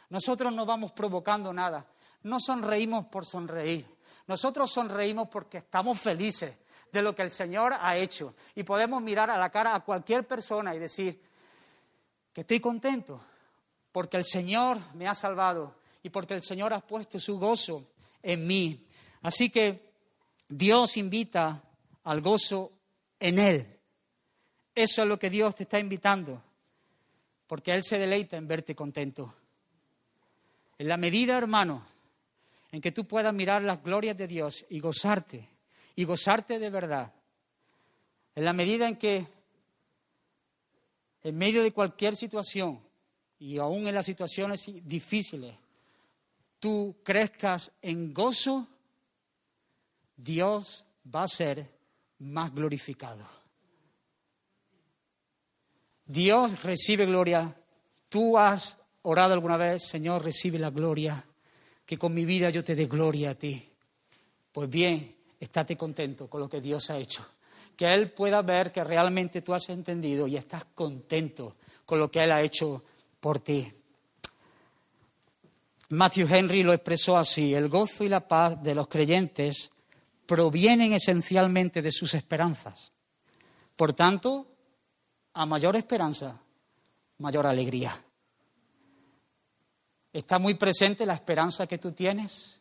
Nosotros 0.08 0.52
no 0.52 0.66
vamos 0.66 0.92
provocando 0.92 1.52
nada. 1.52 1.86
No 2.22 2.38
sonreímos 2.40 3.06
por 3.06 3.24
sonreír. 3.24 3.86
Nosotros 4.26 4.70
sonreímos 4.72 5.28
porque 5.28 5.58
estamos 5.58 5.98
felices 5.98 6.56
de 6.92 7.02
lo 7.02 7.14
que 7.14 7.22
el 7.22 7.30
Señor 7.30 7.74
ha 7.78 7.96
hecho. 7.96 8.34
Y 8.54 8.62
podemos 8.62 9.02
mirar 9.02 9.30
a 9.30 9.38
la 9.38 9.50
cara 9.50 9.74
a 9.74 9.80
cualquier 9.80 10.26
persona 10.26 10.74
y 10.74 10.78
decir 10.78 11.20
que 12.32 12.42
estoy 12.42 12.60
contento 12.60 13.20
porque 13.92 14.16
el 14.16 14.24
Señor 14.24 14.78
me 14.94 15.08
ha 15.08 15.14
salvado 15.14 15.74
y 16.02 16.10
porque 16.10 16.34
el 16.34 16.42
Señor 16.42 16.72
ha 16.72 16.80
puesto 16.80 17.18
su 17.18 17.38
gozo 17.38 17.86
en 18.22 18.46
mí. 18.46 18.86
Así 19.22 19.50
que 19.50 19.90
Dios 20.48 20.96
invita 20.96 21.62
al 22.04 22.20
gozo 22.20 22.72
en 23.18 23.38
Él. 23.38 23.66
Eso 24.74 25.02
es 25.02 25.08
lo 25.08 25.18
que 25.18 25.30
Dios 25.30 25.54
te 25.54 25.64
está 25.64 25.78
invitando, 25.78 26.42
porque 27.46 27.72
Él 27.72 27.84
se 27.84 27.98
deleita 27.98 28.36
en 28.36 28.48
verte 28.48 28.74
contento. 28.74 29.34
En 30.78 30.88
la 30.88 30.96
medida, 30.96 31.36
hermano, 31.36 31.84
en 32.72 32.80
que 32.80 32.92
tú 32.92 33.06
puedas 33.06 33.34
mirar 33.34 33.62
las 33.62 33.82
glorias 33.82 34.16
de 34.16 34.26
Dios 34.26 34.64
y 34.70 34.80
gozarte, 34.80 35.48
y 35.96 36.04
gozarte 36.04 36.58
de 36.58 36.70
verdad, 36.70 37.12
en 38.34 38.44
la 38.44 38.52
medida 38.52 38.88
en 38.88 38.96
que 38.96 39.26
en 41.22 41.36
medio 41.36 41.62
de 41.62 41.72
cualquier 41.72 42.16
situación, 42.16 42.80
y 43.38 43.58
aún 43.58 43.86
en 43.86 43.94
las 43.94 44.06
situaciones 44.06 44.64
difíciles, 44.84 45.54
tú 46.60 46.98
crezcas 47.02 47.72
en 47.82 48.14
gozo, 48.14 48.68
Dios 50.16 50.84
va 51.12 51.24
a 51.24 51.26
ser 51.26 51.66
más 52.18 52.54
glorificado. 52.54 53.26
Dios 56.04 56.62
recibe 56.62 57.06
gloria. 57.06 57.56
Tú 58.08 58.36
has 58.36 58.76
orado 59.02 59.32
alguna 59.32 59.56
vez, 59.56 59.88
Señor, 59.88 60.22
recibe 60.22 60.58
la 60.58 60.70
gloria, 60.70 61.24
que 61.86 61.98
con 61.98 62.12
mi 62.12 62.24
vida 62.24 62.50
yo 62.50 62.62
te 62.62 62.74
dé 62.74 62.86
gloria 62.86 63.30
a 63.30 63.34
ti. 63.34 63.66
Pues 64.52 64.68
bien, 64.68 65.16
estate 65.38 65.76
contento 65.76 66.28
con 66.28 66.40
lo 66.40 66.48
que 66.48 66.60
Dios 66.60 66.90
ha 66.90 66.98
hecho. 66.98 67.26
Que 67.76 67.94
Él 67.94 68.10
pueda 68.10 68.42
ver 68.42 68.70
que 68.72 68.84
realmente 68.84 69.40
tú 69.40 69.54
has 69.54 69.68
entendido 69.70 70.26
y 70.26 70.36
estás 70.36 70.66
contento 70.74 71.56
con 71.86 71.98
lo 71.98 72.10
que 72.10 72.22
Él 72.22 72.32
ha 72.32 72.42
hecho 72.42 72.84
por 73.20 73.40
ti. 73.40 73.72
Matthew 75.90 76.28
Henry 76.30 76.62
lo 76.62 76.72
expresó 76.72 77.16
así, 77.16 77.52
el 77.52 77.68
gozo 77.68 78.04
y 78.04 78.08
la 78.08 78.26
paz 78.26 78.62
de 78.62 78.76
los 78.76 78.86
creyentes 78.86 79.72
provienen 80.24 80.92
esencialmente 80.92 81.82
de 81.82 81.90
sus 81.90 82.14
esperanzas. 82.14 82.92
Por 83.74 83.92
tanto, 83.92 84.46
a 85.34 85.44
mayor 85.46 85.74
esperanza, 85.74 86.40
mayor 87.18 87.44
alegría. 87.44 88.00
¿Está 90.12 90.38
muy 90.38 90.54
presente 90.54 91.04
la 91.04 91.14
esperanza 91.14 91.66
que 91.66 91.78
tú 91.78 91.90
tienes? 91.90 92.60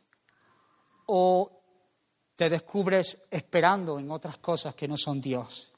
¿O 1.05 1.51
te 2.36 2.49
descubres 2.49 3.25
esperando 3.30 3.99
en 3.99 4.09
otras 4.09 4.39
cosas 4.39 4.73
que 4.73 4.88
no 4.88 4.97
son 4.97 5.21
Dios? 5.21 5.71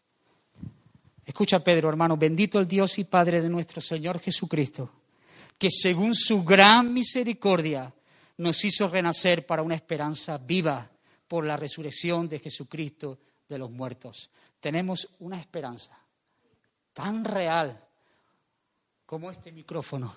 Escucha, 1.25 1.59
Pedro, 1.59 1.89
hermano, 1.89 2.15
bendito 2.15 2.59
el 2.59 2.67
Dios 2.67 2.97
y 2.97 3.03
Padre 3.03 3.41
de 3.41 3.49
nuestro 3.49 3.81
Señor 3.81 4.19
Jesucristo 4.19 5.00
que 5.61 5.69
según 5.69 6.15
su 6.15 6.43
gran 6.43 6.91
misericordia 6.91 7.93
nos 8.37 8.65
hizo 8.65 8.87
renacer 8.87 9.45
para 9.45 9.61
una 9.61 9.75
esperanza 9.75 10.39
viva 10.39 10.89
por 11.27 11.45
la 11.45 11.55
resurrección 11.55 12.27
de 12.27 12.39
Jesucristo 12.39 13.19
de 13.47 13.59
los 13.59 13.69
muertos. 13.69 14.31
Tenemos 14.59 15.07
una 15.19 15.39
esperanza 15.39 15.95
tan 16.93 17.23
real 17.23 17.79
como 19.05 19.29
este 19.29 19.51
micrófono, 19.51 20.15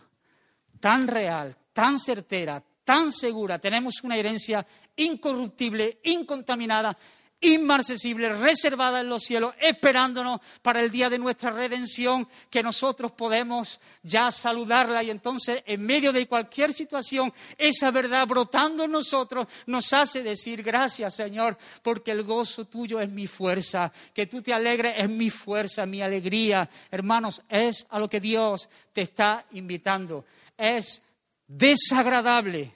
tan 0.80 1.06
real, 1.06 1.54
tan 1.74 1.98
certera, 1.98 2.64
tan 2.82 3.12
segura. 3.12 3.58
Tenemos 3.58 3.96
una 4.02 4.16
herencia 4.16 4.66
incorruptible, 4.96 6.00
incontaminada, 6.04 6.96
inmarcesible, 7.40 8.32
reservada 8.32 9.00
en 9.00 9.08
los 9.08 9.22
cielos, 9.22 9.54
esperándonos 9.60 10.40
para 10.62 10.80
el 10.80 10.90
día 10.90 11.10
de 11.10 11.18
nuestra 11.18 11.50
redención, 11.50 12.26
que 12.48 12.62
nosotros 12.62 13.12
podemos 13.12 13.80
ya 14.02 14.30
saludarla 14.30 15.02
y 15.02 15.10
entonces 15.10 15.62
en 15.66 15.82
medio 15.82 16.12
de 16.12 16.26
cualquier 16.26 16.72
situación, 16.72 17.32
esa 17.58 17.90
verdad 17.90 18.26
brotando 18.26 18.84
en 18.84 18.92
nosotros 18.92 19.46
nos 19.66 19.92
hace 19.92 20.22
decir 20.22 20.62
gracias 20.62 21.14
Señor, 21.14 21.58
porque 21.82 22.12
el 22.12 22.22
gozo 22.22 22.64
tuyo 22.64 23.00
es 23.00 23.10
mi 23.10 23.26
fuerza, 23.26 23.92
que 24.12 24.26
tú 24.26 24.40
te 24.40 24.52
alegres 24.52 24.94
es 24.96 25.08
mi 25.08 25.30
fuerza, 25.30 25.86
mi 25.86 26.00
alegría. 26.00 26.68
Hermanos, 26.90 27.42
es 27.48 27.86
a 27.90 27.98
lo 27.98 28.08
que 28.08 28.20
Dios 28.20 28.68
te 28.92 29.02
está 29.02 29.46
invitando. 29.52 30.24
Es 30.56 31.02
desagradable 31.46 32.74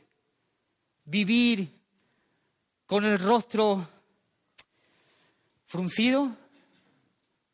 vivir 1.05 1.69
con 2.87 3.05
el 3.05 3.19
rostro 3.19 3.87
fruncido, 5.69 6.35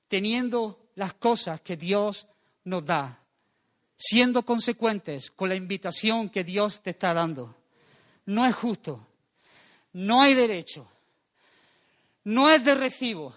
teniendo 0.09 0.89
las 0.95 1.15
cosas 1.15 1.61
que 1.61 1.77
Dios 1.77 2.27
nos 2.63 2.85
da, 2.85 3.21
siendo 3.97 4.45
consecuentes 4.45 5.31
con 5.31 5.49
la 5.49 5.57
invitación 5.57 6.31
que 6.31 6.45
Dios 6.45 6.81
te 6.81 6.91
está 6.91 7.13
dando. 7.13 7.55
No 8.27 8.47
es 8.47 8.55
justo, 8.55 9.07
no 9.93 10.23
hay 10.23 10.35
derecho, 10.35 10.87
no 12.25 12.51
es 12.51 12.65
de 12.65 12.75
recibo 12.75 13.35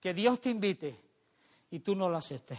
que 0.00 0.14
Dios 0.14 0.40
te 0.40 0.50
invite 0.50 0.96
y 1.70 1.80
tú 1.80 1.94
no 1.94 2.08
lo 2.08 2.16
aceptes. 2.16 2.58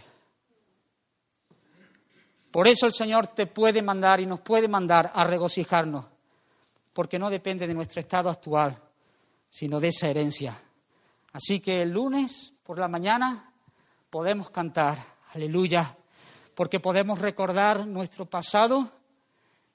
Por 2.50 2.68
eso 2.68 2.86
el 2.86 2.92
Señor 2.92 3.28
te 3.28 3.46
puede 3.46 3.80
mandar 3.80 4.20
y 4.20 4.26
nos 4.26 4.40
puede 4.40 4.68
mandar 4.68 5.10
a 5.14 5.24
regocijarnos, 5.24 6.04
porque 6.92 7.18
no 7.18 7.30
depende 7.30 7.66
de 7.66 7.74
nuestro 7.74 8.00
estado 8.00 8.28
actual, 8.28 8.78
sino 9.48 9.80
de 9.80 9.88
esa 9.88 10.08
herencia 10.08 10.60
Así 11.32 11.60
que 11.60 11.82
el 11.82 11.90
lunes 11.90 12.52
por 12.64 12.78
la 12.78 12.88
mañana 12.88 13.52
podemos 14.10 14.50
cantar, 14.50 14.98
aleluya, 15.32 15.96
porque 16.54 16.80
podemos 16.80 17.18
recordar 17.18 17.86
nuestro 17.86 18.26
pasado 18.26 18.90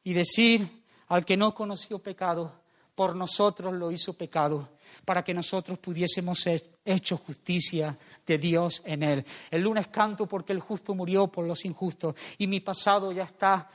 y 0.04 0.14
decir 0.14 0.84
al 1.08 1.24
que 1.24 1.38
no 1.38 1.54
conoció 1.54 2.00
pecado, 2.00 2.52
por 2.96 3.16
nosotros 3.16 3.74
lo 3.74 3.92
hizo 3.92 4.14
pecado, 4.14 4.70
para 5.04 5.24
que 5.24 5.34
nosotros 5.34 5.78
pudiésemos 5.80 6.40
ser 6.40 6.62
hecho 6.86 7.18
justicia 7.18 7.98
de 8.26 8.38
Dios 8.38 8.82
en 8.86 9.04
él. 9.04 9.26
El 9.52 9.62
lunes 9.62 9.88
canto 9.88 10.26
porque 10.26 10.54
el 10.54 10.62
justo 10.62 10.96
murió 10.96 11.28
por 11.28 11.46
los 11.46 11.66
injustos 11.66 12.16
y 12.38 12.48
mi 12.48 12.62
pasado 12.62 13.12
ya 13.12 13.24
está 13.24 13.70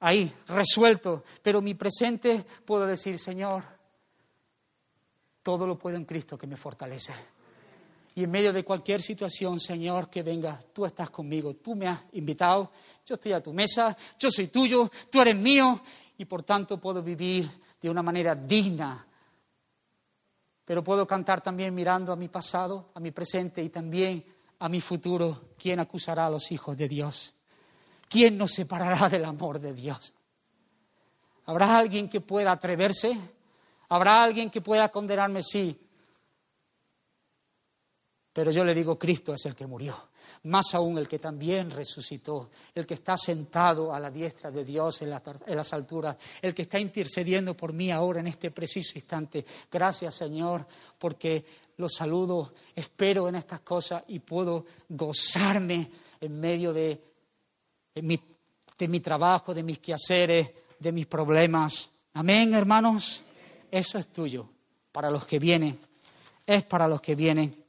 ahí, 0.00 0.32
resuelto, 0.48 1.24
pero 1.42 1.60
mi 1.60 1.74
presente 1.74 2.44
puedo 2.64 2.86
decir, 2.86 3.18
Señor, 3.18 3.77
todo 5.48 5.66
lo 5.66 5.78
puedo 5.78 5.96
en 5.96 6.04
Cristo 6.04 6.36
que 6.36 6.46
me 6.46 6.58
fortalece. 6.58 7.14
Y 8.16 8.24
en 8.24 8.30
medio 8.30 8.52
de 8.52 8.64
cualquier 8.64 9.00
situación, 9.00 9.58
Señor, 9.58 10.10
que 10.10 10.22
venga, 10.22 10.60
tú 10.74 10.84
estás 10.84 11.08
conmigo, 11.08 11.54
tú 11.54 11.74
me 11.74 11.88
has 11.88 12.02
invitado, 12.12 12.70
yo 13.06 13.14
estoy 13.14 13.32
a 13.32 13.42
tu 13.42 13.54
mesa, 13.54 13.96
yo 14.18 14.30
soy 14.30 14.48
tuyo, 14.48 14.90
tú 15.10 15.22
eres 15.22 15.34
mío, 15.34 15.80
y 16.18 16.26
por 16.26 16.42
tanto 16.42 16.78
puedo 16.78 17.02
vivir 17.02 17.48
de 17.80 17.88
una 17.88 18.02
manera 18.02 18.34
digna. 18.34 19.06
Pero 20.66 20.84
puedo 20.84 21.06
cantar 21.06 21.40
también 21.40 21.74
mirando 21.74 22.12
a 22.12 22.16
mi 22.16 22.28
pasado, 22.28 22.90
a 22.92 23.00
mi 23.00 23.10
presente 23.10 23.62
y 23.62 23.70
también 23.70 24.22
a 24.58 24.68
mi 24.68 24.82
futuro. 24.82 25.54
¿Quién 25.56 25.80
acusará 25.80 26.26
a 26.26 26.30
los 26.30 26.52
hijos 26.52 26.76
de 26.76 26.88
Dios? 26.88 27.34
¿Quién 28.06 28.36
nos 28.36 28.52
separará 28.52 29.08
del 29.08 29.24
amor 29.24 29.58
de 29.60 29.72
Dios? 29.72 30.12
¿Habrá 31.46 31.78
alguien 31.78 32.10
que 32.10 32.20
pueda 32.20 32.52
atreverse? 32.52 33.37
¿Habrá 33.88 34.22
alguien 34.22 34.50
que 34.50 34.60
pueda 34.60 34.88
condenarme? 34.90 35.40
Sí. 35.42 35.78
Pero 38.32 38.50
yo 38.50 38.64
le 38.64 38.74
digo, 38.74 38.98
Cristo 38.98 39.34
es 39.34 39.46
el 39.46 39.56
que 39.56 39.66
murió. 39.66 39.96
Más 40.44 40.74
aún 40.74 40.98
el 40.98 41.08
que 41.08 41.18
también 41.18 41.70
resucitó, 41.70 42.50
el 42.74 42.86
que 42.86 42.94
está 42.94 43.16
sentado 43.16 43.92
a 43.92 43.98
la 43.98 44.10
diestra 44.10 44.50
de 44.50 44.64
Dios 44.64 45.02
en, 45.02 45.10
las 45.10 45.72
alturas, 45.72 46.16
el 46.40 46.54
que 46.54 46.62
está 46.62 46.78
intercediendo 46.78 47.56
por 47.56 47.72
mí 47.72 47.90
ahora 47.90 48.20
en 48.20 48.28
este 48.28 48.50
preciso 48.50 48.92
instante. 48.94 49.44
Gracias, 49.70 50.14
Señor, 50.14 50.66
porque 50.98 51.44
lo 51.78 51.88
saludo, 51.88 52.52
espero 52.76 53.28
en 53.28 53.36
estas 53.36 53.60
cosas 53.60 54.04
y 54.08 54.20
puedo 54.20 54.66
gozarme 54.88 55.90
en 56.20 56.38
medio 56.38 56.72
de, 56.72 57.02
de 57.94 58.88
mi 58.88 59.00
trabajo, 59.00 59.52
de 59.52 59.62
mis 59.62 59.80
quehaceres, 59.80 60.50
de 60.78 60.92
mis 60.92 61.06
problemas. 61.06 61.90
Amén, 62.12 62.54
hermanos. 62.54 63.24
Eso 63.70 63.98
es 63.98 64.08
tuyo, 64.08 64.48
para 64.92 65.10
los 65.10 65.26
que 65.26 65.38
vienen. 65.38 65.78
Es 66.46 66.64
para 66.64 66.88
los 66.88 67.00
que 67.00 67.14
vienen. 67.14 67.64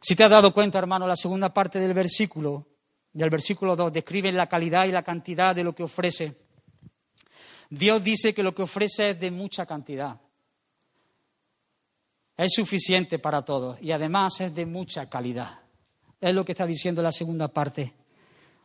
Si 0.00 0.16
te 0.16 0.24
has 0.24 0.30
dado 0.30 0.52
cuenta, 0.52 0.78
hermano, 0.78 1.06
la 1.06 1.16
segunda 1.16 1.52
parte 1.52 1.78
del 1.78 1.92
versículo, 1.92 2.66
del 3.12 3.28
versículo 3.28 3.76
2, 3.76 3.92
describe 3.92 4.32
la 4.32 4.48
calidad 4.48 4.86
y 4.86 4.92
la 4.92 5.02
cantidad 5.02 5.54
de 5.54 5.64
lo 5.64 5.74
que 5.74 5.82
ofrece. 5.82 6.36
Dios 7.68 8.02
dice 8.02 8.34
que 8.34 8.42
lo 8.42 8.54
que 8.54 8.62
ofrece 8.62 9.10
es 9.10 9.20
de 9.20 9.30
mucha 9.30 9.66
cantidad. 9.66 10.18
Es 12.36 12.52
suficiente 12.54 13.18
para 13.18 13.42
todos 13.42 13.78
y 13.82 13.92
además 13.92 14.40
es 14.40 14.54
de 14.54 14.64
mucha 14.64 15.08
calidad. 15.10 15.60
Es 16.20 16.34
lo 16.34 16.44
que 16.44 16.52
está 16.52 16.66
diciendo 16.66 17.02
la 17.02 17.12
segunda 17.12 17.48
parte. 17.48 17.94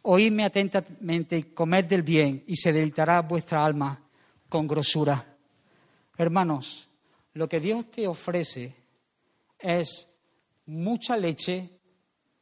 Oídme 0.08 0.46
atentamente 0.46 1.38
y 1.38 1.44
comed 1.44 1.86
del 1.86 2.04
bien 2.04 2.44
y 2.48 2.56
se 2.56 2.72
deleitará 2.72 3.22
vuestra 3.22 3.66
alma 3.66 4.02
con 4.48 4.68
grosura. 4.68 5.36
Hermanos, 6.18 6.88
lo 7.34 7.50
que 7.50 7.60
Dios 7.60 7.90
te 7.92 8.08
ofrece 8.08 8.76
es 9.60 10.18
mucha 10.66 11.18
leche, 11.18 11.70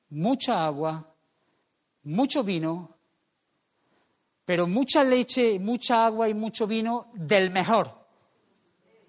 mucha 0.10 0.66
agua, 0.66 1.14
mucho 2.04 2.44
vino 2.44 2.94
pero 4.46 4.68
mucha 4.68 5.04
leche, 5.04 5.58
mucha 5.60 6.06
agua 6.06 6.28
y 6.28 6.34
mucho 6.34 6.68
vino 6.68 7.08
del 7.14 7.50
mejor, 7.50 7.92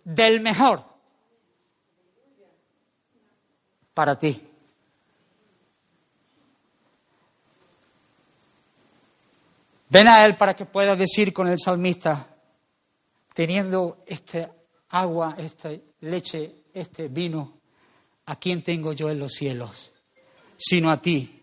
del 0.05 0.41
mejor 0.41 0.85
para 3.93 4.19
ti. 4.19 4.41
Ven 9.95 10.09
a 10.09 10.25
Él 10.27 10.37
para 10.37 10.55
que 10.55 10.67
puedas 10.67 10.99
decir 10.99 11.33
con 11.33 11.49
el 11.49 11.59
salmista, 11.59 12.37
teniendo 13.33 14.03
este 14.07 14.49
agua, 14.89 15.37
esta 15.39 15.71
leche, 16.01 16.65
este 16.75 17.09
vino, 17.09 17.61
¿a 18.27 18.37
quién 18.37 18.63
tengo 18.63 18.93
yo 18.93 19.09
en 19.09 19.21
los 19.21 19.33
cielos? 19.33 19.93
Sino 20.57 20.91
a 20.91 21.01
ti. 21.01 21.43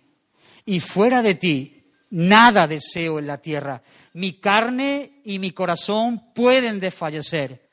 Y 0.65 0.79
fuera 0.79 1.21
de 1.21 1.35
ti 1.35 1.81
Nada 2.11 2.67
deseo 2.67 3.19
en 3.19 3.27
la 3.27 3.37
tierra. 3.37 3.81
Mi 4.13 4.33
carne 4.33 5.21
y 5.23 5.39
mi 5.39 5.51
corazón 5.51 6.33
pueden 6.35 6.79
desfallecer, 6.79 7.69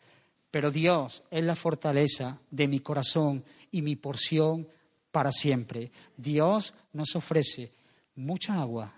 pero 0.51 0.71
Dios 0.71 1.25
es 1.31 1.43
la 1.43 1.57
fortaleza 1.57 2.41
de 2.49 2.69
mi 2.69 2.79
corazón 2.79 3.45
y 3.73 3.83
mi 3.83 3.97
porción 3.97 4.69
para 5.11 5.33
siempre. 5.33 5.91
Dios 6.17 6.73
nos 6.93 7.17
ofrece 7.17 7.73
mucha 8.15 8.61
agua, 8.61 8.95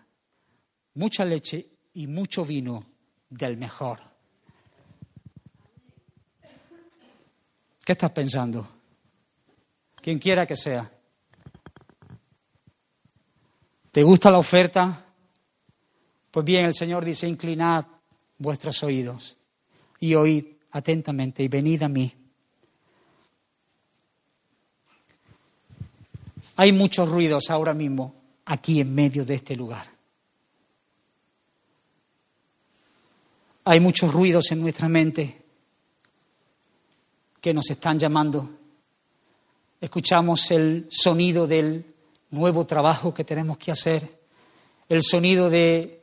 mucha 0.93 1.25
leche 1.25 1.70
y 1.95 2.07
mucho 2.07 2.45
vino 2.45 2.85
del 3.29 3.57
mejor. 3.57 4.01
¿Qué 7.85 7.93
estás 7.93 8.11
pensando? 8.13 8.69
Quien 10.01 10.19
quiera 10.19 10.47
que 10.47 10.57
sea. 10.57 10.91
¿Te 13.91 14.03
gusta 14.03 14.31
la 14.31 14.39
oferta? 14.39 15.05
Pues 16.31 16.47
bien, 16.47 16.67
el 16.67 16.75
Señor 16.75 17.05
dice, 17.05 17.27
inclinad 17.27 17.85
vuestros 18.39 18.83
oídos 18.85 19.37
y 19.99 20.15
oíd 20.15 20.45
atentamente 20.71 21.43
y 21.43 21.49
venid 21.49 21.83
a 21.83 21.89
mí. 21.89 22.15
Hay 26.57 26.73
muchos 26.73 27.09
ruidos 27.09 27.51
ahora 27.51 27.75
mismo 27.75 28.15
aquí 28.45 28.81
en 28.81 28.95
medio 28.95 29.25
de 29.25 29.35
este 29.35 29.57
lugar. 29.57 30.00
Hay 33.71 33.79
muchos 33.79 34.13
ruidos 34.13 34.51
en 34.51 34.63
nuestra 34.63 34.89
mente 34.89 35.43
que 37.41 37.55
nos 37.55 37.71
están 37.71 38.01
llamando. 38.01 38.51
Escuchamos 39.81 40.51
el 40.51 40.89
sonido 40.91 41.47
del 41.47 41.95
nuevo 42.31 42.67
trabajo 42.67 43.15
que 43.15 43.23
tenemos 43.23 43.59
que 43.59 43.71
hacer, 43.71 44.23
el 44.89 45.05
sonido 45.05 45.49
de 45.49 46.03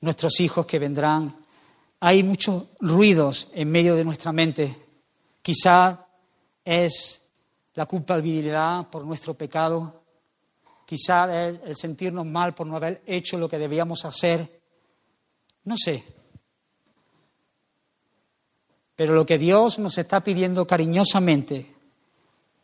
nuestros 0.00 0.40
hijos 0.40 0.64
que 0.64 0.78
vendrán. 0.78 1.44
Hay 2.00 2.22
muchos 2.22 2.68
ruidos 2.80 3.48
en 3.52 3.70
medio 3.70 3.94
de 3.94 4.04
nuestra 4.04 4.32
mente. 4.32 4.74
Quizá 5.42 6.06
es 6.64 7.30
la 7.74 7.84
culpabilidad 7.84 8.88
por 8.88 9.04
nuestro 9.04 9.34
pecado. 9.34 10.02
Quizá 10.86 11.46
es 11.46 11.60
el 11.62 11.76
sentirnos 11.76 12.24
mal 12.24 12.54
por 12.54 12.66
no 12.66 12.76
haber 12.76 13.02
hecho 13.04 13.36
lo 13.36 13.50
que 13.50 13.58
debíamos 13.58 14.06
hacer. 14.06 14.62
No 15.64 15.76
sé. 15.76 16.19
Pero 19.00 19.14
lo 19.14 19.24
que 19.24 19.38
Dios 19.38 19.78
nos 19.78 19.96
está 19.96 20.22
pidiendo 20.22 20.66
cariñosamente 20.66 21.74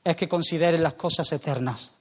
es 0.05 0.17
que 0.17 0.29
considere 0.29 0.77
las 0.77 0.93
cosas 0.93 1.33
eternas. 1.33 1.95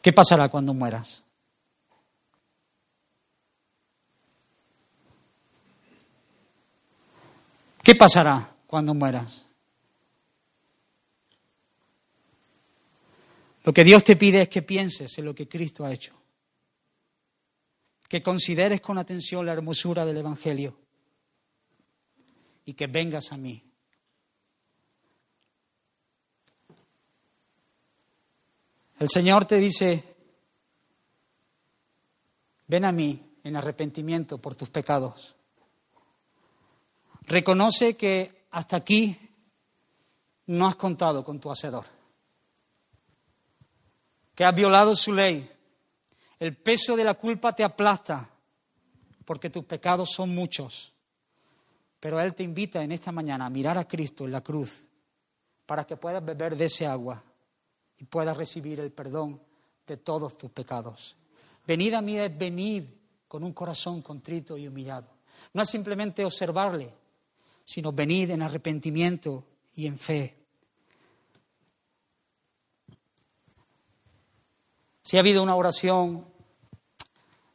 ¿Qué 0.00 0.10
pasará 0.10 0.48
cuando 0.48 0.72
mueras? 0.72 1.22
¿Qué 7.82 7.94
pasará 7.94 8.54
cuando 8.66 8.94
mueras? 8.94 9.44
Lo 13.64 13.74
que 13.74 13.84
Dios 13.84 14.02
te 14.02 14.16
pide 14.16 14.40
es 14.40 14.48
que 14.48 14.62
pienses 14.62 15.18
en 15.18 15.26
lo 15.26 15.34
que 15.34 15.46
Cristo 15.46 15.84
ha 15.84 15.92
hecho, 15.92 16.14
que 18.12 18.22
consideres 18.22 18.82
con 18.82 18.98
atención 18.98 19.46
la 19.46 19.54
hermosura 19.54 20.04
del 20.04 20.18
Evangelio 20.18 20.76
y 22.66 22.74
que 22.74 22.86
vengas 22.86 23.32
a 23.32 23.38
mí. 23.38 23.64
El 28.98 29.08
Señor 29.08 29.46
te 29.46 29.56
dice, 29.56 30.14
ven 32.66 32.84
a 32.84 32.92
mí 32.92 33.38
en 33.44 33.56
arrepentimiento 33.56 34.36
por 34.36 34.56
tus 34.56 34.68
pecados. 34.68 35.34
Reconoce 37.22 37.96
que 37.96 38.44
hasta 38.50 38.76
aquí 38.76 39.18
no 40.48 40.66
has 40.66 40.76
contado 40.76 41.24
con 41.24 41.40
tu 41.40 41.50
Hacedor, 41.50 41.86
que 44.34 44.44
has 44.44 44.54
violado 44.54 44.94
su 44.94 45.14
ley. 45.14 45.50
El 46.42 46.56
peso 46.56 46.96
de 46.96 47.04
la 47.04 47.14
culpa 47.14 47.54
te 47.54 47.62
aplasta 47.62 48.28
porque 49.24 49.48
tus 49.48 49.64
pecados 49.64 50.10
son 50.10 50.34
muchos. 50.34 50.92
Pero 52.00 52.20
Él 52.20 52.34
te 52.34 52.42
invita 52.42 52.82
en 52.82 52.90
esta 52.90 53.12
mañana 53.12 53.46
a 53.46 53.48
mirar 53.48 53.78
a 53.78 53.86
Cristo 53.86 54.24
en 54.24 54.32
la 54.32 54.40
cruz 54.40 54.76
para 55.64 55.84
que 55.84 55.96
puedas 55.96 56.24
beber 56.24 56.56
de 56.56 56.64
ese 56.64 56.84
agua 56.84 57.22
y 57.96 58.06
puedas 58.06 58.36
recibir 58.36 58.80
el 58.80 58.90
perdón 58.90 59.40
de 59.86 59.98
todos 59.98 60.36
tus 60.36 60.50
pecados. 60.50 61.14
Venid 61.64 61.94
a 61.94 62.02
mí 62.02 62.18
es 62.18 62.36
venir 62.36 62.92
con 63.28 63.44
un 63.44 63.52
corazón 63.52 64.02
contrito 64.02 64.58
y 64.58 64.66
humillado. 64.66 65.06
No 65.54 65.62
es 65.62 65.70
simplemente 65.70 66.24
observarle, 66.24 66.92
sino 67.62 67.92
venid 67.92 68.30
en 68.30 68.42
arrepentimiento 68.42 69.44
y 69.76 69.86
en 69.86 69.96
fe. 69.96 70.42
Si 75.04 75.16
ha 75.16 75.20
habido 75.20 75.42
una 75.42 75.54
oración 75.54 76.31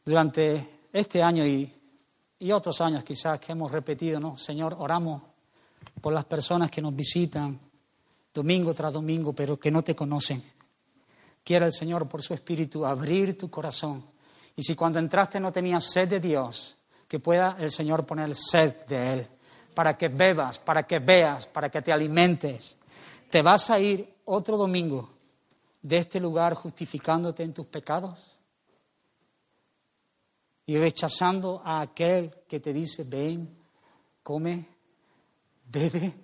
durante 0.08 0.86
este 0.90 1.22
año 1.22 1.46
y, 1.46 1.70
y 2.38 2.50
otros 2.50 2.80
años 2.80 3.04
quizás 3.04 3.38
que 3.38 3.52
hemos 3.52 3.70
repetido, 3.70 4.18
¿no? 4.18 4.38
Señor, 4.38 4.74
oramos 4.78 5.22
por 6.00 6.14
las 6.14 6.24
personas 6.24 6.70
que 6.70 6.80
nos 6.80 6.96
visitan, 6.96 7.60
domingo 8.32 8.72
tras 8.72 8.94
domingo, 8.94 9.34
pero 9.34 9.58
que 9.58 9.70
no 9.70 9.82
te 9.82 9.94
conocen. 9.94 10.42
Quiera 11.44 11.66
el 11.66 11.72
Señor, 11.72 12.08
por 12.08 12.22
su 12.22 12.32
Espíritu, 12.32 12.86
abrir 12.86 13.36
tu 13.36 13.50
corazón. 13.50 14.02
Y 14.56 14.62
si 14.62 14.74
cuando 14.74 14.98
entraste 14.98 15.38
no 15.38 15.52
tenías 15.52 15.84
sed 15.84 16.08
de 16.08 16.20
Dios, 16.20 16.78
que 17.06 17.18
pueda 17.18 17.56
el 17.58 17.70
Señor 17.70 18.06
poner 18.06 18.34
sed 18.34 18.86
de 18.86 19.12
Él, 19.12 19.28
para 19.74 19.98
que 19.98 20.08
bebas, 20.08 20.58
para 20.58 20.84
que 20.84 21.00
veas, 21.00 21.46
para 21.46 21.68
que 21.68 21.82
te 21.82 21.92
alimentes. 21.92 22.78
¿Te 23.28 23.42
vas 23.42 23.68
a 23.68 23.78
ir 23.78 24.08
otro 24.24 24.56
domingo 24.56 25.10
de 25.82 25.98
este 25.98 26.18
lugar 26.18 26.54
justificándote 26.54 27.42
en 27.42 27.52
tus 27.52 27.66
pecados? 27.66 28.37
Y 30.68 30.76
rechazando 30.76 31.62
a 31.64 31.80
aquel 31.80 32.30
que 32.46 32.60
te 32.60 32.74
dice, 32.74 33.04
ven 33.04 33.56
come, 34.22 34.68
bebe, 35.64 36.14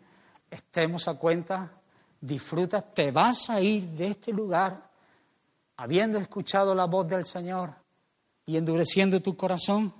estemos 0.50 1.08
a 1.08 1.18
cuenta, 1.18 1.80
disfruta, 2.20 2.82
te 2.82 3.10
vas 3.10 3.48
a 3.48 3.62
ir 3.62 3.84
de 3.92 4.08
este 4.08 4.34
lugar 4.34 4.90
habiendo 5.78 6.18
escuchado 6.18 6.74
la 6.74 6.84
voz 6.84 7.08
del 7.08 7.24
Señor 7.24 7.74
y 8.44 8.58
endureciendo 8.58 9.18
tu 9.20 9.34
corazón. 9.34 9.94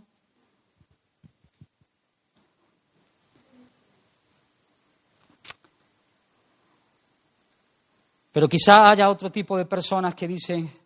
Pero 8.31 8.47
quizá 8.47 8.91
haya 8.91 9.09
otro 9.09 9.33
tipo 9.33 9.57
de 9.57 9.65
personas 9.65 10.15
que 10.15 10.29
dicen, 10.29 10.84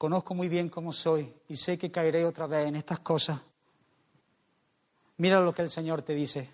conozco 0.00 0.34
muy 0.34 0.48
bien 0.48 0.70
cómo 0.70 0.94
soy 0.94 1.30
y 1.46 1.56
sé 1.56 1.76
que 1.76 1.90
caeré 1.90 2.24
otra 2.24 2.46
vez 2.46 2.66
en 2.66 2.76
estas 2.76 3.00
cosas. 3.00 3.38
Mira 5.18 5.42
lo 5.42 5.52
que 5.52 5.60
el 5.60 5.68
Señor 5.68 6.00
te 6.00 6.14
dice, 6.14 6.48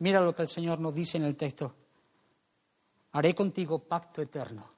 mira 0.00 0.20
lo 0.20 0.34
que 0.34 0.42
el 0.42 0.48
Señor 0.48 0.78
nos 0.78 0.94
dice 0.94 1.16
en 1.16 1.24
el 1.24 1.34
texto. 1.34 1.74
Haré 3.12 3.34
contigo 3.34 3.78
pacto 3.78 4.20
eterno, 4.20 4.68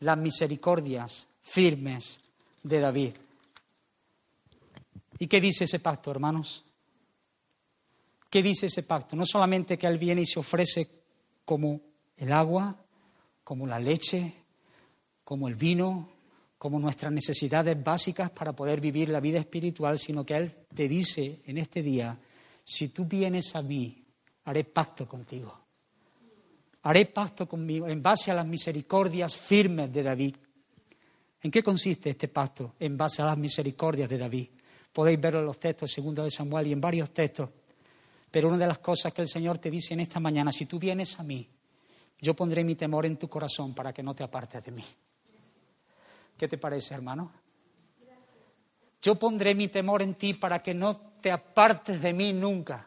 las 0.00 0.16
misericordias 0.16 1.28
firmes 1.42 2.22
de 2.62 2.80
David. 2.80 3.12
¿Y 5.18 5.26
qué 5.26 5.42
dice 5.42 5.64
ese 5.64 5.80
pacto, 5.80 6.10
hermanos? 6.10 6.64
¿Qué 8.30 8.42
dice 8.42 8.64
ese 8.64 8.84
pacto? 8.84 9.14
No 9.14 9.26
solamente 9.26 9.76
que 9.76 9.86
Él 9.86 9.98
viene 9.98 10.22
y 10.22 10.26
se 10.26 10.40
ofrece 10.40 10.88
como 11.44 11.82
el 12.16 12.32
agua, 12.32 12.74
como 13.44 13.66
la 13.66 13.78
leche, 13.78 14.36
como 15.22 15.48
el 15.48 15.54
vino, 15.54 16.16
como 16.58 16.80
nuestras 16.80 17.12
necesidades 17.12 17.82
básicas 17.82 18.30
para 18.30 18.52
poder 18.52 18.80
vivir 18.80 19.08
la 19.08 19.20
vida 19.20 19.38
espiritual, 19.38 19.96
sino 19.98 20.26
que 20.26 20.34
Él 20.34 20.50
te 20.74 20.88
dice 20.88 21.40
en 21.46 21.58
este 21.58 21.82
día, 21.82 22.18
si 22.64 22.88
tú 22.88 23.04
vienes 23.04 23.54
a 23.54 23.62
mí, 23.62 24.04
haré 24.44 24.64
pacto 24.64 25.06
contigo. 25.06 25.56
Haré 26.82 27.06
pacto 27.06 27.48
conmigo 27.48 27.86
en 27.88 28.02
base 28.02 28.30
a 28.30 28.34
las 28.34 28.46
misericordias 28.46 29.36
firmes 29.36 29.92
de 29.92 30.02
David. 30.02 30.36
¿En 31.42 31.50
qué 31.50 31.62
consiste 31.62 32.10
este 32.10 32.28
pacto? 32.28 32.74
En 32.80 32.96
base 32.96 33.22
a 33.22 33.26
las 33.26 33.38
misericordias 33.38 34.08
de 34.08 34.18
David. 34.18 34.48
Podéis 34.92 35.20
verlo 35.20 35.40
en 35.40 35.46
los 35.46 35.60
textos, 35.60 35.92
segundo 35.92 36.24
de 36.24 36.30
Samuel 36.30 36.66
y 36.66 36.72
en 36.72 36.80
varios 36.80 37.10
textos. 37.10 37.50
Pero 38.30 38.48
una 38.48 38.58
de 38.58 38.66
las 38.66 38.78
cosas 38.78 39.12
que 39.12 39.22
el 39.22 39.28
Señor 39.28 39.58
te 39.58 39.70
dice 39.70 39.94
en 39.94 40.00
esta 40.00 40.18
mañana, 40.18 40.50
si 40.50 40.66
tú 40.66 40.78
vienes 40.78 41.18
a 41.20 41.22
mí, 41.22 41.48
yo 42.20 42.34
pondré 42.34 42.64
mi 42.64 42.74
temor 42.74 43.06
en 43.06 43.16
tu 43.16 43.28
corazón 43.28 43.74
para 43.74 43.92
que 43.92 44.02
no 44.02 44.14
te 44.14 44.24
apartes 44.24 44.64
de 44.64 44.72
mí. 44.72 44.84
¿Qué 46.38 46.46
te 46.46 46.56
parece, 46.56 46.94
hermano? 46.94 47.32
Yo 49.02 49.16
pondré 49.16 49.54
mi 49.56 49.68
temor 49.68 50.02
en 50.02 50.14
ti 50.14 50.34
para 50.34 50.60
que 50.60 50.72
no 50.72 50.96
te 51.20 51.32
apartes 51.32 52.00
de 52.00 52.12
mí 52.12 52.32
nunca. 52.32 52.86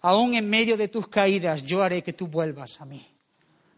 Aún 0.00 0.34
en 0.34 0.50
medio 0.50 0.76
de 0.76 0.88
tus 0.88 1.06
caídas, 1.06 1.62
yo 1.62 1.82
haré 1.82 2.02
que 2.02 2.12
tú 2.12 2.26
vuelvas 2.26 2.80
a 2.80 2.84
mí, 2.84 3.06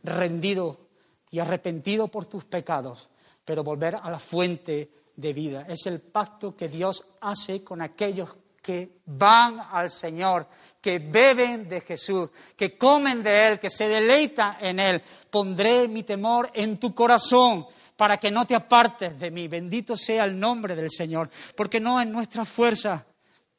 rendido 0.03 0.89
y 1.31 1.39
arrepentido 1.39 2.09
por 2.09 2.27
tus 2.27 2.45
pecados, 2.45 3.11
pero 3.45 3.63
volver 3.63 3.97
a 3.97 4.11
la 4.11 4.19
fuente 4.19 4.91
de 5.17 5.33
vida. 5.33 5.67
Es 5.69 5.87
el 5.87 6.01
pacto 6.01 6.57
que 6.57 6.69
Dios 6.69 7.19
hace 7.21 7.63
con 7.63 7.83
aquellos 7.83 8.35
que 8.63 9.01
van 9.07 9.61
al 9.61 9.91
Señor, 9.91 10.47
que 10.81 10.99
beben 10.99 11.69
de 11.69 11.81
Jesús, 11.81 12.31
que 12.57 12.77
comen 12.77 13.23
de 13.23 13.49
Él, 13.49 13.59
que 13.59 13.71
se 13.71 13.89
deleitan 13.89 14.57
en 14.61 14.79
Él. 14.79 15.03
Pondré 15.31 15.89
mi 15.89 16.03
temor 16.03 16.51
en 16.55 16.79
tu 16.79 16.95
corazón 16.95 17.67
para 18.01 18.17
que 18.17 18.31
no 18.31 18.47
te 18.47 18.55
apartes 18.55 19.21
de 19.21 19.31
mí. 19.31 19.47
Bendito 19.47 19.95
sea 19.95 20.25
el 20.25 20.41
nombre 20.41 20.75
del 20.75 20.89
Señor, 20.89 21.29
porque 21.55 21.79
no 21.81 22.01
es 22.01 22.09
nuestra 22.09 22.47
fuerza, 22.47 23.07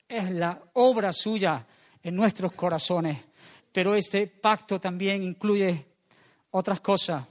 es 0.08 0.32
la 0.32 0.60
obra 0.74 1.14
suya 1.14 1.68
en 2.02 2.16
nuestros 2.16 2.52
corazones. 2.54 3.24
Pero 3.72 3.94
este 3.94 4.26
pacto 4.26 4.82
también 4.82 5.22
incluye 5.22 5.86
otras 6.50 6.80
cosas. 6.80 7.24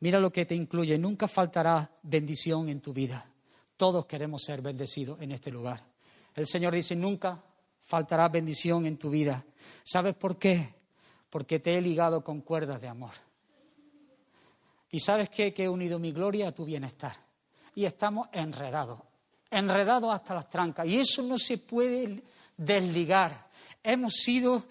Mira 0.00 0.18
lo 0.18 0.32
que 0.32 0.46
te 0.46 0.54
incluye. 0.54 0.96
Nunca 0.96 1.28
faltará 1.28 1.90
bendición 2.02 2.70
en 2.70 2.80
tu 2.80 2.94
vida. 2.94 3.22
Todos 3.76 4.06
queremos 4.06 4.42
ser 4.42 4.62
bendecidos 4.62 5.20
en 5.20 5.32
este 5.32 5.50
lugar. 5.50 5.84
El 6.34 6.46
Señor 6.46 6.72
dice, 6.72 6.96
nunca 6.96 7.44
faltará 7.82 8.30
bendición 8.30 8.86
en 8.86 8.96
tu 8.96 9.10
vida. 9.10 9.44
¿Sabes 9.82 10.14
por 10.14 10.38
qué? 10.38 10.76
Porque 11.28 11.58
te 11.58 11.76
he 11.76 11.82
ligado 11.82 12.24
con 12.24 12.40
cuerdas 12.40 12.80
de 12.80 12.88
amor. 12.88 13.23
¿Y 14.94 15.00
sabes? 15.00 15.28
Que 15.28 15.52
he 15.56 15.68
unido 15.68 15.98
mi 15.98 16.12
gloria 16.12 16.46
a 16.46 16.52
tu 16.52 16.64
bienestar. 16.64 17.16
Y 17.74 17.84
estamos 17.84 18.28
enredados, 18.30 19.00
enredados 19.50 20.14
hasta 20.14 20.34
las 20.34 20.48
trancas. 20.48 20.86
Y 20.86 21.00
eso 21.00 21.20
no 21.20 21.36
se 21.36 21.58
puede 21.58 22.22
desligar. 22.56 23.48
Hemos 23.82 24.12
sido 24.12 24.62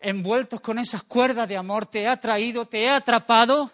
envueltos 0.00 0.62
con 0.62 0.78
esas 0.78 1.02
cuerdas 1.02 1.46
de 1.46 1.58
amor. 1.58 1.84
Te 1.84 2.08
ha 2.08 2.18
traído, 2.18 2.64
te 2.64 2.88
ha 2.88 2.96
atrapado. 2.96 3.70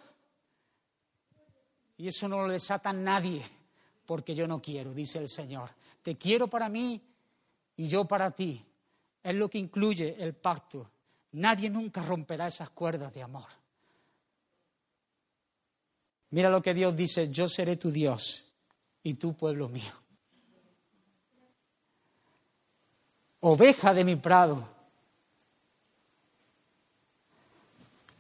Y 1.99 2.09
eso 2.09 2.27
no 2.27 2.45
lo 2.45 2.53
desata 2.53 2.93
nadie, 2.93 3.45
porque 4.07 4.35
yo 4.35 4.49
no 4.49 4.61
quiero, 4.61 4.93
dice 4.93 5.21
el 5.21 5.29
Señor. 5.29 5.71
Te 6.03 6.17
quiero 6.17 6.49
para 6.49 6.69
mí 6.69 7.01
y 7.77 7.87
yo 7.87 8.07
para 8.07 8.33
ti. 8.33 8.61
Es 9.23 9.37
lo 9.37 9.49
que 9.49 9.59
incluye 9.59 10.17
el 10.19 10.35
pacto. 10.35 10.91
Nadie 11.31 11.71
nunca 11.71 12.03
romperá 12.03 12.49
esas 12.49 12.71
cuerdas 12.71 13.15
de 13.15 13.23
amor. 13.23 13.47
Mira 16.35 16.51
lo 16.51 16.61
que 16.61 16.75
Dios 16.75 16.97
dice, 16.97 17.31
yo 17.31 17.49
seré 17.49 17.77
tu 17.77 17.93
Dios 17.93 18.45
y 19.05 19.15
tu 19.15 19.37
pueblo 19.37 19.69
mío. 19.69 19.93
Oveja 23.39 23.95
de 23.95 24.03
mi 24.03 24.17
prado. 24.17 24.69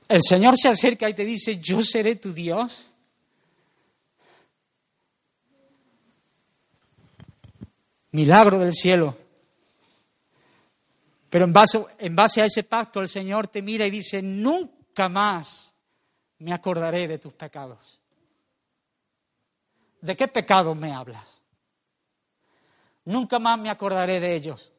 El 0.06 0.20
Señor 0.22 0.56
se 0.56 0.68
acerca 0.68 1.10
y 1.10 1.14
te 1.14 1.24
dice, 1.24 1.58
yo 1.58 1.82
seré 1.82 2.14
tu 2.14 2.32
Dios 2.32 2.86
milagro 8.12 8.60
del 8.60 8.74
cielo. 8.74 9.18
Pero 11.30 11.46
en 11.46 11.52
base, 11.52 11.84
en 11.98 12.14
base 12.14 12.42
a 12.42 12.44
ese 12.44 12.62
pacto 12.62 13.00
el 13.00 13.08
Señor 13.08 13.48
te 13.48 13.60
mira 13.60 13.84
y 13.88 13.90
dice, 13.90 14.22
nunca 14.22 15.08
más 15.08 15.74
me 16.38 16.52
acordaré 16.52 17.08
de 17.08 17.18
tus 17.18 17.32
pecados. 17.32 18.03
¿De 20.04 20.14
qué 20.14 20.28
pecado 20.28 20.74
me 20.74 20.92
hablas? 20.92 21.40
Nunca 23.06 23.38
más 23.38 23.58
me 23.58 23.70
acordaré 23.70 24.20
de 24.20 24.34
ellos. 24.34 24.70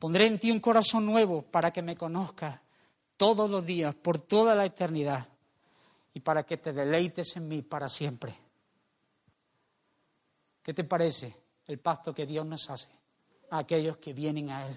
Pondré 0.00 0.26
en 0.26 0.40
ti 0.40 0.50
un 0.50 0.58
corazón 0.58 1.06
nuevo 1.06 1.42
para 1.42 1.72
que 1.72 1.80
me 1.80 1.96
conozcas 1.96 2.60
todos 3.16 3.48
los 3.48 3.64
días, 3.64 3.94
por 3.94 4.20
toda 4.20 4.56
la 4.56 4.64
eternidad, 4.64 5.28
y 6.12 6.18
para 6.18 6.42
que 6.42 6.56
te 6.56 6.72
deleites 6.72 7.36
en 7.36 7.46
mí 7.46 7.62
para 7.62 7.88
siempre. 7.88 8.36
¿Qué 10.60 10.74
te 10.74 10.82
parece? 10.82 11.44
el 11.66 11.78
pacto 11.78 12.12
que 12.12 12.26
Dios 12.26 12.44
nos 12.44 12.68
hace 12.68 12.88
a 13.50 13.58
aquellos 13.58 13.98
que 13.98 14.12
vienen 14.12 14.50
a 14.50 14.66
Él. 14.66 14.76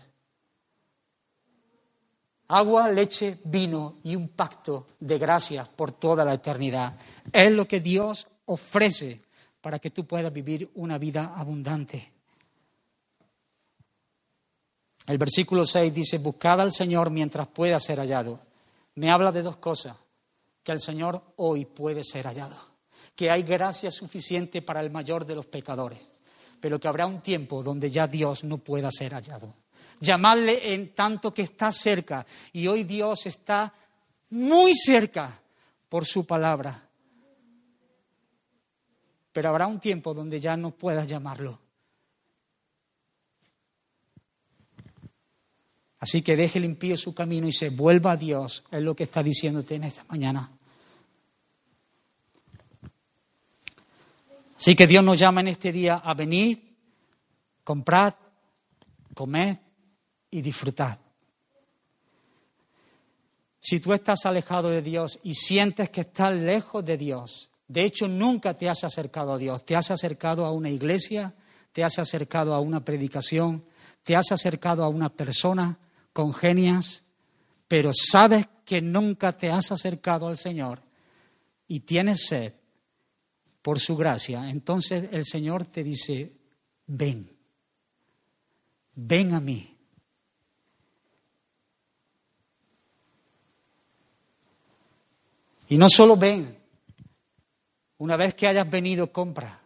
Agua, 2.49 2.89
leche, 2.89 3.39
vino 3.43 3.97
y 4.03 4.15
un 4.15 4.29
pacto 4.29 4.87
de 4.99 5.17
gracia 5.17 5.67
por 5.75 5.91
toda 5.91 6.23
la 6.23 6.35
eternidad. 6.35 6.97
Es 7.33 7.51
lo 7.51 7.67
que 7.67 7.81
Dios 7.81 8.27
ofrece 8.47 9.21
para 9.61 9.79
que 9.79 9.91
tú 9.91 10.05
puedas 10.05 10.33
vivir 10.33 10.69
una 10.75 10.97
vida 10.97 11.33
abundante. 11.35 12.11
El 15.05 15.17
versículo 15.17 15.63
6 15.63 15.93
dice, 15.93 16.17
buscad 16.17 16.59
al 16.59 16.73
Señor 16.73 17.09
mientras 17.09 17.47
pueda 17.47 17.79
ser 17.79 17.99
hallado. 17.99 18.41
Me 18.95 19.09
habla 19.09 19.31
de 19.31 19.41
dos 19.41 19.55
cosas, 19.55 19.95
que 20.63 20.73
el 20.73 20.81
Señor 20.81 21.33
hoy 21.37 21.65
puede 21.65 22.03
ser 22.03 22.25
hallado, 22.25 22.57
que 23.15 23.31
hay 23.31 23.43
gracia 23.43 23.89
suficiente 23.89 24.61
para 24.61 24.81
el 24.81 24.89
mayor 24.89 25.25
de 25.25 25.35
los 25.35 25.45
pecadores 25.45 26.17
pero 26.59 26.79
que 26.79 26.87
habrá 26.87 27.05
un 27.05 27.21
tiempo 27.21 27.63
donde 27.63 27.89
ya 27.89 28.07
Dios 28.07 28.43
no 28.43 28.57
pueda 28.57 28.89
ser 28.91 29.13
hallado. 29.13 29.53
Llamadle 29.99 30.73
en 30.73 30.93
tanto 30.93 31.33
que 31.33 31.43
está 31.43 31.71
cerca, 31.71 32.25
y 32.53 32.67
hoy 32.67 32.83
Dios 32.83 33.25
está 33.25 33.73
muy 34.29 34.75
cerca 34.75 35.39
por 35.89 36.05
su 36.05 36.25
palabra. 36.25 36.86
Pero 39.37 39.49
habrá 39.49 39.67
un 39.67 39.79
tiempo 39.79 40.15
donde 40.15 40.39
ya 40.39 40.57
no 40.57 40.71
puedas 40.71 41.07
llamarlo. 41.07 41.59
Así 45.99 46.23
que 46.23 46.35
deje 46.35 46.59
limpio 46.59 46.97
su 46.97 47.13
camino 47.13 47.47
y 47.47 47.51
se 47.51 47.69
vuelva 47.69 48.13
a 48.13 48.17
Dios, 48.17 48.63
es 48.71 48.81
lo 48.81 48.95
que 48.95 49.03
está 49.03 49.21
diciéndote 49.21 49.75
en 49.75 49.83
esta 49.83 50.05
mañana. 50.05 50.49
Así 54.57 54.75
que 54.75 54.87
Dios 54.87 55.03
nos 55.03 55.19
llama 55.19 55.41
en 55.41 55.49
este 55.49 55.71
día 55.71 55.97
a 55.97 56.15
venir, 56.15 56.75
comprar, 57.63 58.17
comer 59.13 59.59
y 60.31 60.41
disfrutar. 60.41 60.97
Si 63.59 63.79
tú 63.81 63.93
estás 63.93 64.25
alejado 64.25 64.71
de 64.71 64.81
Dios 64.81 65.19
y 65.21 65.35
sientes 65.35 65.91
que 65.91 66.01
estás 66.01 66.33
lejos 66.33 66.83
de 66.83 66.97
Dios, 66.97 67.51
de 67.67 67.83
hecho 67.83 68.07
nunca 68.07 68.53
te 68.53 68.69
has 68.69 68.83
acercado 68.83 69.33
a 69.33 69.37
Dios, 69.37 69.65
te 69.65 69.75
has 69.75 69.91
acercado 69.91 70.45
a 70.45 70.51
una 70.51 70.69
iglesia, 70.69 71.33
te 71.73 71.83
has 71.83 71.99
acercado 71.99 72.53
a 72.53 72.59
una 72.59 72.83
predicación, 72.83 73.63
te 74.03 74.15
has 74.15 74.31
acercado 74.31 74.83
a 74.83 74.89
una 74.89 75.09
persona 75.09 75.77
con 76.13 76.33
genias, 76.33 77.03
pero 77.67 77.91
sabes 77.93 78.47
que 78.65 78.81
nunca 78.81 79.37
te 79.37 79.51
has 79.51 79.71
acercado 79.71 80.27
al 80.27 80.37
Señor 80.37 80.81
y 81.67 81.81
tienes 81.81 82.25
sed 82.25 82.53
por 83.61 83.79
su 83.79 83.97
gracia, 83.97 84.49
entonces 84.49 85.09
el 85.11 85.25
Señor 85.25 85.65
te 85.65 85.83
dice, 85.83 86.31
ven, 86.87 87.29
ven 88.95 89.33
a 89.33 89.41
mí. 89.41 89.73
Y 95.69 95.77
no 95.77 95.89
solo 95.89 96.15
ven, 96.15 96.56
una 97.99 98.15
vez 98.15 98.35
que 98.35 98.47
hayas 98.47 98.69
venido, 98.69 99.11
compra. 99.11 99.59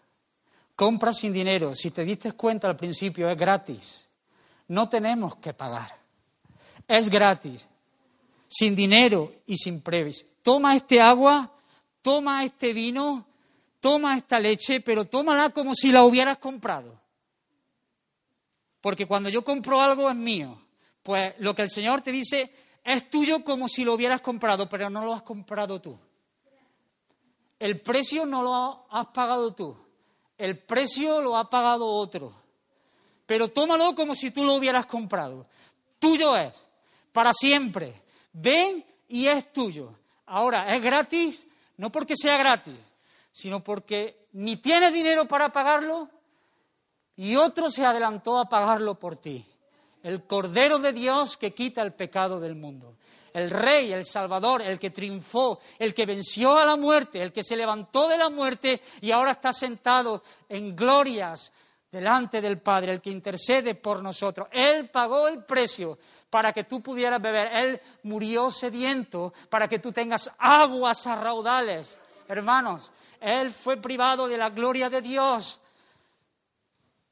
Compra 0.75 1.11
sin 1.11 1.33
dinero. 1.33 1.75
Si 1.75 1.91
te 1.91 2.03
diste 2.03 2.31
cuenta 2.33 2.67
al 2.67 2.77
principio, 2.77 3.29
es 3.29 3.37
gratis. 3.37 4.09
No 4.67 4.87
tenemos 4.87 5.35
que 5.35 5.53
pagar. 5.53 5.95
Es 6.87 7.09
gratis. 7.09 7.67
Sin 8.47 8.75
dinero 8.75 9.33
y 9.45 9.57
sin 9.57 9.81
previs. 9.81 10.25
Toma 10.41 10.75
este 10.75 10.99
agua, 10.99 11.51
toma 12.01 12.43
este 12.43 12.73
vino, 12.73 13.25
toma 13.79 14.17
esta 14.17 14.39
leche, 14.39 14.81
pero 14.81 15.05
tómala 15.05 15.49
como 15.49 15.75
si 15.75 15.91
la 15.91 16.03
hubieras 16.03 16.37
comprado. 16.37 16.99
Porque 18.81 19.05
cuando 19.05 19.29
yo 19.29 19.43
compro 19.43 19.81
algo 19.81 20.09
es 20.09 20.15
mío. 20.15 20.59
Pues 21.03 21.33
lo 21.39 21.55
que 21.55 21.63
el 21.63 21.69
Señor 21.69 22.01
te 22.01 22.11
dice 22.11 22.51
es 22.83 23.09
tuyo 23.09 23.43
como 23.43 23.67
si 23.67 23.83
lo 23.83 23.93
hubieras 23.93 24.21
comprado, 24.21 24.67
pero 24.67 24.89
no 24.89 25.05
lo 25.05 25.13
has 25.13 25.21
comprado 25.21 25.79
tú. 25.79 25.97
El 27.61 27.79
precio 27.79 28.25
no 28.25 28.41
lo 28.41 28.87
has 28.89 29.07
pagado 29.09 29.53
tú, 29.53 29.77
el 30.35 30.57
precio 30.57 31.21
lo 31.21 31.37
ha 31.37 31.47
pagado 31.47 31.85
otro. 31.85 32.33
Pero 33.27 33.49
tómalo 33.49 33.93
como 33.93 34.15
si 34.15 34.31
tú 34.31 34.43
lo 34.43 34.55
hubieras 34.55 34.87
comprado. 34.87 35.45
Tuyo 35.99 36.35
es, 36.35 36.65
para 37.13 37.33
siempre. 37.33 38.01
Ven 38.33 38.83
y 39.07 39.27
es 39.27 39.53
tuyo. 39.53 39.93
Ahora, 40.25 40.73
es 40.75 40.81
gratis, 40.81 41.47
no 41.77 41.91
porque 41.91 42.15
sea 42.15 42.35
gratis, 42.35 42.79
sino 43.31 43.63
porque 43.63 44.25
ni 44.31 44.57
tienes 44.57 44.91
dinero 44.91 45.27
para 45.27 45.53
pagarlo 45.53 46.09
y 47.15 47.35
otro 47.35 47.69
se 47.69 47.85
adelantó 47.85 48.39
a 48.39 48.49
pagarlo 48.49 48.95
por 48.95 49.17
ti. 49.17 49.45
El 50.01 50.25
Cordero 50.25 50.79
de 50.79 50.93
Dios 50.93 51.37
que 51.37 51.53
quita 51.53 51.83
el 51.83 51.93
pecado 51.93 52.39
del 52.39 52.55
mundo 52.55 52.97
el 53.33 53.49
Rey, 53.49 53.91
el 53.91 54.05
Salvador, 54.05 54.61
el 54.61 54.79
que 54.79 54.89
triunfó, 54.89 55.59
el 55.79 55.93
que 55.93 56.05
venció 56.05 56.57
a 56.57 56.65
la 56.65 56.75
muerte, 56.75 57.21
el 57.21 57.31
que 57.31 57.43
se 57.43 57.55
levantó 57.55 58.07
de 58.07 58.17
la 58.17 58.29
muerte 58.29 58.81
y 59.01 59.11
ahora 59.11 59.31
está 59.31 59.53
sentado 59.53 60.23
en 60.49 60.75
glorias 60.75 61.53
delante 61.91 62.41
del 62.41 62.59
Padre, 62.59 62.93
el 62.93 63.01
que 63.01 63.09
intercede 63.09 63.75
por 63.75 64.01
nosotros. 64.01 64.47
Él 64.51 64.89
pagó 64.89 65.27
el 65.27 65.43
precio 65.43 65.97
para 66.29 66.53
que 66.53 66.63
tú 66.63 66.81
pudieras 66.81 67.21
beber. 67.21 67.49
Él 67.53 67.81
murió 68.03 68.49
sediento 68.49 69.33
para 69.49 69.67
que 69.67 69.79
tú 69.79 69.91
tengas 69.91 70.31
aguas 70.39 71.05
a 71.05 71.15
raudales. 71.15 71.99
Hermanos, 72.27 72.91
Él 73.19 73.51
fue 73.51 73.77
privado 73.77 74.27
de 74.27 74.37
la 74.37 74.49
gloria 74.49 74.89
de 74.89 75.01
Dios. 75.01 75.59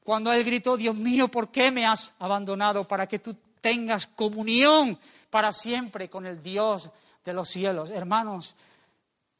Cuando 0.02 0.32
Él 0.32 0.42
gritó, 0.44 0.76
Dios 0.76 0.96
mío, 0.96 1.28
¿por 1.28 1.50
qué 1.50 1.70
me 1.70 1.86
has 1.86 2.14
abandonado? 2.18 2.84
Para 2.84 3.06
que 3.06 3.18
tú 3.18 3.36
tengas 3.60 4.06
comunión 4.06 4.98
para 5.30 5.52
siempre 5.52 6.10
con 6.10 6.26
el 6.26 6.42
Dios 6.42 6.90
de 7.24 7.32
los 7.32 7.48
cielos. 7.48 7.90
Hermanos, 7.90 8.54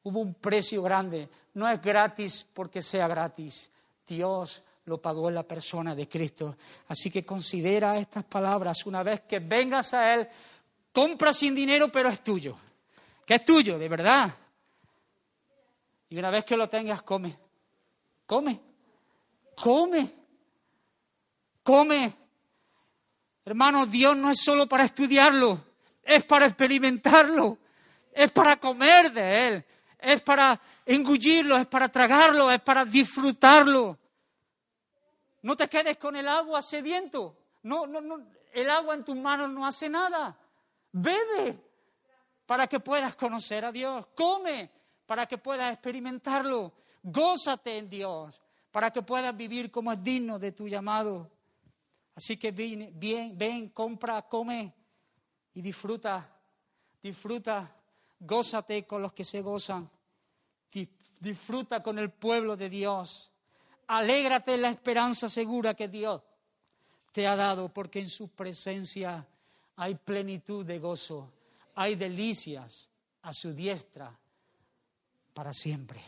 hubo 0.05 0.21
un 0.21 0.35
precio 0.35 0.83
grande. 0.83 1.29
No 1.55 1.69
es 1.69 1.83
gratis 1.83 2.49
porque 2.55 2.81
sea 2.81 3.09
gratis. 3.09 3.73
Dios 4.07 4.63
lo 4.85 4.99
pagó 4.99 5.29
en 5.29 5.35
la 5.35 5.43
persona 5.43 5.95
de 5.95 6.09
Cristo. 6.09 6.57
Así 6.89 7.11
que 7.11 7.25
considera 7.25 7.99
estas 7.99 8.25
palabras. 8.25 8.87
Una 8.87 9.03
vez 9.03 9.23
que 9.23 9.41
vengas 9.41 9.93
a 9.93 10.15
Él, 10.15 10.29
compra 10.93 11.33
sin 11.33 11.55
dinero, 11.55 11.91
pero 11.91 12.09
es 12.09 12.23
tuyo. 12.23 12.57
Que 13.27 13.35
es 13.35 13.45
tuyo, 13.45 13.79
de 13.79 13.89
verdad. 13.89 14.33
Y 16.09 16.19
una 16.19 16.31
vez 16.31 16.45
que 16.45 16.57
lo 16.57 16.69
tengas, 16.69 17.03
come. 17.03 17.37
Come. 18.27 18.61
Come. 19.57 20.15
Come. 21.63 22.13
Hermanos, 23.45 23.91
Dios 23.91 24.17
no 24.17 24.31
es 24.31 24.41
solo 24.41 24.69
para 24.69 24.85
estudiarlo 24.85 25.70
es 26.03 26.25
para 26.25 26.47
experimentarlo, 26.47 27.59
es 28.13 28.31
para 28.33 28.57
comer 28.59 29.13
de 29.13 29.47
Él, 29.47 29.65
es 29.99 30.21
para 30.23 30.61
engullirlo, 30.87 31.57
es 31.57 31.67
para 31.67 31.89
tragarlo, 31.89 32.51
es 32.51 32.61
para 32.61 32.85
disfrutarlo. 32.85 33.99
No 35.43 35.57
te 35.57 35.69
quedes 35.69 35.97
con 35.97 36.17
el 36.17 36.29
agua 36.29 36.61
sediento. 36.61 37.37
No, 37.63 37.87
no, 37.87 38.01
no, 38.01 38.27
el 38.53 38.71
agua 38.71 38.95
en 38.95 39.05
tus 39.05 39.17
manos 39.17 39.51
no 39.51 39.67
hace 39.67 39.89
nada. 39.89 40.37
Bebe 40.93 41.59
para 42.47 42.67
que 42.67 42.81
puedas 42.81 43.15
conocer 43.15 43.65
a 43.65 43.73
Dios. 43.73 44.07
Come 44.15 44.71
para 45.07 45.27
que 45.27 45.39
puedas 45.39 45.73
experimentarlo. 45.73 46.73
Gózate 47.03 47.79
en 47.79 47.89
Dios 47.89 48.41
para 48.71 48.91
que 48.91 49.03
puedas 49.03 49.37
vivir 49.37 49.71
como 49.71 49.93
es 49.93 50.03
digno 50.03 50.39
de 50.39 50.53
tu 50.53 50.69
llamado. 50.69 51.31
Así 52.15 52.37
que 52.37 52.51
ven, 52.53 52.93
bien, 52.95 53.37
ven, 53.37 53.71
compra, 53.71 54.23
come 54.23 54.75
y 55.61 55.63
disfruta, 55.63 56.27
disfruta, 57.03 57.71
gózate 58.19 58.87
con 58.87 59.03
los 59.03 59.13
que 59.13 59.27
se 59.27 59.43
gozan, 59.43 59.91
disfruta 61.21 61.83
con 61.83 61.99
el 61.99 62.11
pueblo 62.11 62.57
de 62.57 62.71
Dios, 62.71 63.31
alégrate 63.87 64.55
en 64.55 64.63
la 64.63 64.71
esperanza 64.71 65.29
segura 65.29 65.75
que 65.75 65.87
Dios 65.87 66.23
te 67.13 67.27
ha 67.27 67.37
dado, 67.37 67.69
porque 67.69 68.01
en 68.01 68.09
su 68.09 68.29
presencia 68.29 69.27
hay 69.77 69.97
plenitud 69.97 70.65
de 70.65 70.79
gozo, 70.79 71.31
hay 71.75 71.95
delicias 71.95 72.89
a 73.21 73.35
su 73.35 73.53
diestra 73.53 74.19
para 75.35 75.53
siempre. 75.53 76.01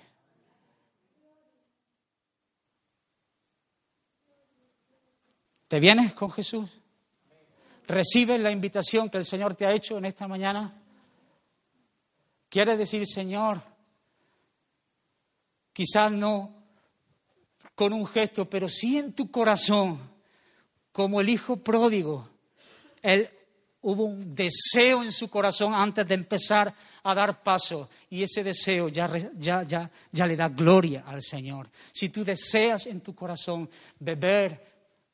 ¿Te 5.68 5.78
vienes 5.78 6.14
con 6.14 6.30
Jesús? 6.30 6.81
¿Recibes 7.86 8.40
la 8.40 8.50
invitación 8.50 9.10
que 9.10 9.18
el 9.18 9.24
Señor 9.24 9.54
te 9.54 9.66
ha 9.66 9.74
hecho 9.74 9.98
en 9.98 10.04
esta 10.04 10.28
mañana? 10.28 10.80
Quiere 12.48 12.76
decir, 12.76 13.06
Señor, 13.06 13.60
quizás 15.72 16.12
no 16.12 16.62
con 17.74 17.92
un 17.92 18.06
gesto, 18.06 18.48
pero 18.48 18.68
sí 18.68 18.98
en 18.98 19.14
tu 19.14 19.30
corazón, 19.30 19.98
como 20.92 21.20
el 21.20 21.28
hijo 21.28 21.56
pródigo. 21.56 22.28
Él 23.00 23.28
hubo 23.80 24.04
un 24.04 24.34
deseo 24.34 25.02
en 25.02 25.10
su 25.10 25.28
corazón 25.28 25.74
antes 25.74 26.06
de 26.06 26.14
empezar 26.14 26.72
a 27.02 27.14
dar 27.14 27.42
paso 27.42 27.88
y 28.10 28.22
ese 28.22 28.44
deseo 28.44 28.88
ya, 28.88 29.10
ya, 29.36 29.62
ya, 29.64 29.90
ya 30.12 30.26
le 30.26 30.36
da 30.36 30.48
gloria 30.48 31.04
al 31.06 31.22
Señor. 31.22 31.68
Si 31.92 32.10
tú 32.10 32.24
deseas 32.24 32.86
en 32.86 33.00
tu 33.00 33.14
corazón 33.14 33.68
beber 33.98 34.71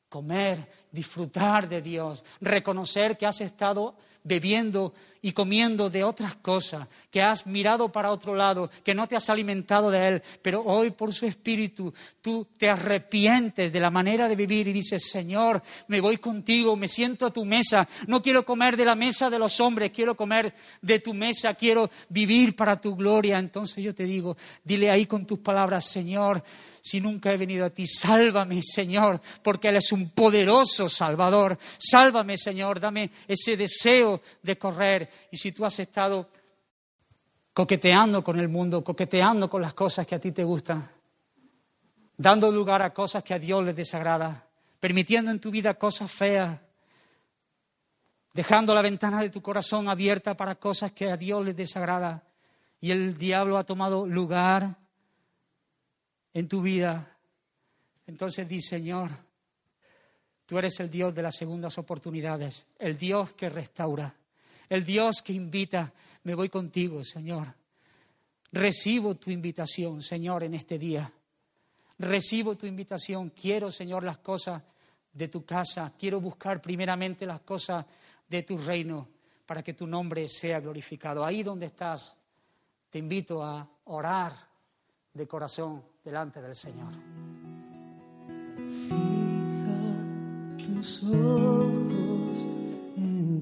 comer, 0.09 0.67
disfrutar 0.91 1.69
de 1.69 1.81
Dios, 1.81 2.23
reconocer 2.41 3.17
que 3.17 3.25
has 3.25 3.41
estado 3.41 3.95
bebiendo 4.23 4.93
y 5.21 5.31
comiendo 5.31 5.89
de 5.89 6.03
otras 6.03 6.35
cosas, 6.35 6.87
que 7.11 7.21
has 7.21 7.45
mirado 7.45 7.91
para 7.91 8.11
otro 8.11 8.35
lado, 8.35 8.69
que 8.83 8.93
no 8.93 9.07
te 9.07 9.15
has 9.15 9.29
alimentado 9.29 9.89
de 9.89 10.07
Él, 10.07 10.23
pero 10.41 10.61
hoy 10.63 10.91
por 10.91 11.13
su 11.13 11.25
Espíritu 11.25 11.93
tú 12.21 12.47
te 12.57 12.69
arrepientes 12.69 13.71
de 13.71 13.79
la 13.79 13.89
manera 13.89 14.27
de 14.27 14.35
vivir 14.35 14.67
y 14.67 14.73
dices, 14.73 15.09
Señor, 15.09 15.61
me 15.87 16.01
voy 16.01 16.17
contigo, 16.17 16.75
me 16.75 16.87
siento 16.87 17.25
a 17.25 17.33
tu 17.33 17.45
mesa, 17.45 17.87
no 18.07 18.21
quiero 18.21 18.45
comer 18.45 18.77
de 18.77 18.85
la 18.85 18.95
mesa 18.95 19.29
de 19.29 19.39
los 19.39 19.59
hombres, 19.59 19.91
quiero 19.91 20.15
comer 20.15 20.53
de 20.81 20.99
tu 20.99 21.13
mesa, 21.13 21.53
quiero 21.53 21.89
vivir 22.09 22.55
para 22.55 22.79
tu 22.79 22.95
gloria. 22.95 23.39
Entonces 23.39 23.83
yo 23.83 23.93
te 23.93 24.03
digo, 24.03 24.37
dile 24.63 24.89
ahí 24.89 25.05
con 25.05 25.25
tus 25.25 25.39
palabras, 25.39 25.85
Señor, 25.85 26.43
si 26.81 27.01
nunca 27.01 27.31
he 27.31 27.37
venido 27.37 27.65
a 27.65 27.69
ti, 27.69 27.85
sálvame, 27.85 28.61
Señor, 28.63 29.21
porque 29.43 29.69
Él 29.69 29.77
es 29.77 29.91
un 29.91 30.09
poderoso 30.11 30.87
Salvador. 30.89 31.57
Sálvame, 31.77 32.37
Señor, 32.37 32.79
dame 32.79 33.11
ese 33.27 33.57
deseo 33.57 34.21
de 34.41 34.57
correr 34.57 35.08
y 35.31 35.37
si 35.37 35.51
tú 35.51 35.65
has 35.65 35.79
estado 35.79 36.29
coqueteando 37.53 38.23
con 38.23 38.39
el 38.39 38.47
mundo, 38.47 38.83
coqueteando 38.83 39.49
con 39.49 39.61
las 39.61 39.73
cosas 39.73 40.07
que 40.07 40.15
a 40.15 40.19
ti 40.19 40.31
te 40.31 40.43
gustan, 40.43 40.89
dando 42.17 42.51
lugar 42.51 42.81
a 42.81 42.93
cosas 42.93 43.23
que 43.23 43.33
a 43.33 43.39
Dios 43.39 43.63
le 43.63 43.73
desagrada, 43.73 44.47
permitiendo 44.79 45.31
en 45.31 45.39
tu 45.39 45.51
vida 45.51 45.73
cosas 45.73 46.11
feas, 46.11 46.59
dejando 48.33 48.73
la 48.73 48.81
ventana 48.81 49.21
de 49.21 49.29
tu 49.29 49.41
corazón 49.41 49.89
abierta 49.89 50.35
para 50.35 50.55
cosas 50.55 50.91
que 50.91 51.09
a 51.09 51.17
Dios 51.17 51.43
le 51.43 51.53
desagrada, 51.53 52.23
y 52.79 52.91
el 52.91 53.17
diablo 53.17 53.57
ha 53.57 53.65
tomado 53.65 54.05
lugar 54.05 54.77
en 56.33 56.47
tu 56.47 56.61
vida, 56.61 57.17
entonces 58.07 58.47
di, 58.47 58.61
Señor, 58.61 59.11
tú 60.45 60.57
eres 60.57 60.79
el 60.79 60.89
Dios 60.89 61.13
de 61.13 61.23
las 61.23 61.35
segundas 61.35 61.77
oportunidades, 61.77 62.67
el 62.77 62.97
Dios 62.97 63.33
que 63.33 63.49
restaura 63.49 64.15
el 64.69 64.85
Dios 64.85 65.21
que 65.23 65.33
invita, 65.33 65.91
me 66.23 66.35
voy 66.35 66.49
contigo, 66.49 67.03
Señor. 67.03 67.53
Recibo 68.51 69.15
tu 69.15 69.31
invitación, 69.31 70.01
Señor, 70.01 70.43
en 70.43 70.53
este 70.53 70.77
día. 70.77 71.11
Recibo 71.99 72.55
tu 72.55 72.65
invitación. 72.65 73.29
Quiero, 73.29 73.71
Señor, 73.71 74.03
las 74.03 74.19
cosas 74.19 74.63
de 75.11 75.27
tu 75.27 75.45
casa. 75.45 75.93
Quiero 75.97 76.21
buscar 76.21 76.61
primeramente 76.61 77.25
las 77.25 77.41
cosas 77.41 77.85
de 78.27 78.43
tu 78.43 78.57
reino 78.57 79.07
para 79.45 79.63
que 79.63 79.73
tu 79.73 79.85
nombre 79.87 80.27
sea 80.27 80.59
glorificado. 80.59 81.25
Ahí 81.25 81.43
donde 81.43 81.65
estás, 81.65 82.15
te 82.89 82.99
invito 82.99 83.43
a 83.43 83.67
orar 83.85 84.33
de 85.13 85.27
corazón 85.27 85.83
delante 86.03 86.41
del 86.41 86.55
Señor. 86.55 86.93
Fija 88.87 89.97
tus 90.63 91.03
ojos 91.03 92.37
en 92.97 93.41